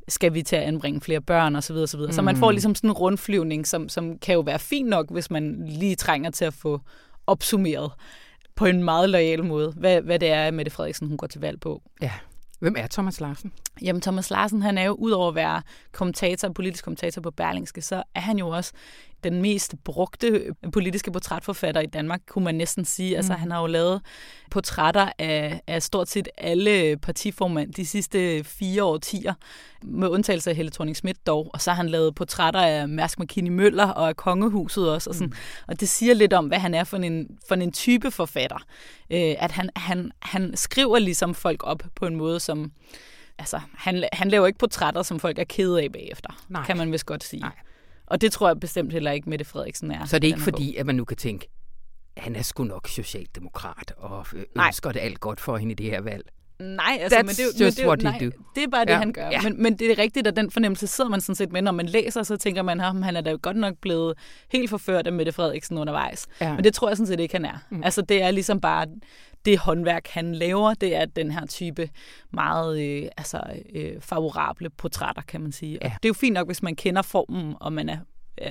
skal 0.07 0.33
vi 0.33 0.41
til 0.41 0.55
at 0.55 0.61
anbringe 0.61 1.01
flere 1.01 1.21
børn 1.21 1.55
osv. 1.55 1.61
Så, 1.61 1.73
videre, 1.73 1.87
så, 1.87 1.97
videre. 1.97 2.09
Mm. 2.09 2.15
så 2.15 2.21
man 2.21 2.35
får 2.35 2.49
mm. 2.49 2.53
ligesom 2.53 2.75
sådan 2.75 2.89
en 2.89 2.93
rundflyvning, 2.93 3.67
som, 3.67 3.89
som 3.89 4.17
kan 4.17 4.33
jo 4.33 4.41
være 4.41 4.59
fint 4.59 4.89
nok, 4.89 5.11
hvis 5.11 5.31
man 5.31 5.63
lige 5.67 5.95
trænger 5.95 6.31
til 6.31 6.45
at 6.45 6.53
få 6.53 6.81
opsummeret 7.27 7.91
på 8.55 8.65
en 8.65 8.83
meget 8.83 9.09
lojal 9.09 9.43
måde, 9.43 9.73
hvad, 9.77 10.01
hvad 10.01 10.19
det 10.19 10.29
er, 10.29 10.51
Mette 10.51 10.71
Frederiksen 10.71 11.07
hun 11.07 11.17
går 11.17 11.27
til 11.27 11.41
valg 11.41 11.59
på. 11.59 11.81
Ja. 12.01 12.11
Hvem 12.59 12.75
er 12.77 12.87
Thomas 12.87 13.19
Larsen? 13.19 13.53
Jamen, 13.81 14.01
Thomas 14.01 14.29
Larsen, 14.29 14.61
han 14.61 14.77
er 14.77 14.83
jo, 14.83 14.93
udover 14.93 15.29
at 15.29 15.35
være 15.35 15.61
kommentator, 15.91 16.49
politisk 16.49 16.83
kommentator 16.83 17.21
på 17.21 17.31
Berlingske, 17.31 17.81
så 17.81 18.03
er 18.15 18.19
han 18.19 18.37
jo 18.37 18.47
også 18.47 18.71
den 19.29 19.41
mest 19.41 19.75
brugte 19.83 20.55
politiske 20.73 21.11
portrætforfatter 21.11 21.81
i 21.81 21.85
Danmark, 21.85 22.21
kunne 22.29 22.45
man 22.45 22.55
næsten 22.55 22.85
sige. 22.85 23.17
Altså, 23.17 23.29
mm. 23.29 23.33
Altså, 23.33 23.41
han 23.41 23.51
har 23.51 23.61
jo 23.61 23.67
lavet 23.67 24.01
portrætter 24.51 25.09
af, 25.19 25.61
af 25.67 25.83
stort 25.83 26.09
set 26.09 26.27
alle 26.37 26.97
partiformand 26.97 27.73
de 27.73 27.85
sidste 27.85 28.43
fire 28.43 28.83
årtier, 28.83 29.33
med 29.83 30.07
undtagelse 30.07 30.49
af 30.49 30.55
Helle 30.55 30.71
thorning 30.71 30.97
Schmidt 30.97 31.27
dog. 31.27 31.49
Og 31.53 31.61
så 31.61 31.71
har 31.71 31.75
han 31.75 31.89
lavet 31.89 32.15
portrætter 32.15 32.61
af 32.61 32.89
Mærsk 32.89 33.19
McKinney 33.19 33.51
Møller 33.51 33.87
og 33.87 34.09
af 34.09 34.15
Kongehuset 34.15 34.91
også. 34.91 35.09
Og, 35.09 35.15
sådan. 35.15 35.27
Mm. 35.27 35.35
og 35.67 35.79
det 35.79 35.89
siger 35.89 36.13
lidt 36.13 36.33
om, 36.33 36.45
hvad 36.45 36.59
han 36.59 36.73
er 36.73 36.83
for 36.83 36.97
en, 36.97 37.37
for 37.47 37.55
en 37.55 37.71
type 37.71 38.11
forfatter. 38.11 38.57
Øh, 39.09 39.35
at 39.39 39.51
han, 39.51 39.69
han, 39.75 40.11
han 40.19 40.55
skriver 40.55 40.99
ligesom 40.99 41.35
folk 41.35 41.63
op 41.63 41.83
på 41.95 42.05
en 42.05 42.15
måde, 42.15 42.39
som 42.39 42.71
altså, 43.37 43.59
han, 43.73 44.03
han 44.13 44.29
laver 44.29 44.47
ikke 44.47 44.59
portrætter, 44.59 45.03
som 45.03 45.19
folk 45.19 45.39
er 45.39 45.43
kede 45.43 45.83
af 45.83 45.91
bagefter, 45.91 46.29
Nej. 46.49 46.65
kan 46.65 46.77
man 46.77 46.91
vist 46.91 47.05
godt 47.05 47.23
sige. 47.23 47.41
Nej. 47.41 47.51
Og 48.07 48.21
det 48.21 48.31
tror 48.31 48.47
jeg 48.47 48.59
bestemt 48.59 48.93
heller 48.93 49.11
ikke, 49.11 49.29
Mette 49.29 49.45
Frederiksen 49.45 49.91
er. 49.91 50.05
Så 50.05 50.19
det 50.19 50.27
er 50.27 50.33
ikke 50.33 50.41
fordi, 50.41 50.75
at 50.75 50.85
man 50.85 50.95
nu 50.95 51.05
kan 51.05 51.17
tænke, 51.17 51.47
han 52.17 52.35
er 52.35 52.41
sgu 52.41 52.63
nok 52.63 52.87
socialdemokrat 52.87 53.93
og 53.97 54.25
ønsker 54.67 54.91
det 54.91 54.99
alt 54.99 55.19
godt 55.19 55.39
for 55.39 55.57
hende 55.57 55.71
i 55.71 55.75
det 55.75 55.85
her 55.85 56.01
valg. 56.01 56.25
Nej, 56.59 56.97
altså, 57.01 57.17
That's 57.17 57.21
men 57.21 57.29
det, 57.29 57.45
just 57.45 57.59
men 57.59 57.71
det, 57.71 57.87
what 57.87 58.01
nej, 58.03 58.17
do. 58.19 58.25
det 58.55 58.63
er 58.63 58.67
bare 58.67 58.85
det, 58.85 58.91
ja. 58.91 58.97
han 58.97 59.13
gør. 59.13 59.29
Ja. 59.29 59.41
Men, 59.41 59.63
men 59.63 59.79
det 59.79 59.91
er 59.91 59.97
rigtigt, 59.97 60.27
at 60.27 60.35
den 60.35 60.51
fornemmelse 60.51 60.87
sidder 60.87 61.09
man 61.09 61.21
sådan 61.21 61.35
set 61.35 61.51
med, 61.51 61.61
når 61.61 61.71
man 61.71 61.85
læser, 61.85 62.23
så 62.23 62.37
tænker 62.37 62.61
man, 62.61 62.81
at 62.81 63.03
han 63.03 63.15
er 63.15 63.21
da 63.21 63.31
godt 63.31 63.57
nok 63.57 63.75
blevet 63.81 64.13
helt 64.51 64.69
forført 64.69 65.07
af 65.07 65.13
Mette 65.13 65.31
Frederiksen 65.31 65.77
undervejs. 65.77 66.27
Ja. 66.41 66.55
Men 66.55 66.63
det 66.63 66.73
tror 66.73 66.87
jeg 66.87 66.97
sådan 66.97 67.07
set 67.07 67.19
ikke, 67.19 67.35
han 67.35 67.45
er. 67.45 67.57
Mm. 67.69 67.83
Altså, 67.83 68.01
det 68.01 68.21
er 68.21 68.31
ligesom 68.31 68.61
bare 68.61 68.87
det 69.47 69.57
håndværk, 69.57 70.07
han 70.07 70.35
laver, 70.35 70.73
det 70.73 70.95
er 70.95 71.05
den 71.05 71.31
her 71.31 71.45
type 71.45 71.89
meget 72.33 72.81
øh, 72.81 73.09
altså, 73.17 73.41
øh, 73.75 74.01
favorable 74.01 74.69
portrætter, 74.69 75.21
kan 75.21 75.41
man 75.41 75.51
sige. 75.51 75.77
Ja. 75.81 75.85
Og 75.85 75.91
det 75.91 76.05
er 76.05 76.09
jo 76.09 76.13
fint 76.13 76.33
nok, 76.33 76.47
hvis 76.47 76.63
man 76.63 76.75
kender 76.75 77.01
formen, 77.01 77.55
og 77.59 77.73
man 77.73 77.89
er 77.89 77.97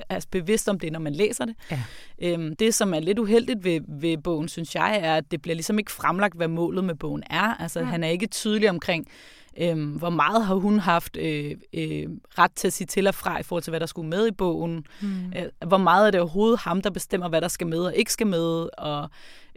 er 0.09 0.25
bevidst 0.31 0.69
om 0.69 0.79
det, 0.79 0.91
når 0.91 0.99
man 0.99 1.13
læser 1.13 1.45
det. 1.45 1.55
Ja. 1.71 1.83
Øhm, 2.21 2.55
det, 2.55 2.73
som 2.73 2.93
er 2.93 2.99
lidt 2.99 3.19
uheldigt 3.19 3.63
ved, 3.63 3.81
ved 3.87 4.17
bogen, 4.17 4.49
synes 4.49 4.75
jeg, 4.75 4.99
er, 5.03 5.15
at 5.15 5.31
det 5.31 5.41
bliver 5.41 5.55
ligesom 5.55 5.79
ikke 5.79 5.91
fremlagt, 5.91 6.35
hvad 6.35 6.47
målet 6.47 6.83
med 6.83 6.95
bogen 6.95 7.23
er. 7.29 7.61
Altså, 7.61 7.79
ja. 7.79 7.85
han 7.85 8.03
er 8.03 8.07
ikke 8.07 8.27
tydelig 8.27 8.69
omkring, 8.69 9.07
øhm, 9.61 9.91
hvor 9.91 10.09
meget 10.09 10.45
har 10.45 10.55
hun 10.55 10.79
haft 10.79 11.17
øh, 11.17 11.55
øh, 11.73 12.07
ret 12.37 12.51
til 12.55 12.67
at 12.67 12.73
sige 12.73 12.87
til 12.87 13.07
og 13.07 13.15
fra 13.15 13.39
i 13.39 13.43
forhold 13.43 13.63
til, 13.63 13.71
hvad 13.71 13.79
der 13.79 13.85
skulle 13.85 14.09
med 14.09 14.27
i 14.27 14.31
bogen. 14.31 14.85
Mm. 15.01 15.33
Øh, 15.35 15.67
hvor 15.67 15.77
meget 15.77 16.07
er 16.07 16.11
det 16.11 16.21
overhovedet 16.21 16.59
ham, 16.59 16.81
der 16.81 16.89
bestemmer, 16.89 17.29
hvad 17.29 17.41
der 17.41 17.47
skal 17.47 17.67
med 17.67 17.79
og 17.79 17.95
ikke 17.95 18.13
skal 18.13 18.27
med. 18.27 18.69
Og 18.77 19.09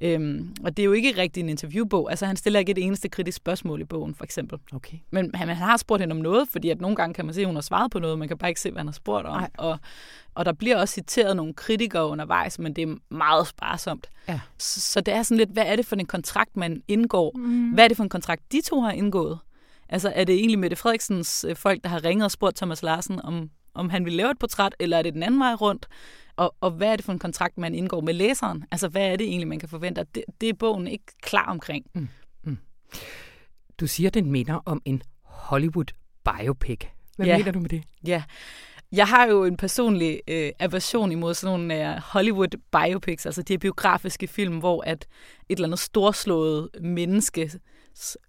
Øhm, 0.02 0.54
og 0.64 0.76
det 0.76 0.82
er 0.82 0.84
jo 0.84 0.92
ikke 0.92 1.16
rigtig 1.16 1.40
en 1.40 1.48
interviewbog. 1.48 2.10
Altså, 2.10 2.26
han 2.26 2.36
stiller 2.36 2.60
ikke 2.60 2.72
et 2.72 2.78
eneste 2.78 3.08
kritisk 3.08 3.36
spørgsmål 3.36 3.80
i 3.80 3.84
bogen, 3.84 4.14
for 4.14 4.24
eksempel. 4.24 4.58
Okay. 4.72 4.96
Men 5.10 5.34
han, 5.34 5.48
han 5.48 5.56
har 5.56 5.76
spurgt 5.76 6.02
hende 6.02 6.12
om 6.12 6.18
noget, 6.18 6.48
fordi 6.48 6.70
at 6.70 6.80
nogle 6.80 6.96
gange 6.96 7.14
kan 7.14 7.24
man 7.24 7.34
se, 7.34 7.40
at 7.40 7.46
hun 7.46 7.56
har 7.56 7.62
svaret 7.62 7.90
på 7.90 7.98
noget, 7.98 8.18
man 8.18 8.28
kan 8.28 8.38
bare 8.38 8.50
ikke 8.50 8.60
se, 8.60 8.70
hvad 8.70 8.80
han 8.80 8.86
har 8.86 8.92
spurgt 8.92 9.26
om. 9.26 9.44
Og, 9.58 9.78
og 10.34 10.44
der 10.44 10.52
bliver 10.52 10.76
også 10.76 10.94
citeret 10.94 11.36
nogle 11.36 11.54
kritikere 11.54 12.06
undervejs, 12.06 12.58
men 12.58 12.76
det 12.76 12.88
er 12.88 12.94
meget 13.14 13.46
sparsomt. 13.46 14.06
Ja. 14.28 14.40
Så, 14.58 14.80
så 14.80 15.00
det 15.00 15.14
er 15.14 15.22
sådan 15.22 15.38
lidt, 15.38 15.50
hvad 15.50 15.64
er 15.66 15.76
det 15.76 15.86
for 15.86 15.96
en 15.96 16.06
kontrakt, 16.06 16.56
man 16.56 16.82
indgår? 16.88 17.32
Mm. 17.34 17.70
Hvad 17.70 17.84
er 17.84 17.88
det 17.88 17.96
for 17.96 18.04
en 18.04 18.10
kontrakt, 18.10 18.52
de 18.52 18.60
to 18.60 18.80
har 18.80 18.92
indgået? 18.92 19.38
Altså, 19.90 20.12
er 20.14 20.24
det 20.24 20.34
egentlig 20.34 20.58
Mette 20.58 20.76
Frederiksens 20.76 21.44
øh, 21.48 21.56
folk, 21.56 21.82
der 21.84 21.88
har 21.88 22.04
ringet 22.04 22.24
og 22.24 22.30
spurgt 22.30 22.56
Thomas 22.56 22.82
Larsen, 22.82 23.20
om, 23.24 23.50
om 23.74 23.90
han 23.90 24.04
vil 24.04 24.12
lave 24.12 24.30
et 24.30 24.38
portræt, 24.38 24.74
eller 24.80 24.98
er 24.98 25.02
det 25.02 25.14
den 25.14 25.22
anden 25.22 25.40
vej 25.40 25.54
rundt? 25.54 25.86
Og, 26.36 26.54
og 26.60 26.70
hvad 26.70 26.92
er 26.92 26.96
det 26.96 27.04
for 27.04 27.12
en 27.12 27.18
kontrakt, 27.18 27.58
man 27.58 27.74
indgår 27.74 28.00
med 28.00 28.14
læseren? 28.14 28.64
Altså, 28.70 28.88
hvad 28.88 29.12
er 29.12 29.16
det 29.16 29.26
egentlig, 29.26 29.48
man 29.48 29.58
kan 29.58 29.68
forvente? 29.68 30.06
Det, 30.14 30.24
det 30.40 30.48
er 30.48 30.54
bogen 30.54 30.86
ikke 30.86 31.04
klar 31.22 31.46
omkring. 31.46 31.86
Mm. 31.94 32.08
Mm. 32.42 32.58
Du 33.80 33.86
siger, 33.86 34.10
den 34.10 34.30
minder 34.30 34.62
om 34.64 34.82
en 34.84 35.02
Hollywood 35.22 35.92
biopic. 36.24 36.80
Hvad 37.16 37.26
ja. 37.26 37.38
mener 37.38 37.52
du 37.52 37.60
med 37.60 37.68
det? 37.68 37.82
Ja, 38.06 38.22
jeg 38.92 39.08
har 39.08 39.26
jo 39.26 39.44
en 39.44 39.56
personlig 39.56 40.20
øh, 40.28 40.52
aversion 40.58 41.12
imod 41.12 41.34
sådan 41.34 41.58
nogle 41.58 41.94
øh, 41.94 42.00
Hollywood 42.02 42.48
biopics, 42.72 43.26
altså 43.26 43.42
de 43.42 43.52
her 43.52 43.58
biografiske 43.58 44.26
film, 44.26 44.58
hvor 44.58 44.82
at 44.86 45.06
et 45.48 45.56
eller 45.56 45.68
andet 45.68 45.78
storslået 45.78 46.68
menneske 46.80 47.50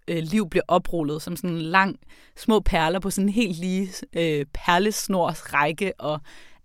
øh, 0.08 0.24
liv 0.24 0.50
bliver 0.50 0.64
oprullet 0.68 1.22
som 1.22 1.36
sådan 1.36 1.50
en 1.50 1.62
lang 1.62 2.00
små 2.38 2.60
perler 2.60 3.00
på 3.00 3.10
sådan 3.10 3.30
en 3.30 3.34
helt 3.34 3.58
lige 3.60 3.90
øh, 4.14 4.46
perlesnors 4.54 5.54
række, 5.54 5.94
og 6.00 6.20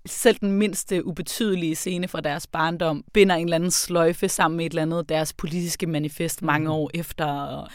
selv 0.06 0.36
den 0.40 0.52
mindste 0.52 1.06
ubetydelige 1.06 1.74
scene 1.74 2.08
fra 2.08 2.20
deres 2.20 2.46
barndom 2.46 3.04
binder 3.12 3.34
en 3.34 3.44
eller 3.44 3.54
anden 3.54 3.70
sløjfe 3.70 4.28
sammen 4.28 4.56
med 4.56 4.66
et 4.66 4.70
eller 4.70 4.82
andet 4.82 5.08
deres 5.08 5.32
politiske 5.32 5.86
manifest 5.86 6.42
mange 6.42 6.68
mm. 6.68 6.74
år 6.74 6.90
efter. 6.94 7.26
Og 7.26 7.68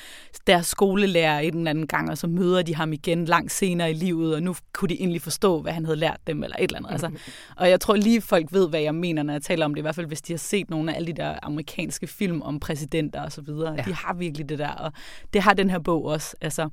deres 0.48 0.67
skolelærer 0.67 1.39
en 1.39 1.58
eller 1.58 1.70
anden 1.70 1.88
gang, 1.88 2.10
og 2.10 2.17
så 2.17 2.28
møder 2.28 2.62
de 2.62 2.76
ham 2.76 2.94
igen 2.94 3.26
langt 3.26 3.52
senere 3.52 3.91
i 3.91 3.94
livet, 3.94 4.36
og 4.36 4.44
nu 4.44 4.56
kunne 4.74 4.89
de 4.89 5.00
egentlig 5.00 5.22
forstå, 5.22 5.62
hvad 5.62 5.74
han 5.74 5.86
havde 5.86 6.00
lært 6.00 6.20
dem, 6.28 6.44
eller 6.44 6.56
et 6.60 6.63
eller 6.63 6.78
andet. 6.78 6.91
Altså, 6.91 7.12
og 7.60 7.70
jeg 7.70 7.80
tror 7.80 7.96
lige, 7.96 8.22
folk 8.22 8.54
ved, 8.54 8.70
hvad 8.70 8.82
jeg 8.82 8.96
mener, 8.96 9.24
når 9.24 9.34
jeg 9.34 9.41
taler 9.41 9.65
om 9.65 9.74
det, 9.74 9.80
i 9.80 9.82
hvert 9.82 9.96
fald 9.96 10.08
hvis 10.08 10.22
de 10.22 10.34
har 10.34 10.38
set 10.38 10.70
nogle 10.70 10.91
af 10.91 10.96
alle 10.96 11.08
de 11.08 11.13
der 11.13 11.36
amerikanske 11.44 12.08
film 12.08 12.41
om 12.41 12.60
præsidenter 12.60 13.22
og 13.22 13.32
så 13.32 13.41
videre. 13.41 13.76
Ja. 13.78 13.84
De 13.84 13.94
har 13.94 14.13
virkelig 14.13 14.50
det 14.50 14.60
der, 14.60 14.70
og 14.70 14.91
det 15.34 15.41
har 15.41 15.54
den 15.54 15.70
her 15.70 15.80
bog 15.80 16.06
også. 16.06 16.36
Altså, 16.41 16.70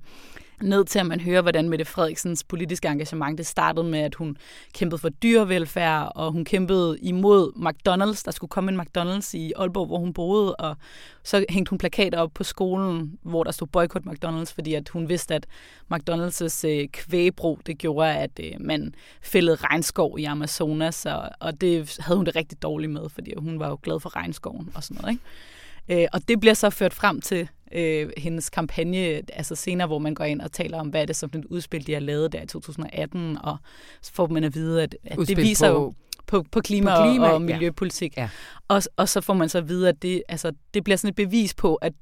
ned 0.63 0.85
til, 0.85 0.99
at 0.99 1.07
man 1.07 1.21
hører, 1.21 1.43
hvordan 1.43 1.69
Mette 1.69 1.85
Frederiksens 1.85 2.45
politiske 2.45 2.89
engagement, 2.89 3.39
det 3.39 3.47
startede 3.47 3.85
med, 3.85 3.99
at 3.99 4.15
hun 4.15 4.37
kæmpede 4.73 5.01
for 5.01 5.09
dyrevelfærd, 5.09 6.13
og 6.15 6.33
hun 6.33 6.45
kæmpede 6.45 6.99
imod 7.03 7.53
McDonald's. 7.57 8.23
Der 8.25 8.31
skulle 8.31 8.49
komme 8.49 8.73
en 8.73 8.81
McDonald's 8.81 9.31
i 9.37 9.53
Aalborg, 9.57 9.87
hvor 9.87 9.99
hun 9.99 10.13
boede, 10.13 10.57
og 10.57 10.77
så 11.23 11.45
hængte 11.49 11.71
hun 11.71 11.79
plakater 11.79 12.19
op 12.19 12.31
på 12.35 12.45
skolen, 12.45 13.19
hvor 13.23 13.45
der 13.45 13.51
stod 13.51 13.69
boykot 13.69 14.03
McDonald's, 14.07 14.55
fordi 14.55 14.75
at 14.75 14.89
hun 14.89 15.09
vidste, 15.09 15.35
at 15.35 15.47
McDonald's 15.95 16.67
øh, 16.67 16.89
kvægbrug, 16.89 17.61
det 17.67 17.79
gjorde, 17.79 18.15
at 18.15 18.41
øh, 18.41 18.53
man 18.61 18.95
fældede 19.23 19.57
regnskov 19.57 20.19
i 20.19 20.25
Amazonas, 20.25 21.07
og, 21.07 21.31
og 21.41 21.61
det 21.61 21.97
havde 22.01 22.17
hun 22.17 22.27
det 22.27 22.37
rigtig 22.37 22.63
dårligt 22.63 22.93
med, 22.93 23.09
fordi 23.09 23.33
hun 23.37 23.61
var 23.61 23.69
jo 23.69 23.79
glad 23.83 24.01
for 24.01 24.17
regnskoven 24.17 24.71
og 24.75 24.85
sådan 24.85 25.01
noget. 25.01 25.13
Ikke? 25.13 25.25
Øh, 25.89 26.07
og 26.13 26.29
det 26.29 26.41
bliver 26.41 26.55
så 26.55 26.71
ført 26.71 26.95
frem 26.95 27.21
til 27.21 27.49
øh, 27.73 28.11
hendes 28.17 28.51
kampagne, 28.51 29.23
altså 29.33 29.55
senere, 29.55 29.87
hvor 29.87 29.99
man 29.99 30.15
går 30.15 30.25
ind 30.25 30.41
og 30.41 30.53
taler 30.53 30.79
om, 30.81 30.89
hvad 30.89 31.03
er 31.03 31.07
det 31.07 31.17
som 31.17 31.31
et 31.35 31.45
udspil, 31.45 31.87
de 31.87 31.93
har 31.93 32.01
lavet 32.01 32.33
der 32.33 32.43
i 32.43 32.47
2018, 32.47 33.39
og 33.43 33.57
så 34.03 34.13
får 34.13 34.27
man 34.27 34.45
at 34.45 34.55
vide, 34.55 34.83
at, 34.83 34.97
at 35.05 35.19
det 35.29 35.37
viser 35.37 35.71
på, 35.71 35.75
jo 35.75 35.95
på, 36.29 36.45
på 36.53 36.61
klima, 36.61 36.97
på 36.97 37.03
klima 37.03 37.27
og, 37.27 37.35
og 37.35 37.43
miljøpolitik. 37.43 38.17
Ja. 38.17 38.23
Ja. 38.23 38.29
Og, 38.69 38.83
og 38.97 39.09
så 39.09 39.21
får 39.21 39.35
man 39.35 39.49
så 39.49 39.61
vide, 39.61 39.89
at 39.89 40.03
det, 40.03 40.23
altså, 40.29 40.53
det 40.75 40.85
bliver 40.85 40.97
sådan 40.97 41.09
et 41.09 41.17
bevis 41.17 41.55
på, 41.55 41.75
at 41.75 41.93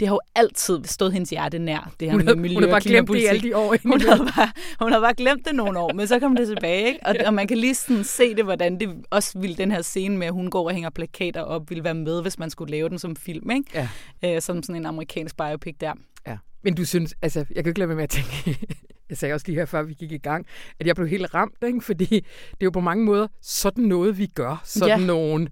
det 0.00 0.08
har 0.08 0.14
jo 0.14 0.20
altid 0.34 0.84
stået 0.84 1.12
hendes 1.12 1.30
hjerte 1.30 1.58
nær, 1.58 1.92
det 2.00 2.10
her 2.10 2.16
hun 2.16 2.24
med 2.24 2.34
miljø 2.34 2.54
Hun 2.54 2.62
har 2.62 2.70
bare 2.70 2.80
glemt 2.80 3.08
det 3.08 3.28
alle 3.28 3.42
de 3.42 3.56
år. 3.56 3.76
Hun 3.82 4.00
havde, 4.00 4.18
bare, 4.36 4.52
hun 4.80 4.92
havde 4.92 5.02
bare 5.02 5.14
glemt 5.14 5.46
det 5.46 5.54
nogle 5.54 5.78
år, 5.78 5.92
men 5.92 6.06
så 6.06 6.20
kom 6.20 6.36
det 6.36 6.48
tilbage. 6.48 6.86
Ikke? 6.86 7.00
Og, 7.06 7.14
og 7.26 7.34
man 7.34 7.46
kan 7.46 7.58
lige 7.58 7.74
sådan 7.74 8.04
se 8.04 8.34
det, 8.34 8.44
hvordan 8.44 8.80
det 8.80 9.04
også 9.10 9.38
ville 9.38 9.56
den 9.56 9.70
her 9.70 9.82
scene 9.82 10.18
med, 10.18 10.26
at 10.26 10.32
hun 10.32 10.50
går 10.50 10.68
og 10.68 10.74
hænger 10.74 10.90
plakater 10.90 11.40
op, 11.40 11.70
ville 11.70 11.84
være 11.84 11.94
med, 11.94 12.22
hvis 12.22 12.38
man 12.38 12.50
skulle 12.50 12.70
lave 12.70 12.88
den 12.88 12.98
som 12.98 13.16
film. 13.16 13.50
Ikke? 13.50 13.88
Ja. 14.22 14.34
Øh, 14.36 14.42
som 14.42 14.62
sådan 14.62 14.76
en 14.76 14.86
amerikansk 14.86 15.36
biopic 15.36 15.76
der. 15.80 15.92
Ja. 16.26 16.36
Men 16.62 16.74
du 16.74 16.84
synes, 16.84 17.14
altså, 17.22 17.38
jeg 17.38 17.64
kan 17.64 17.70
ikke 17.70 17.80
lade 17.80 17.94
med 17.94 18.02
at 18.02 18.10
tænke, 18.10 18.66
jeg 19.12 19.18
sagde 19.18 19.34
også 19.34 19.46
lige 19.46 19.58
her, 19.58 19.64
før 19.64 19.82
vi 19.82 19.94
gik 19.94 20.12
i 20.12 20.18
gang, 20.18 20.46
at 20.80 20.86
jeg 20.86 20.96
blev 20.96 21.08
helt 21.08 21.34
ramt, 21.34 21.64
ikke? 21.66 21.80
fordi 21.80 22.06
det 22.06 22.60
er 22.60 22.64
jo 22.64 22.70
på 22.70 22.80
mange 22.80 23.04
måder 23.04 23.26
sådan 23.42 23.84
noget, 23.84 24.18
vi 24.18 24.26
gør. 24.26 24.60
Sådan 24.64 25.00
ja. 25.00 25.06
nogle 25.06 25.48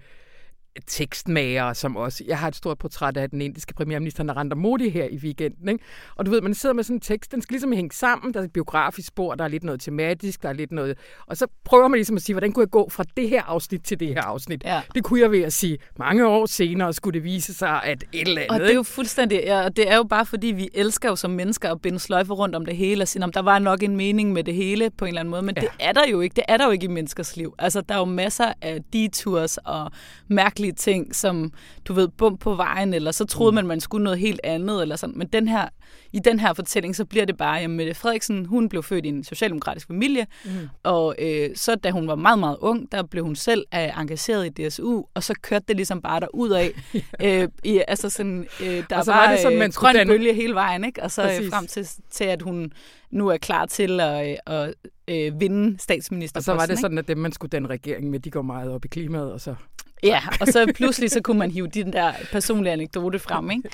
tekstmager, 0.87 1.72
som 1.72 1.96
også... 1.96 2.24
Jeg 2.26 2.38
har 2.38 2.48
et 2.48 2.56
stort 2.56 2.78
portræt 2.78 3.16
af 3.16 3.30
den 3.30 3.40
indiske 3.40 3.74
premierminister 3.74 4.24
Narendra 4.24 4.56
Modi 4.56 4.88
her 4.88 5.04
i 5.04 5.16
weekenden. 5.16 5.68
Ikke? 5.68 5.85
Og 6.16 6.26
du 6.26 6.30
ved, 6.30 6.40
man 6.40 6.54
sidder 6.54 6.74
med 6.74 6.85
sådan 6.85 6.96
en 6.96 7.00
tekst, 7.00 7.33
den 7.33 7.42
skal 7.42 7.54
ligesom 7.54 7.72
hænge 7.72 7.90
sammen. 7.92 8.35
Der 8.35 8.40
er 8.40 8.44
et 8.44 8.52
biografisk 8.52 9.09
spor, 9.09 9.35
der 9.35 9.44
er 9.44 9.48
lidt 9.48 9.64
noget 9.64 9.80
tematisk, 9.80 10.42
der 10.42 10.48
er 10.48 10.52
lidt 10.52 10.72
noget... 10.72 10.98
Og 11.26 11.37
så 11.37 11.46
prøver 11.64 11.88
man 11.88 11.98
ligesom 11.98 12.16
at 12.16 12.22
sige, 12.22 12.35
hvordan 12.35 12.52
kunne 12.52 12.62
jeg 12.62 12.70
gå 12.70 12.88
fra 12.88 13.04
det 13.16 13.28
her 13.28 13.42
afsnit 13.42 13.80
til 13.80 14.00
det 14.00 14.09
her 14.09 14.22
afsnit? 14.22 14.64
Ja. 14.64 14.80
Det 14.94 15.04
kunne 15.04 15.20
jeg 15.20 15.30
ved 15.30 15.42
at 15.42 15.52
sige, 15.52 15.78
mange 15.98 16.26
år 16.26 16.46
senere 16.46 16.92
skulle 16.92 17.14
det 17.14 17.24
vise 17.24 17.54
sig, 17.54 17.83
at 17.85 18.04
et 18.12 18.28
eller 18.28 18.42
andet... 18.42 18.50
Og 18.50 18.61
det 18.61 18.70
er 18.70 18.74
jo 18.74 18.83
fuldstændig... 18.83 19.40
Ja, 19.44 19.64
og 19.64 19.76
det 19.76 19.90
er 19.90 19.96
jo 19.96 20.02
bare 20.02 20.26
fordi, 20.26 20.46
vi 20.46 20.68
elsker 20.74 21.09
jo 21.09 21.16
som 21.16 21.30
mennesker 21.30 21.70
at 21.70 21.83
binde 21.83 21.98
sløjfer 21.98 22.35
rundt 22.35 22.54
om 22.54 22.66
det 22.66 22.76
hele 22.76 23.02
og 23.02 23.09
sige, 23.09 23.24
om 23.24 23.33
der 23.33 23.42
var 23.42 23.59
nok 23.59 23.83
en 23.83 23.96
mening 23.96 24.33
med 24.33 24.44
det 24.44 24.54
hele 24.54 24.90
på 24.90 25.04
en 25.04 25.09
eller 25.09 25.20
anden 25.20 25.30
måde. 25.30 25.42
Men 25.42 25.54
ja. 25.56 25.61
det 25.61 25.70
er 25.80 25.92
der 25.92 26.09
jo 26.11 26.20
ikke. 26.20 26.35
Det 26.35 26.44
er 26.48 26.56
der 26.56 26.64
jo 26.64 26.70
ikke 26.70 26.85
i 26.85 26.88
menneskers 26.88 27.37
liv. 27.37 27.54
Altså, 27.59 27.80
der 27.80 27.94
er 27.94 27.98
jo 27.98 28.04
masser 28.04 28.52
af 28.62 28.78
detours 28.92 29.56
og 29.56 29.90
mærkelige 30.28 30.60
mærkelige 30.61 30.73
ting, 30.73 31.14
som 31.14 31.53
du 31.85 31.92
ved, 31.92 32.09
bum 32.09 32.37
på 32.37 32.55
vejen, 32.55 32.94
eller 32.94 33.12
så 33.12 33.25
troede 33.25 33.53
mm. 33.53 33.55
man, 33.55 33.66
man 33.66 33.81
skulle 33.81 34.05
noget 34.05 34.18
helt 34.18 34.40
andet, 34.44 34.83
eller 34.83 34.96
sådan. 34.96 35.18
Men 35.18 35.27
den 35.27 35.49
her, 35.49 35.68
i 36.12 36.18
den 36.18 36.40
her 36.40 36.55
fortælling, 36.55 36.96
så 36.96 37.05
bliver 37.05 37.25
det 37.25 37.37
bare, 37.37 37.61
at 37.61 37.70
Mette 37.70 37.94
Frederiksen, 37.94 38.46
hun 38.46 38.68
blev 38.68 38.83
født 38.83 39.05
i 39.05 39.09
en 39.09 39.25
socialdemokratisk 39.25 39.87
familie, 39.87 40.27
mm. 40.44 40.51
og 40.83 41.14
øh, 41.18 41.51
så 41.57 41.75
da 41.75 41.90
hun 41.90 42.09
var 42.09 42.14
meget, 42.14 42.38
meget 42.38 42.57
ung, 42.61 42.92
der 42.92 43.03
blev 43.03 43.25
hun 43.25 43.37
selv 43.37 43.64
øh, 43.75 44.01
engageret 44.01 44.46
i 44.46 44.68
DSU, 44.68 45.03
og 45.14 45.23
så 45.23 45.35
kørte 45.42 45.64
det 45.68 45.77
ligesom 45.77 46.03
bare 46.03 46.20
derud 46.20 46.51
af. 46.51 46.70
øh, 47.25 47.49
i, 47.64 47.83
altså 47.88 48.11
sådan, 48.11 48.46
øh, 48.62 48.85
der 48.90 48.96
og 48.96 49.05
så 49.05 49.12
var, 49.12 49.20
var 49.20 49.31
det 49.31 49.40
sådan, 49.40 49.59
man 49.59 49.68
øh, 49.68 49.75
grøn 49.75 49.94
danne... 49.94 50.12
bølge 50.12 50.35
hele 50.35 50.55
vejen, 50.55 50.85
ikke? 50.85 51.03
Og 51.03 51.11
så 51.11 51.23
øh, 51.23 51.51
frem 51.51 51.66
til, 51.66 51.88
til, 52.11 52.25
at 52.25 52.42
hun 52.42 52.73
nu 53.11 53.29
er 53.29 53.37
klar 53.37 53.66
til 53.66 54.01
at, 54.01 54.38
at, 54.46 54.55
at 54.57 54.75
øh, 55.09 55.40
vinde 55.40 55.79
statsminister. 55.79 56.40
Og 56.40 56.44
så 56.44 56.55
var 56.55 56.66
det 56.66 56.79
sådan, 56.79 56.99
at 56.99 57.09
dem, 57.09 57.18
man 57.18 57.33
skulle 57.33 57.51
den 57.51 57.70
regering 57.70 58.11
med, 58.11 58.20
de 58.20 58.31
går 58.31 58.42
meget 58.42 58.70
op 58.73 58.85
i 58.85 58.88
klimaet, 58.88 59.33
og 59.33 59.40
så... 59.40 59.55
Ja, 60.03 60.21
og 60.41 60.47
så 60.47 60.73
pludselig 60.75 61.11
så 61.11 61.21
kunne 61.21 61.39
man 61.39 61.51
hive 61.51 61.67
den 61.67 61.93
der 61.93 62.13
personlige 62.33 62.73
anekdote 62.73 63.19
frem. 63.19 63.51
Ikke? 63.51 63.71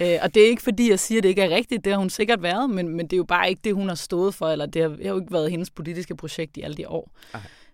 øh, 0.14 0.18
og 0.22 0.34
det 0.34 0.42
er 0.44 0.48
ikke 0.48 0.62
fordi, 0.62 0.90
jeg 0.90 0.98
siger, 0.98 1.18
at 1.18 1.22
det 1.22 1.28
ikke 1.28 1.42
er 1.42 1.50
rigtigt. 1.56 1.84
Det 1.84 1.92
har 1.92 1.98
hun 1.98 2.10
sikkert 2.10 2.42
været, 2.42 2.70
men, 2.70 2.88
men 2.88 3.06
det 3.06 3.12
er 3.12 3.16
jo 3.16 3.24
bare 3.24 3.48
ikke 3.48 3.60
det, 3.64 3.74
hun 3.74 3.88
har 3.88 3.94
stået 3.94 4.34
for, 4.34 4.48
eller 4.48 4.66
det 4.66 4.82
har, 4.82 4.88
det 4.88 5.06
har 5.06 5.12
jo 5.12 5.20
ikke 5.20 5.32
været 5.32 5.50
hendes 5.50 5.70
politiske 5.70 6.16
projekt 6.16 6.56
i 6.56 6.62
alle 6.62 6.76
de 6.76 6.88
år. 6.88 7.10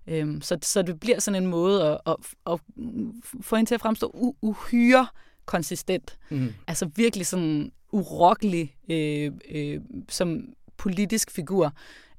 Øhm, 0.06 0.40
så, 0.40 0.58
så 0.62 0.82
det 0.82 1.00
bliver 1.00 1.20
sådan 1.20 1.42
en 1.42 1.50
måde 1.50 1.88
at, 1.90 1.98
at, 2.06 2.16
at 2.52 2.60
få 3.40 3.56
hende 3.56 3.70
til 3.70 3.74
at 3.74 3.80
fremstå 3.80 4.06
u- 4.14 4.38
uhyre 4.42 5.06
konsistent. 5.46 6.18
Mm. 6.30 6.52
Altså 6.66 6.90
virkelig 6.96 7.26
sådan 7.26 7.72
urokkelig 7.92 8.74
øh, 8.90 9.32
øh, 9.50 9.80
som 10.08 10.44
politisk 10.76 11.30
figur. 11.30 11.72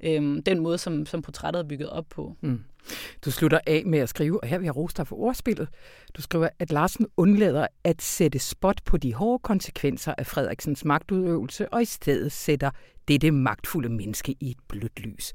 Øh, 0.03 0.37
den 0.45 0.59
måde, 0.59 0.77
som, 0.77 1.05
som 1.05 1.21
portrættet 1.21 1.59
er 1.59 1.67
bygget 1.67 1.89
op 1.89 2.05
på. 2.09 2.35
Mm. 2.41 2.59
Du 3.25 3.31
slutter 3.31 3.59
af 3.67 3.83
med 3.85 3.99
at 3.99 4.09
skrive, 4.09 4.43
og 4.43 4.49
her 4.49 4.57
vil 4.57 4.65
jeg 4.65 4.75
rose 4.75 4.95
dig 4.97 5.07
for 5.07 5.15
ordspillet. 5.15 5.67
Du 6.13 6.21
skriver, 6.21 6.49
at 6.59 6.71
Larsen 6.71 7.07
undlader 7.17 7.67
at 7.83 8.01
sætte 8.01 8.39
spot 8.39 8.81
på 8.85 8.97
de 8.97 9.13
hårde 9.13 9.41
konsekvenser 9.41 10.13
af 10.17 10.27
Frederiksens 10.27 10.85
magtudøvelse, 10.85 11.73
og 11.73 11.81
i 11.81 11.85
stedet 11.85 12.31
sætter 12.31 12.71
dette 13.07 13.31
magtfulde 13.31 13.89
menneske 13.89 14.35
i 14.39 14.51
et 14.51 14.57
blødt 14.67 14.99
lys. 14.99 15.33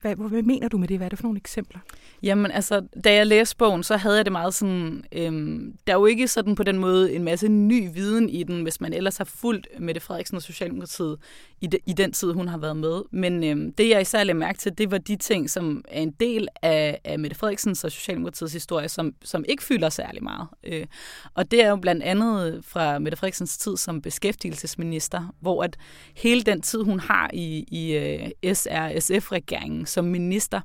Hvad, 0.00 0.16
hvad 0.16 0.42
mener 0.42 0.68
du 0.68 0.78
med 0.78 0.88
det? 0.88 0.96
Hvad 0.96 1.06
er 1.06 1.08
det 1.08 1.18
for 1.18 1.22
nogle 1.22 1.38
eksempler? 1.38 1.80
Jamen 2.22 2.50
altså, 2.50 2.86
da 3.04 3.14
jeg 3.14 3.26
læste 3.26 3.56
bogen, 3.56 3.82
så 3.82 3.96
havde 3.96 4.16
jeg 4.16 4.24
det 4.24 4.32
meget 4.32 4.54
sådan, 4.54 5.04
øhm, 5.12 5.74
der 5.86 5.92
er 5.92 5.98
jo 5.98 6.06
ikke 6.06 6.28
sådan 6.28 6.54
på 6.54 6.62
den 6.62 6.78
måde 6.78 7.14
en 7.14 7.24
masse 7.24 7.48
ny 7.48 7.88
viden 7.94 8.28
i 8.28 8.42
den, 8.42 8.62
hvis 8.62 8.80
man 8.80 8.92
ellers 8.92 9.16
har 9.16 9.24
fulgt 9.24 9.68
Mette 9.78 10.00
Frederiksen 10.00 10.36
og 10.36 10.42
Socialdemokratiet 10.42 11.18
i, 11.60 11.66
de, 11.66 11.78
i 11.86 11.92
den 11.92 12.12
tid, 12.12 12.32
hun 12.32 12.48
har 12.48 12.58
været 12.58 12.76
med. 12.76 13.02
Men 13.10 13.44
øhm, 13.44 13.72
det, 13.72 13.88
jeg 13.88 14.00
især 14.00 14.24
lagde 14.24 14.38
mærke 14.38 14.58
til, 14.58 14.78
det 14.78 14.90
var 14.90 14.98
de 14.98 15.16
ting, 15.16 15.50
som 15.50 15.84
er 15.88 16.00
en 16.02 16.10
del 16.10 16.48
af, 16.62 17.00
af 17.04 17.18
Mette 17.18 17.36
Frederiksens 17.36 17.84
og 17.84 17.92
Socialdemokratiets 17.92 18.52
historie, 18.52 18.88
som, 18.88 19.14
som 19.24 19.44
ikke 19.48 19.62
fylder 19.62 19.88
særlig 19.88 20.22
meget. 20.22 20.48
Øh, 20.64 20.86
og 21.34 21.50
det 21.50 21.64
er 21.64 21.68
jo 21.68 21.76
blandt 21.76 22.02
andet 22.02 22.64
fra 22.64 22.98
Mette 22.98 23.16
Frederiksens 23.16 23.58
tid 23.58 23.76
som 23.76 24.02
beskæftigelsesminister, 24.02 25.34
hvor 25.40 25.62
at 25.62 25.76
hele 26.16 26.42
den 26.42 26.60
tid, 26.60 26.82
hun 26.82 27.00
har 27.00 27.30
i, 27.32 27.64
i 27.70 27.92
øh, 27.92 28.30
uh, 28.46 28.52
SRSF-regeringen 28.52 29.86
som 29.88 30.04
minister, 30.04 30.60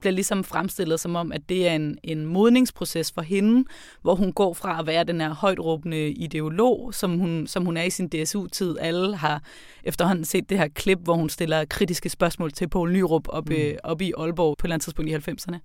bliver 0.00 0.12
ligesom 0.12 0.44
fremstillet 0.44 1.00
som 1.00 1.16
om, 1.16 1.32
at 1.32 1.48
det 1.48 1.68
er 1.68 1.72
en, 1.72 1.98
en 2.02 2.26
modningsproces 2.26 3.12
for 3.12 3.22
hende, 3.22 3.64
hvor 4.02 4.14
hun 4.14 4.32
går 4.32 4.54
fra 4.54 4.80
at 4.80 4.86
være 4.86 5.04
den 5.04 5.20
her 5.20 5.34
højtråbende 5.34 6.10
ideolog, 6.10 6.94
som 6.94 7.18
hun, 7.18 7.46
som 7.46 7.64
hun 7.64 7.76
er 7.76 7.82
i 7.82 7.90
sin 7.90 8.08
DSU-tid. 8.08 8.78
Alle 8.80 9.16
har 9.16 9.42
efterhånden 9.84 10.24
set 10.24 10.50
det 10.50 10.58
her 10.58 10.68
klip, 10.68 10.98
hvor 10.98 11.14
hun 11.14 11.28
stiller 11.28 11.64
kritiske 11.64 12.08
spørgsmål 12.08 12.52
til 12.52 12.68
Poul 12.68 12.92
Nyrup 12.92 13.28
op, 13.28 13.48
mm. 13.48 13.56
op 13.84 14.00
i 14.00 14.12
Aalborg 14.18 14.56
på 14.56 14.62
et 14.62 14.66
eller 14.66 14.74
andet 14.74 14.84
tidspunkt 14.84 15.10
i 15.10 15.14
90'erne. 15.14 15.58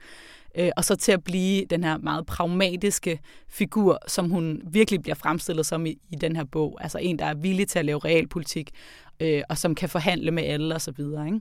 Øh, 0.56 0.72
og 0.78 0.86
så 0.86 0.96
til 0.96 1.12
at 1.12 1.24
blive 1.24 1.66
den 1.66 1.84
her 1.84 1.98
meget 1.98 2.26
pragmatiske 2.26 3.20
figur, 3.48 4.00
som 4.08 4.30
hun 4.30 4.62
virkelig 4.66 5.02
bliver 5.02 5.16
fremstillet 5.16 5.66
som 5.66 5.86
i, 5.86 5.98
i 6.10 6.16
den 6.16 6.36
her 6.36 6.44
bog. 6.44 6.78
Altså 6.82 6.98
en, 6.98 7.20
der 7.20 7.26
er 7.26 7.34
villig 7.34 7.68
til 7.68 7.80
at 7.80 7.86
lave 7.86 8.00
realpolitik, 8.00 8.72
øh, 9.20 9.42
og 9.50 9.58
som 9.58 9.76
kan 9.76 9.90
forhandle 9.90 10.32
med 10.32 10.44
alle 10.44 10.76
osv. 10.76 11.00
Ikke? 11.00 11.40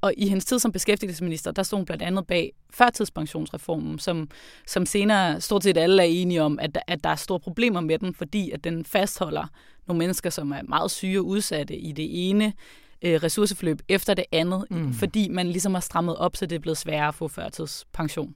Og 0.00 0.14
i 0.16 0.28
hendes 0.28 0.44
tid 0.44 0.58
som 0.58 0.72
beskæftigelsesminister, 0.72 1.50
der 1.50 1.62
stod 1.62 1.78
hun 1.78 1.86
blandt 1.86 2.02
andet 2.02 2.26
bag 2.26 2.52
førtidspensionsreformen, 2.70 3.98
som, 3.98 4.28
som 4.66 4.86
senere 4.86 5.40
stort 5.40 5.62
set 5.62 5.76
alle 5.76 6.02
er 6.02 6.06
enige 6.06 6.42
om, 6.42 6.58
at, 6.58 6.78
at 6.86 7.04
der 7.04 7.10
er 7.10 7.16
store 7.16 7.40
problemer 7.40 7.80
med 7.80 7.98
den, 7.98 8.14
fordi 8.14 8.50
at 8.50 8.64
den 8.64 8.84
fastholder 8.84 9.46
nogle 9.86 9.98
mennesker, 9.98 10.30
som 10.30 10.52
er 10.52 10.62
meget 10.62 10.90
syge 10.90 11.18
og 11.18 11.26
udsatte 11.26 11.76
i 11.76 11.92
det 11.92 12.30
ene 12.30 12.52
øh, 13.02 13.22
ressourceforløb 13.22 13.82
efter 13.88 14.14
det 14.14 14.24
andet, 14.32 14.64
mm. 14.70 14.92
fordi 14.92 15.28
man 15.28 15.46
ligesom 15.46 15.74
har 15.74 15.80
strammet 15.80 16.16
op, 16.16 16.36
så 16.36 16.46
det 16.46 16.56
er 16.56 16.60
blevet 16.60 16.78
sværere 16.78 17.08
at 17.08 17.14
få 17.14 17.28
førtidspension. 17.28 18.34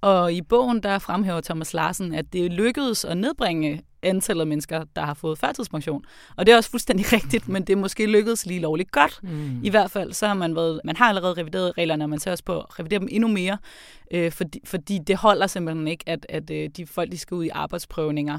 Og 0.00 0.32
i 0.32 0.42
bogen, 0.42 0.82
der 0.82 0.98
fremhæver 0.98 1.40
Thomas 1.40 1.74
Larsen, 1.74 2.14
at 2.14 2.32
det 2.32 2.52
lykkedes 2.52 3.04
at 3.04 3.16
nedbringe 3.16 3.82
antallet 4.02 4.40
af 4.40 4.46
mennesker, 4.46 4.84
der 4.96 5.02
har 5.02 5.14
fået 5.14 5.38
førtidspension. 5.38 6.04
Og 6.36 6.46
det 6.46 6.52
er 6.52 6.56
også 6.56 6.70
fuldstændig 6.70 7.12
rigtigt, 7.18 7.48
men 7.48 7.62
det 7.64 7.72
er 7.72 7.76
måske 7.76 8.06
lykkedes 8.06 8.46
lige 8.46 8.60
lovligt 8.60 8.92
godt. 8.92 9.20
Mm. 9.22 9.64
I 9.64 9.70
hvert 9.70 9.90
fald 9.90 10.12
så 10.12 10.26
har 10.26 10.34
man 10.34 10.56
været, 10.56 10.80
man 10.84 10.96
har 10.96 11.08
allerede 11.08 11.34
revideret 11.34 11.78
reglerne, 11.78 12.04
og 12.04 12.10
man 12.10 12.18
ser 12.18 12.30
også 12.30 12.44
på 12.44 12.60
at 12.60 12.78
revidere 12.78 13.00
dem 13.00 13.08
endnu 13.10 13.28
mere, 13.28 13.58
øh, 14.10 14.32
fordi, 14.32 14.60
fordi 14.64 14.98
det 15.06 15.16
holder 15.16 15.46
simpelthen 15.46 15.88
ikke, 15.88 16.04
at, 16.06 16.26
at 16.28 16.50
øh, 16.50 16.68
de 16.76 16.86
folk, 16.86 17.12
de 17.12 17.18
skal 17.18 17.34
ud 17.34 17.44
i 17.44 17.48
arbejdsprøvninger, 17.48 18.38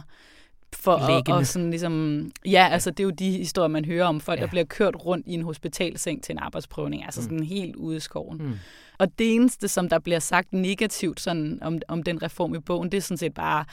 for 0.79 0.95
at, 0.95 1.29
og 1.29 1.45
sådan 1.45 1.69
ligesom, 1.69 2.31
ja, 2.45 2.67
altså 2.71 2.91
det 2.91 2.99
er 2.99 3.03
jo 3.03 3.09
de 3.09 3.31
historier, 3.31 3.67
man 3.67 3.85
hører 3.85 4.05
om 4.05 4.19
folk, 4.19 4.39
ja. 4.39 4.43
der 4.43 4.49
bliver 4.49 4.65
kørt 4.65 4.95
rundt 5.05 5.27
i 5.27 5.33
en 5.33 5.41
hospitalseng 5.41 6.23
til 6.23 6.33
en 6.33 6.39
arbejdsprøvning, 6.39 7.05
altså 7.05 7.21
mm. 7.21 7.23
sådan 7.23 7.43
helt 7.43 7.75
ude 7.75 7.97
i 7.97 7.99
skoven. 7.99 8.37
Mm. 8.37 8.53
Og 8.97 9.19
det 9.19 9.35
eneste, 9.35 9.67
som 9.67 9.89
der 9.89 9.99
bliver 9.99 10.19
sagt 10.19 10.53
negativt 10.53 11.19
sådan, 11.19 11.59
om, 11.61 11.79
om 11.87 12.03
den 12.03 12.23
reform 12.23 12.55
i 12.55 12.59
bogen, 12.59 12.91
det 12.91 12.97
er 12.97 13.01
sådan 13.01 13.17
set 13.17 13.33
bare, 13.33 13.65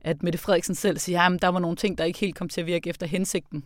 at 0.00 0.22
Mette 0.22 0.38
Frederiksen 0.38 0.74
selv 0.74 0.98
siger, 0.98 1.20
at 1.20 1.42
der 1.42 1.48
var 1.48 1.58
nogle 1.58 1.76
ting, 1.76 1.98
der 1.98 2.04
ikke 2.04 2.18
helt 2.18 2.34
kom 2.34 2.48
til 2.48 2.60
at 2.60 2.66
virke 2.66 2.90
efter 2.90 3.06
hensigten. 3.06 3.64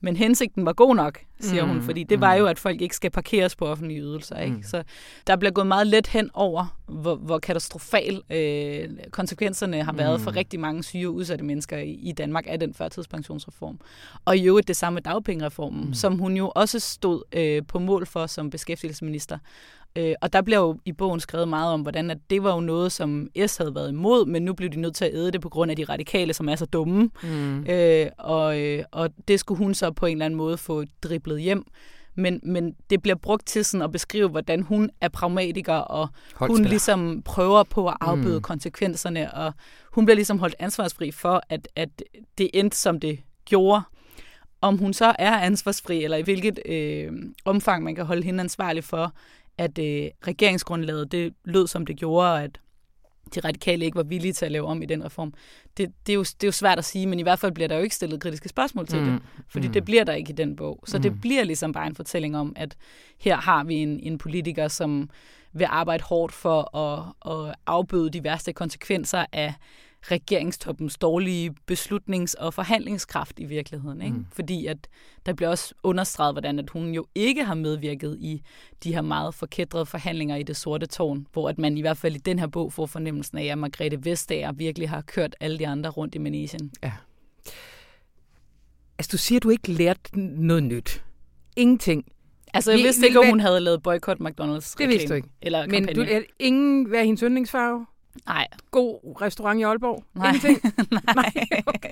Men 0.00 0.16
hensigten 0.16 0.66
var 0.66 0.72
god 0.72 0.96
nok, 0.96 1.18
siger 1.40 1.64
mm, 1.64 1.70
hun, 1.70 1.82
fordi 1.82 2.04
det 2.04 2.18
mm. 2.18 2.20
var 2.20 2.34
jo, 2.34 2.46
at 2.46 2.58
folk 2.58 2.80
ikke 2.80 2.96
skal 2.96 3.10
parkeres 3.10 3.56
på 3.56 3.66
offentlige 3.66 4.00
ydelser. 4.00 4.38
Ikke? 4.38 4.56
Mm. 4.56 4.62
Så 4.62 4.82
der 5.26 5.36
bliver 5.36 5.52
gået 5.52 5.66
meget 5.66 5.86
let 5.86 6.06
hen 6.06 6.30
over, 6.34 6.76
hvor, 6.86 7.16
hvor 7.16 7.38
katastrofal 7.38 8.22
øh, 8.30 8.88
konsekvenserne 9.10 9.82
har 9.82 9.92
været 9.92 10.20
mm. 10.20 10.24
for 10.24 10.36
rigtig 10.36 10.60
mange 10.60 10.82
syge 10.82 11.08
og 11.08 11.14
udsatte 11.14 11.44
mennesker 11.44 11.78
i, 11.78 11.90
i 11.90 12.12
Danmark 12.12 12.44
af 12.48 12.60
den 12.60 12.74
førtidspensionsreform. 12.74 13.80
Og 14.24 14.36
i 14.36 14.46
øvrigt 14.46 14.68
det 14.68 14.76
samme 14.76 14.94
med 14.94 15.02
dagpengereformen, 15.02 15.86
mm. 15.86 15.94
som 15.94 16.18
hun 16.18 16.36
jo 16.36 16.52
også 16.54 16.78
stod 16.78 17.22
øh, 17.32 17.62
på 17.68 17.78
mål 17.78 18.06
for 18.06 18.26
som 18.26 18.50
beskæftigelsesminister. 18.50 19.38
Øh, 19.96 20.14
og 20.20 20.32
der 20.32 20.42
bliver 20.42 20.58
jo 20.58 20.78
i 20.84 20.92
bogen 20.92 21.20
skrevet 21.20 21.48
meget 21.48 21.72
om, 21.72 21.82
hvordan 21.82 22.10
at 22.10 22.18
det 22.30 22.42
var 22.42 22.54
jo 22.54 22.60
noget, 22.60 22.92
som 22.92 23.28
S 23.46 23.56
havde 23.56 23.74
været 23.74 23.88
imod, 23.88 24.26
men 24.26 24.42
nu 24.42 24.54
blev 24.54 24.70
de 24.70 24.80
nødt 24.80 24.94
til 24.94 25.04
at 25.04 25.14
æde 25.14 25.30
det 25.30 25.40
på 25.40 25.48
grund 25.48 25.70
af 25.70 25.76
de 25.76 25.84
radikale, 25.84 26.34
som 26.34 26.48
er 26.48 26.56
så 26.56 26.66
dumme. 26.66 27.10
Mm. 27.22 27.66
Øh, 27.66 28.06
og, 28.18 28.60
øh, 28.60 28.84
og 28.90 29.10
det 29.28 29.40
skulle 29.40 29.58
hun 29.58 29.74
så 29.74 29.90
på 29.90 30.06
en 30.06 30.12
eller 30.12 30.24
anden 30.24 30.38
måde 30.38 30.56
få 30.56 30.84
driblet 31.02 31.42
hjem. 31.42 31.64
Men, 32.14 32.40
men 32.42 32.74
det 32.90 33.02
bliver 33.02 33.14
brugt 33.14 33.46
til 33.46 33.64
sådan 33.64 33.82
at 33.82 33.92
beskrive, 33.92 34.28
hvordan 34.28 34.62
hun 34.62 34.90
er 35.00 35.08
pragmatiker, 35.08 35.74
og 35.74 36.08
hun 36.34 36.64
ligesom 36.64 37.22
prøver 37.24 37.62
på 37.62 37.88
at 37.88 37.96
afbøde 38.00 38.38
mm. 38.38 38.42
konsekvenserne, 38.42 39.34
og 39.34 39.52
hun 39.92 40.04
bliver 40.04 40.14
ligesom 40.14 40.38
holdt 40.38 40.54
ansvarsfri 40.58 41.10
for, 41.10 41.42
at, 41.48 41.68
at 41.76 41.88
det 42.38 42.50
endte, 42.54 42.76
som 42.76 43.00
det 43.00 43.20
gjorde. 43.44 43.82
Om 44.60 44.78
hun 44.78 44.92
så 44.92 45.14
er 45.18 45.38
ansvarsfri, 45.38 46.04
eller 46.04 46.16
i 46.16 46.22
hvilket 46.22 46.58
øh, 46.66 47.12
omfang 47.44 47.84
man 47.84 47.94
kan 47.94 48.04
holde 48.04 48.22
hende 48.22 48.40
ansvarlig 48.40 48.84
for, 48.84 49.12
at 49.60 49.78
øh, 49.78 50.10
regeringsgrundlaget 50.26 51.12
det 51.12 51.34
lød, 51.44 51.66
som 51.66 51.86
det 51.86 51.96
gjorde, 51.96 52.32
og 52.32 52.42
at 52.42 52.60
de 53.34 53.40
radikale 53.40 53.84
ikke 53.84 53.96
var 53.96 54.02
villige 54.02 54.32
til 54.32 54.44
at 54.44 54.52
lave 54.52 54.66
om 54.66 54.82
i 54.82 54.86
den 54.86 55.04
reform. 55.04 55.34
Det, 55.76 55.92
det, 56.06 56.12
er 56.12 56.14
jo, 56.14 56.22
det 56.22 56.42
er 56.42 56.46
jo 56.48 56.52
svært 56.52 56.78
at 56.78 56.84
sige, 56.84 57.06
men 57.06 57.18
i 57.18 57.22
hvert 57.22 57.38
fald 57.38 57.52
bliver 57.52 57.68
der 57.68 57.76
jo 57.76 57.82
ikke 57.82 57.94
stillet 57.94 58.20
kritiske 58.20 58.48
spørgsmål 58.48 58.86
til 58.86 59.00
mm. 59.00 59.04
det, 59.04 59.22
fordi 59.48 59.66
mm. 59.66 59.72
det 59.72 59.84
bliver 59.84 60.04
der 60.04 60.12
ikke 60.12 60.30
i 60.30 60.36
den 60.36 60.56
bog. 60.56 60.84
Så 60.86 60.96
mm. 60.98 61.02
det 61.02 61.20
bliver 61.20 61.44
ligesom 61.44 61.72
bare 61.72 61.86
en 61.86 61.94
fortælling 61.94 62.36
om, 62.36 62.52
at 62.56 62.76
her 63.18 63.36
har 63.36 63.64
vi 63.64 63.74
en, 63.74 64.00
en 64.00 64.18
politiker, 64.18 64.68
som 64.68 65.10
vil 65.52 65.66
arbejde 65.70 66.02
hårdt 66.04 66.32
for 66.32 66.76
at, 66.76 67.12
at 67.32 67.54
afbøde 67.66 68.10
de 68.10 68.24
værste 68.24 68.52
konsekvenser 68.52 69.24
af 69.32 69.54
regeringstoppens 70.02 70.98
dårlige 70.98 71.54
beslutnings- 71.72 72.34
og 72.38 72.54
forhandlingskraft 72.54 73.38
i 73.38 73.44
virkeligheden. 73.44 74.02
Ikke? 74.02 74.16
Mm. 74.16 74.26
Fordi 74.32 74.66
at 74.66 74.88
der 75.26 75.32
bliver 75.32 75.48
også 75.48 75.74
understreget, 75.82 76.34
hvordan 76.34 76.58
at 76.58 76.70
hun 76.70 76.94
jo 76.94 77.06
ikke 77.14 77.44
har 77.44 77.54
medvirket 77.54 78.16
i 78.20 78.42
de 78.84 78.94
her 78.94 79.02
meget 79.02 79.34
forkædrede 79.34 79.86
forhandlinger 79.86 80.36
i 80.36 80.42
det 80.42 80.56
sorte 80.56 80.86
tårn, 80.86 81.26
hvor 81.32 81.48
at 81.48 81.58
man 81.58 81.78
i 81.78 81.80
hvert 81.80 81.96
fald 81.96 82.14
i 82.14 82.18
den 82.18 82.38
her 82.38 82.46
bog 82.46 82.72
får 82.72 82.86
fornemmelsen 82.86 83.38
af, 83.38 83.44
at 83.44 83.58
Margrethe 83.58 84.04
Vestager 84.04 84.52
virkelig 84.52 84.88
har 84.88 85.00
kørt 85.00 85.36
alle 85.40 85.58
de 85.58 85.66
andre 85.66 85.90
rundt 85.90 86.14
i 86.14 86.18
manesien. 86.18 86.72
Ja. 86.82 86.92
Altså, 88.98 89.08
du 89.12 89.18
siger, 89.18 89.38
at 89.38 89.42
du 89.42 89.50
ikke 89.50 89.72
lærte 89.72 90.20
noget 90.20 90.62
nyt. 90.62 91.04
Ingenting. 91.56 92.04
Altså, 92.54 92.70
jeg 92.70 92.78
vidste 92.78 93.06
ikke, 93.06 93.20
om 93.20 93.26
hun 93.26 93.40
havde 93.40 93.60
lavet 93.60 93.82
boykot 93.82 94.16
McDonald's 94.20 94.74
Det 94.78 94.88
vidste 94.88 95.08
du 95.08 95.14
ikke. 95.14 95.28
Eller 95.42 95.66
Men 95.66 95.94
du, 95.94 96.00
er 96.00 96.20
ingen, 96.38 96.84
hvad 96.84 97.00
er 97.00 97.04
hendes 97.04 97.20
yndlingsfarve? 97.20 97.86
Nej. 98.26 98.46
God 98.70 99.16
restaurant 99.20 99.60
i 99.60 99.62
Aalborg? 99.62 100.04
Nej. 100.14 100.26
Ingenting? 100.26 100.74
Nej. 101.16 101.32
Okay. 101.66 101.90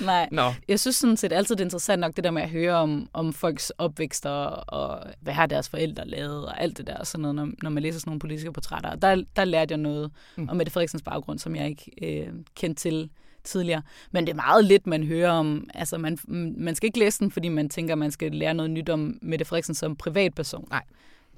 Nej. 0.00 0.28
Nå. 0.32 0.52
Jeg 0.68 0.80
synes 0.80 0.96
sådan 0.96 1.16
set 1.16 1.32
altid, 1.32 1.56
det 1.56 1.60
er 1.60 1.66
interessant 1.66 2.00
nok, 2.00 2.16
det 2.16 2.24
der 2.24 2.30
med 2.30 2.42
at 2.42 2.50
høre 2.50 2.74
om, 2.74 3.08
om 3.12 3.32
folks 3.32 3.70
opvækst 3.70 4.26
og, 4.26 5.00
hvad 5.20 5.34
har 5.34 5.46
deres 5.46 5.68
forældre 5.68 6.06
lavet 6.06 6.46
og 6.46 6.60
alt 6.60 6.78
det 6.78 6.86
der, 6.86 7.04
sådan 7.04 7.22
noget, 7.22 7.34
når, 7.34 7.48
når 7.62 7.70
man 7.70 7.82
læser 7.82 8.00
sådan 8.00 8.10
nogle 8.10 8.20
politiske 8.20 8.52
portrætter. 8.52 8.94
Der, 8.94 9.24
der 9.36 9.44
lærte 9.44 9.72
jeg 9.72 9.78
noget 9.78 10.10
mm. 10.36 10.48
om 10.48 10.56
Mette 10.56 10.72
Frederiksens 10.72 11.02
baggrund, 11.02 11.38
som 11.38 11.56
jeg 11.56 11.68
ikke 11.68 11.90
øh, 12.02 12.32
kendte 12.54 12.82
til 12.82 13.10
tidligere. 13.44 13.82
Men 14.10 14.26
det 14.26 14.32
er 14.32 14.36
meget 14.36 14.64
lidt, 14.64 14.86
man 14.86 15.04
hører 15.04 15.30
om. 15.30 15.70
Altså, 15.74 15.98
man, 15.98 16.18
man 16.58 16.74
skal 16.74 16.86
ikke 16.86 16.98
læse 16.98 17.18
den, 17.18 17.30
fordi 17.30 17.48
man 17.48 17.68
tænker, 17.68 17.94
man 17.94 18.10
skal 18.10 18.32
lære 18.32 18.54
noget 18.54 18.70
nyt 18.70 18.88
om 18.88 19.18
Mette 19.22 19.44
Frederiksen 19.44 19.74
som 19.74 19.96
privatperson. 19.96 20.66
Nej. 20.70 20.82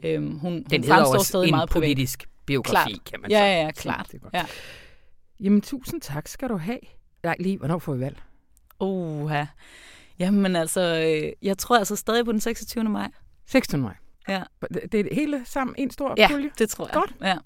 Øhm, 0.03 0.39
hun, 0.39 0.53
den 0.53 0.81
hun 0.83 0.89
fremstår 0.89 1.15
også 1.15 1.29
stadig 1.29 1.49
en 1.49 1.51
meget 1.51 1.71
politisk 1.71 2.19
privat. 2.19 2.34
Biografi, 2.47 2.93
klart. 2.93 3.05
kan 3.05 3.21
man 3.21 3.31
ja, 3.31 3.39
sige. 3.39 3.47
Ja, 3.47 3.63
ja, 3.65 3.71
klart. 3.71 4.07
Det 4.07 4.15
er 4.15 4.19
godt. 4.19 4.35
Ja. 4.35 4.45
Jamen, 5.41 5.61
tusind 5.61 6.01
tak 6.01 6.29
skal 6.29 6.49
du 6.49 6.57
have. 6.57 6.79
Nej, 7.23 7.37
lige, 7.41 7.59
hvornår 7.59 7.79
får 7.79 7.95
vi 7.95 8.01
valg? 8.01 8.23
Uha. 8.81 9.45
Jamen 10.19 10.57
altså, 10.57 10.81
øh, 10.81 11.33
jeg 11.43 11.59
tror 11.59 11.79
altså 11.79 11.97
stadig 11.97 12.25
på 12.25 12.33
den 12.33 12.41
26. 12.41 12.85
maj. 12.85 13.09
16. 13.47 13.81
maj. 13.81 13.95
Ja. 14.29 14.43
Det 14.75 14.93
det 14.93 15.01
er 15.01 15.15
hele 15.15 15.43
sammen 15.45 15.75
en 15.79 15.91
stor 15.91 16.15
Ja, 16.17 16.29
pulje? 16.31 16.51
det 16.59 16.69
tror 16.69 16.87
jeg. 16.87 16.95
Godt. 16.95 17.15
Ja. 17.23 17.37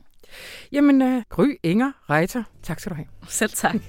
Jamen, 0.73 1.03
uh, 1.03 1.23
Gry, 1.29 1.55
Inger, 1.63 1.93
Reiter, 2.11 2.43
tak 2.63 2.81
skal 2.81 2.91
du 2.91 2.95
have. 2.95 3.07
Selv 3.29 3.51
tak. 3.51 3.75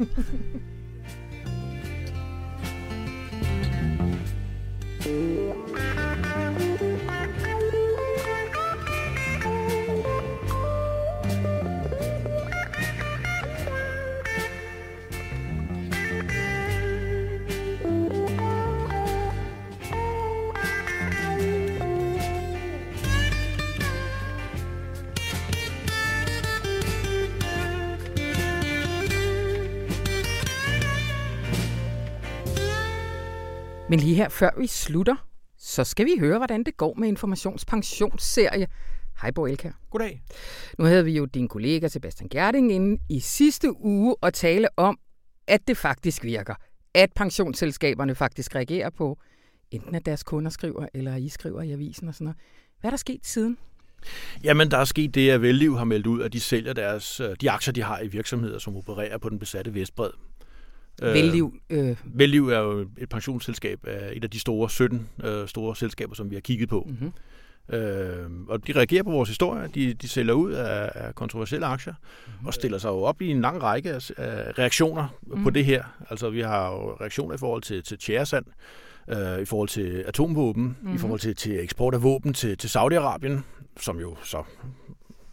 Men 33.89 33.99
lige 33.99 34.15
her, 34.15 34.29
før 34.29 34.49
vi 34.59 34.67
slutter, 34.67 35.15
så 35.57 35.83
skal 35.83 36.05
vi 36.05 36.15
høre, 36.19 36.37
hvordan 36.37 36.63
det 36.63 36.77
går 36.77 36.93
med 36.93 37.07
Informationspensionsserie. 37.07 38.67
Hej, 39.21 39.31
Bo 39.31 39.45
Elkær. 39.45 39.71
Goddag. 39.89 40.21
Nu 40.77 40.85
havde 40.85 41.05
vi 41.05 41.11
jo 41.11 41.25
din 41.25 41.47
kollega 41.47 41.87
Sebastian 41.87 42.29
Gerding 42.29 42.71
inde 42.71 43.01
i 43.09 43.19
sidste 43.19 43.81
uge 43.81 44.15
og 44.21 44.33
tale 44.33 44.67
om, 44.77 44.99
at 45.47 45.67
det 45.67 45.77
faktisk 45.77 46.23
virker. 46.23 46.55
At 46.93 47.09
pensionsselskaberne 47.15 48.15
faktisk 48.15 48.55
reagerer 48.55 48.89
på, 48.89 49.19
enten 49.71 49.95
at 49.95 50.05
deres 50.05 50.23
kunder 50.23 50.51
skriver, 50.51 50.87
eller 50.93 51.15
I 51.15 51.29
skriver 51.29 51.61
i 51.61 51.71
avisen 51.71 52.07
og 52.07 52.13
sådan 52.13 52.25
noget. 52.25 52.37
Hvad 52.79 52.89
er 52.89 52.91
der 52.91 52.97
sket 52.97 53.19
siden? 53.23 53.57
Jamen, 54.43 54.71
der 54.71 54.77
er 54.77 54.85
sket 54.85 55.15
det, 55.15 55.29
at 55.29 55.41
Velliv 55.41 55.77
har 55.77 55.85
meldt 55.85 56.07
ud, 56.07 56.21
at 56.21 56.33
de 56.33 56.39
sælger 56.39 56.73
deres, 56.73 57.21
de 57.41 57.51
aktier, 57.51 57.73
de 57.73 57.83
har 57.83 57.99
i 57.99 58.07
virksomheder, 58.07 58.59
som 58.59 58.75
opererer 58.75 59.17
på 59.17 59.29
den 59.29 59.39
besatte 59.39 59.73
Vestbred. 59.73 60.11
Velliv. 61.01 61.53
Øh... 61.69 61.97
Velliv 62.05 62.49
er 62.49 62.59
jo 62.59 62.87
et 62.97 63.09
pensionsselskab 63.09 63.79
af 63.87 64.11
et 64.13 64.23
af 64.23 64.29
de 64.29 64.39
store 64.39 64.69
17 64.69 65.09
øh, 65.23 65.47
store 65.47 65.75
selskaber, 65.75 66.15
som 66.15 66.29
vi 66.29 66.35
har 66.35 66.41
kigget 66.41 66.69
på. 66.69 66.87
Mm-hmm. 66.89 67.11
Øh, 67.75 68.29
og 68.47 68.67
de 68.67 68.73
reagerer 68.73 69.03
på 69.03 69.11
vores 69.11 69.29
historie. 69.29 69.69
De, 69.75 69.93
de 69.93 70.09
sælger 70.09 70.33
ud 70.33 70.51
af, 70.51 70.91
af 70.95 71.15
kontroversielle 71.15 71.65
aktier 71.65 71.93
mm-hmm. 71.93 72.47
og 72.47 72.53
stiller 72.53 72.77
sig 72.77 72.89
jo 72.89 73.01
op 73.01 73.21
i 73.21 73.27
en 73.27 73.41
lang 73.41 73.63
række 73.63 73.93
af, 73.93 74.11
af 74.17 74.59
reaktioner 74.59 75.07
mm. 75.27 75.43
på 75.43 75.49
det 75.49 75.65
her. 75.65 75.83
Altså, 76.09 76.29
vi 76.29 76.41
har 76.41 76.71
jo 76.71 76.91
reaktioner 77.01 77.35
i 77.35 77.37
forhold 77.37 77.61
til, 77.61 77.83
til 77.83 77.97
tjæresand, 77.97 78.45
øh, 79.07 79.41
i 79.41 79.45
forhold 79.45 79.69
til 79.69 80.03
atomvåben, 80.07 80.63
mm-hmm. 80.63 80.95
i 80.95 80.97
forhold 80.97 81.19
til, 81.19 81.35
til 81.35 81.63
eksport 81.63 81.93
af 81.93 82.03
våben 82.03 82.33
til, 82.33 82.57
til 82.57 82.67
Saudi-Arabien, 82.67 83.39
som 83.79 83.99
jo 83.99 84.15
så 84.23 84.43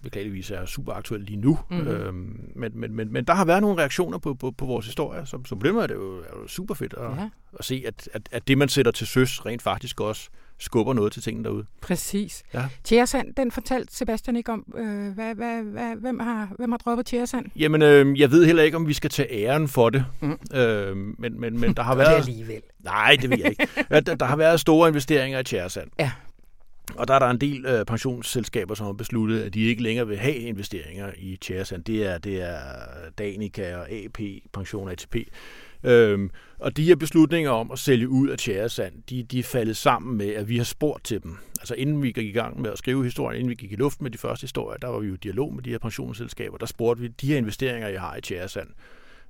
beklageligvis 0.03 0.51
er 0.51 0.67
super 0.67 0.93
aktuelt 0.93 1.27
lige 1.27 1.41
nu. 1.41 1.59
Mm-hmm. 1.71 1.89
Øhm, 1.89 2.51
men, 2.55 2.73
men, 2.75 2.97
men, 2.97 3.13
men 3.13 3.25
der 3.25 3.35
har 3.35 3.45
været 3.45 3.61
nogle 3.61 3.79
reaktioner 3.79 4.19
på, 4.19 4.35
på, 4.35 4.51
på 4.51 4.67
vores 4.67 4.87
historie, 4.87 5.27
på 5.41 5.61
den 5.63 5.73
måde 5.73 5.83
er 5.83 5.87
det 5.87 5.95
jo, 5.95 6.19
er 6.19 6.41
jo 6.43 6.49
super 6.49 6.75
fedt 6.75 6.95
at, 6.95 7.11
ja. 7.11 7.29
at 7.59 7.65
se, 7.65 7.83
at, 7.87 8.09
at, 8.13 8.29
at 8.33 8.49
det, 8.49 8.59
man 8.59 8.69
sætter 8.69 8.93
til 8.93 9.07
søs, 9.07 9.47
rent 9.47 9.63
faktisk 9.63 10.01
også 10.01 10.31
skubber 10.59 10.95
noget 10.95 11.13
til 11.13 11.23
tingene 11.23 11.45
derude. 11.45 11.67
Præcis. 11.81 12.43
Ja. 12.55 12.65
Tjæresand, 12.85 13.35
den 13.35 13.51
fortalte 13.51 13.97
Sebastian 13.97 14.37
ikke 14.37 14.53
om. 14.53 14.75
Øh, 14.77 15.15
hvad, 15.15 15.35
hvad, 15.35 15.63
hvad, 15.63 15.97
hvem, 15.97 16.19
har, 16.19 16.49
hvem 16.59 16.71
har 16.71 16.79
droppet 16.79 17.07
Tjæresand? 17.07 17.47
Jamen, 17.57 17.83
øh, 17.83 18.21
jeg 18.21 18.31
ved 18.31 18.47
heller 18.47 18.63
ikke, 18.63 18.77
om 18.77 18.89
vi 18.89 18.93
skal 18.93 19.11
tage 19.11 19.33
æren 19.33 19.69
for 19.69 19.91
det. 19.91 20.05
Mm. 20.21 20.39
Øh, 20.55 20.97
men, 20.97 21.41
men, 21.41 21.61
men 21.61 21.75
der 21.75 21.83
har 21.83 21.95
været... 22.05 22.23
det 22.23 22.29
alligevel. 22.29 22.63
Nej, 22.85 23.17
det 23.23 23.31
ved 23.31 23.39
jeg 23.39 23.51
ikke. 23.51 23.69
der, 23.91 24.15
der 24.15 24.27
har 24.27 24.37
været 24.37 24.61
store 24.61 24.89
investeringer 24.89 25.39
i 25.39 25.45
Tjæresand. 25.45 25.91
Ja. 25.99 26.11
Og 26.95 27.09
der 27.09 27.15
er 27.15 27.19
der 27.19 27.31
en 27.31 27.41
del 27.41 27.67
øh, 27.67 27.85
pensionsselskaber, 27.85 28.75
som 28.75 28.87
har 28.87 28.93
besluttet, 28.93 29.41
at 29.41 29.55
de 29.55 29.61
ikke 29.61 29.83
længere 29.83 30.07
vil 30.07 30.17
have 30.17 30.35
investeringer 30.35 31.11
i 31.17 31.37
Tjæresand. 31.37 31.85
Det 31.85 32.07
er, 32.07 32.19
det 32.19 32.43
er 32.43 32.59
Danica 33.19 33.77
og 33.77 33.91
AP, 33.91 34.19
Pension 34.53 34.89
ATP. 34.89 35.17
Øhm, 35.85 36.31
og 36.59 36.77
de 36.77 36.85
her 36.85 36.97
beslutninger 36.97 37.51
om 37.51 37.71
at 37.71 37.79
sælge 37.79 38.09
ud 38.09 38.29
af 38.29 38.39
Tjæresand, 38.39 38.95
de, 39.11 39.23
de 39.23 39.39
er 39.39 39.43
faldet 39.43 39.77
sammen 39.77 40.19
med, 40.19 40.29
at 40.29 40.49
vi 40.49 40.57
har 40.57 40.65
spurgt 40.65 41.05
til 41.05 41.23
dem. 41.23 41.37
Altså 41.61 41.75
inden 41.75 42.03
vi 42.03 42.13
gik 42.13 42.27
i 42.27 42.33
gang 42.33 42.61
med 42.61 42.71
at 42.71 42.79
skrive 42.79 43.05
historien, 43.05 43.39
inden 43.39 43.51
vi 43.51 43.55
gik 43.55 43.73
i 43.73 43.77
luft 43.77 44.03
med 44.03 44.11
de 44.11 44.19
første 44.19 44.45
historier, 44.45 44.79
der 44.79 44.89
var 44.89 44.99
vi 44.99 45.07
jo 45.07 45.15
i 45.15 45.17
dialog 45.17 45.55
med 45.55 45.63
de 45.63 45.71
her 45.71 45.79
pensionsselskaber. 45.79 46.57
Der 46.57 46.67
spurgte 46.67 47.03
vi, 47.03 47.09
de 47.09 47.27
her 47.27 47.37
investeringer, 47.37 47.89
jeg 47.89 48.01
har 48.01 48.17
i 48.17 48.21
Tjæresand, 48.21 48.69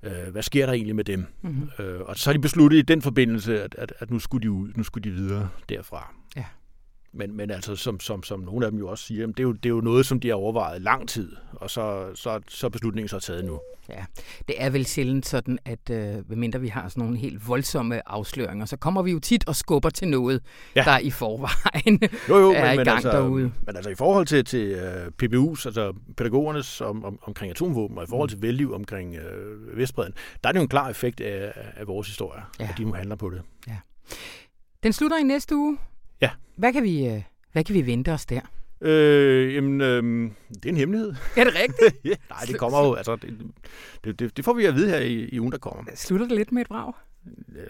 øh, 0.03 0.33
hvad 0.33 0.43
sker 0.43 0.67
der 0.67 0.73
egentlig 0.73 0.97
med 0.97 1.05
dem? 1.05 1.27
Mm-hmm. 1.43 1.85
Øh, 1.85 2.01
og 2.01 2.17
så 2.17 2.31
har 2.31 2.33
de 2.33 2.39
besluttet 2.39 2.79
i 2.79 2.83
den 2.83 3.03
forbindelse, 3.03 3.63
at, 3.63 3.75
at, 3.79 3.93
at 3.99 4.11
nu 4.11 4.19
skulle 4.19 4.43
de 4.43 4.51
ud, 4.51 4.69
nu 4.77 4.83
skulle 4.83 5.11
de 5.11 5.15
videre 5.15 5.49
derfra. 5.69 6.15
Men, 7.17 7.37
men 7.37 7.51
altså, 7.51 7.77
som, 7.77 8.01
som, 8.01 8.23
som 8.23 8.41
nogle 8.41 8.67
af 8.67 8.73
dem 8.73 8.81
jo 8.81 8.89
også 8.89 9.05
siger, 9.05 9.27
det 9.27 9.39
er 9.39 9.43
jo, 9.43 9.53
det 9.53 9.67
er 9.67 9.71
jo 9.71 9.81
noget, 9.81 10.07
som 10.07 10.21
de 10.21 10.29
har 10.29 10.35
overvejet 10.35 10.83
lang 10.83 11.09
tid, 11.09 11.33
og 11.53 11.71
så, 11.71 12.15
så, 12.15 12.41
så 12.49 12.67
er 12.67 12.71
beslutningen 12.71 13.09
så 13.09 13.21
taget 13.21 13.45
nu. 13.45 13.61
Ja, 13.89 14.05
det 14.49 14.63
er 14.63 14.71
vel 14.71 14.87
sjældent 14.87 15.27
sådan, 15.27 15.59
at 15.65 15.91
øh, 15.91 16.15
medmindre 16.29 16.61
vi 16.61 16.69
har 16.69 16.89
sådan 16.89 17.03
nogle 17.03 17.19
helt 17.19 17.49
voldsomme 17.49 18.09
afsløringer, 18.09 18.67
så 18.67 18.77
kommer 18.77 19.03
vi 19.03 19.11
jo 19.11 19.19
tit 19.19 19.49
og 19.49 19.57
skubber 19.57 19.91
til 19.91 20.09
noget, 20.09 20.43
ja. 20.77 20.83
der 20.83 20.99
i 20.99 21.11
forvejen 21.11 22.01
jo, 22.29 22.39
jo, 22.39 22.53
er 22.57 22.65
men, 22.65 22.75
i 22.75 22.77
men 22.77 22.85
gang 22.85 22.97
altså, 22.97 23.11
derude. 23.11 23.53
Men 23.67 23.77
altså 23.77 23.91
i 23.91 23.95
forhold 23.95 24.27
til, 24.27 24.45
til 24.45 24.75
uh, 24.75 25.07
PBU's, 25.23 25.67
altså 25.67 25.93
pædagogernes 26.17 26.81
om, 26.81 27.05
om, 27.05 27.19
omkring 27.23 27.51
atomvåben, 27.51 27.99
og 27.99 28.05
i 28.05 28.07
forhold 28.07 28.29
til 28.29 28.43
velliv 28.43 28.73
omkring 28.73 29.17
uh, 29.17 29.79
Vestbreden, 29.79 30.15
der 30.43 30.49
er 30.49 30.53
det 30.53 30.59
jo 30.59 30.63
en 30.63 30.69
klar 30.69 30.91
effekt 30.91 31.21
af, 31.21 31.53
af 31.77 31.87
vores 31.87 32.07
historie, 32.07 32.43
ja. 32.61 32.69
at 32.71 32.79
de 32.79 32.85
må 32.85 32.95
handle 32.95 33.17
på 33.17 33.31
det. 33.31 33.43
Ja. 33.69 33.77
Den 34.83 34.93
slutter 34.93 35.17
i 35.17 35.23
næste 35.23 35.57
uge. 35.57 35.79
Ja. 36.21 36.31
Hvad 36.57 36.73
kan 36.73 36.83
vi... 36.83 37.07
Øh 37.07 37.23
hvad 37.57 37.65
kan 37.65 37.75
vi 37.75 37.87
vente 37.87 38.13
os 38.13 38.27
der? 38.27 38.41
Øh, 38.81 39.55
jamen, 39.55 39.81
øh, 39.81 40.31
det 40.49 40.65
er 40.65 40.69
en 40.69 40.77
hemmelighed. 40.77 41.15
Er 41.37 41.45
det 41.45 41.55
rigtigt? 41.55 42.05
ja, 42.11 42.15
nej, 42.31 42.39
det 42.47 42.59
kommer 42.59 42.87
jo, 42.87 42.95
altså, 42.95 43.17
det, 43.17 43.39
det, 44.05 44.19
det, 44.19 44.37
det 44.37 44.45
får 44.45 44.53
vi 44.53 44.65
at 44.65 44.75
vide 44.75 44.89
her 44.89 44.99
i, 44.99 45.15
i 45.15 45.41
ugen, 45.41 45.53
der 45.53 45.59
kommer. 45.59 45.83
Slutter 45.95 46.27
det 46.27 46.37
lidt 46.37 46.53
med 46.53 46.63
et 46.63 46.69
brag? 46.69 46.93
Ja, 47.57 47.63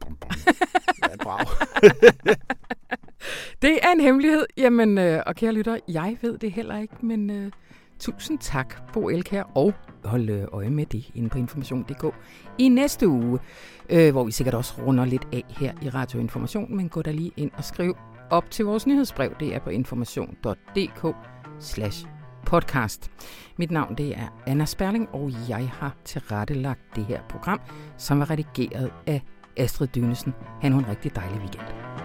bom, 0.00 0.16
bom. 0.16 0.30
ja 1.02 1.14
et 1.14 1.20
brag. 1.20 1.46
det 3.62 3.78
er 3.82 3.92
en 3.92 4.00
hemmelighed. 4.00 4.46
Jamen, 4.56 4.98
øh, 4.98 5.22
og 5.26 5.36
kære 5.36 5.52
lytter, 5.52 5.78
jeg 5.88 6.18
ved 6.22 6.38
det 6.38 6.52
heller 6.52 6.78
ikke, 6.78 6.94
men 7.02 7.30
øh, 7.30 7.52
tusind 7.98 8.38
tak, 8.38 8.92
Bo 8.92 9.08
Elkær, 9.08 9.42
og 9.54 9.74
hold 10.04 10.30
øh, 10.30 10.44
øje 10.52 10.70
med 10.70 10.86
det 10.86 11.10
inde 11.14 11.28
på 11.28 11.38
information.dk 11.38 12.14
i 12.58 12.68
næste 12.68 13.08
uge, 13.08 13.38
øh, 13.90 14.12
hvor 14.12 14.24
vi 14.24 14.32
sikkert 14.32 14.54
også 14.54 14.74
runder 14.86 15.04
lidt 15.04 15.28
af 15.32 15.44
her 15.48 15.72
i 15.82 15.88
Radio 15.88 16.20
Information, 16.20 16.76
men 16.76 16.88
gå 16.88 17.02
da 17.02 17.10
lige 17.10 17.32
ind 17.36 17.50
og 17.56 17.64
skriv 17.64 17.96
op 18.30 18.50
til 18.50 18.64
vores 18.64 18.86
nyhedsbrev. 18.86 19.34
Det 19.40 19.54
er 19.54 19.58
på 19.58 19.70
information.dk 19.70 21.16
slash 21.60 22.06
podcast. 22.46 23.10
Mit 23.56 23.70
navn 23.70 23.94
det 23.98 24.16
er 24.16 24.42
Anna 24.46 24.64
Sperling, 24.64 25.08
og 25.12 25.30
jeg 25.48 25.68
har 25.68 25.96
tilrettelagt 26.04 26.80
det 26.96 27.04
her 27.04 27.20
program, 27.28 27.60
som 27.96 28.20
er 28.20 28.30
redigeret 28.30 28.90
af 29.06 29.22
Astrid 29.56 29.88
Dynesen. 29.88 30.34
Han 30.60 30.72
har 30.72 30.78
en 30.78 30.88
rigtig 30.88 31.16
dejlig 31.16 31.38
weekend. 31.38 32.03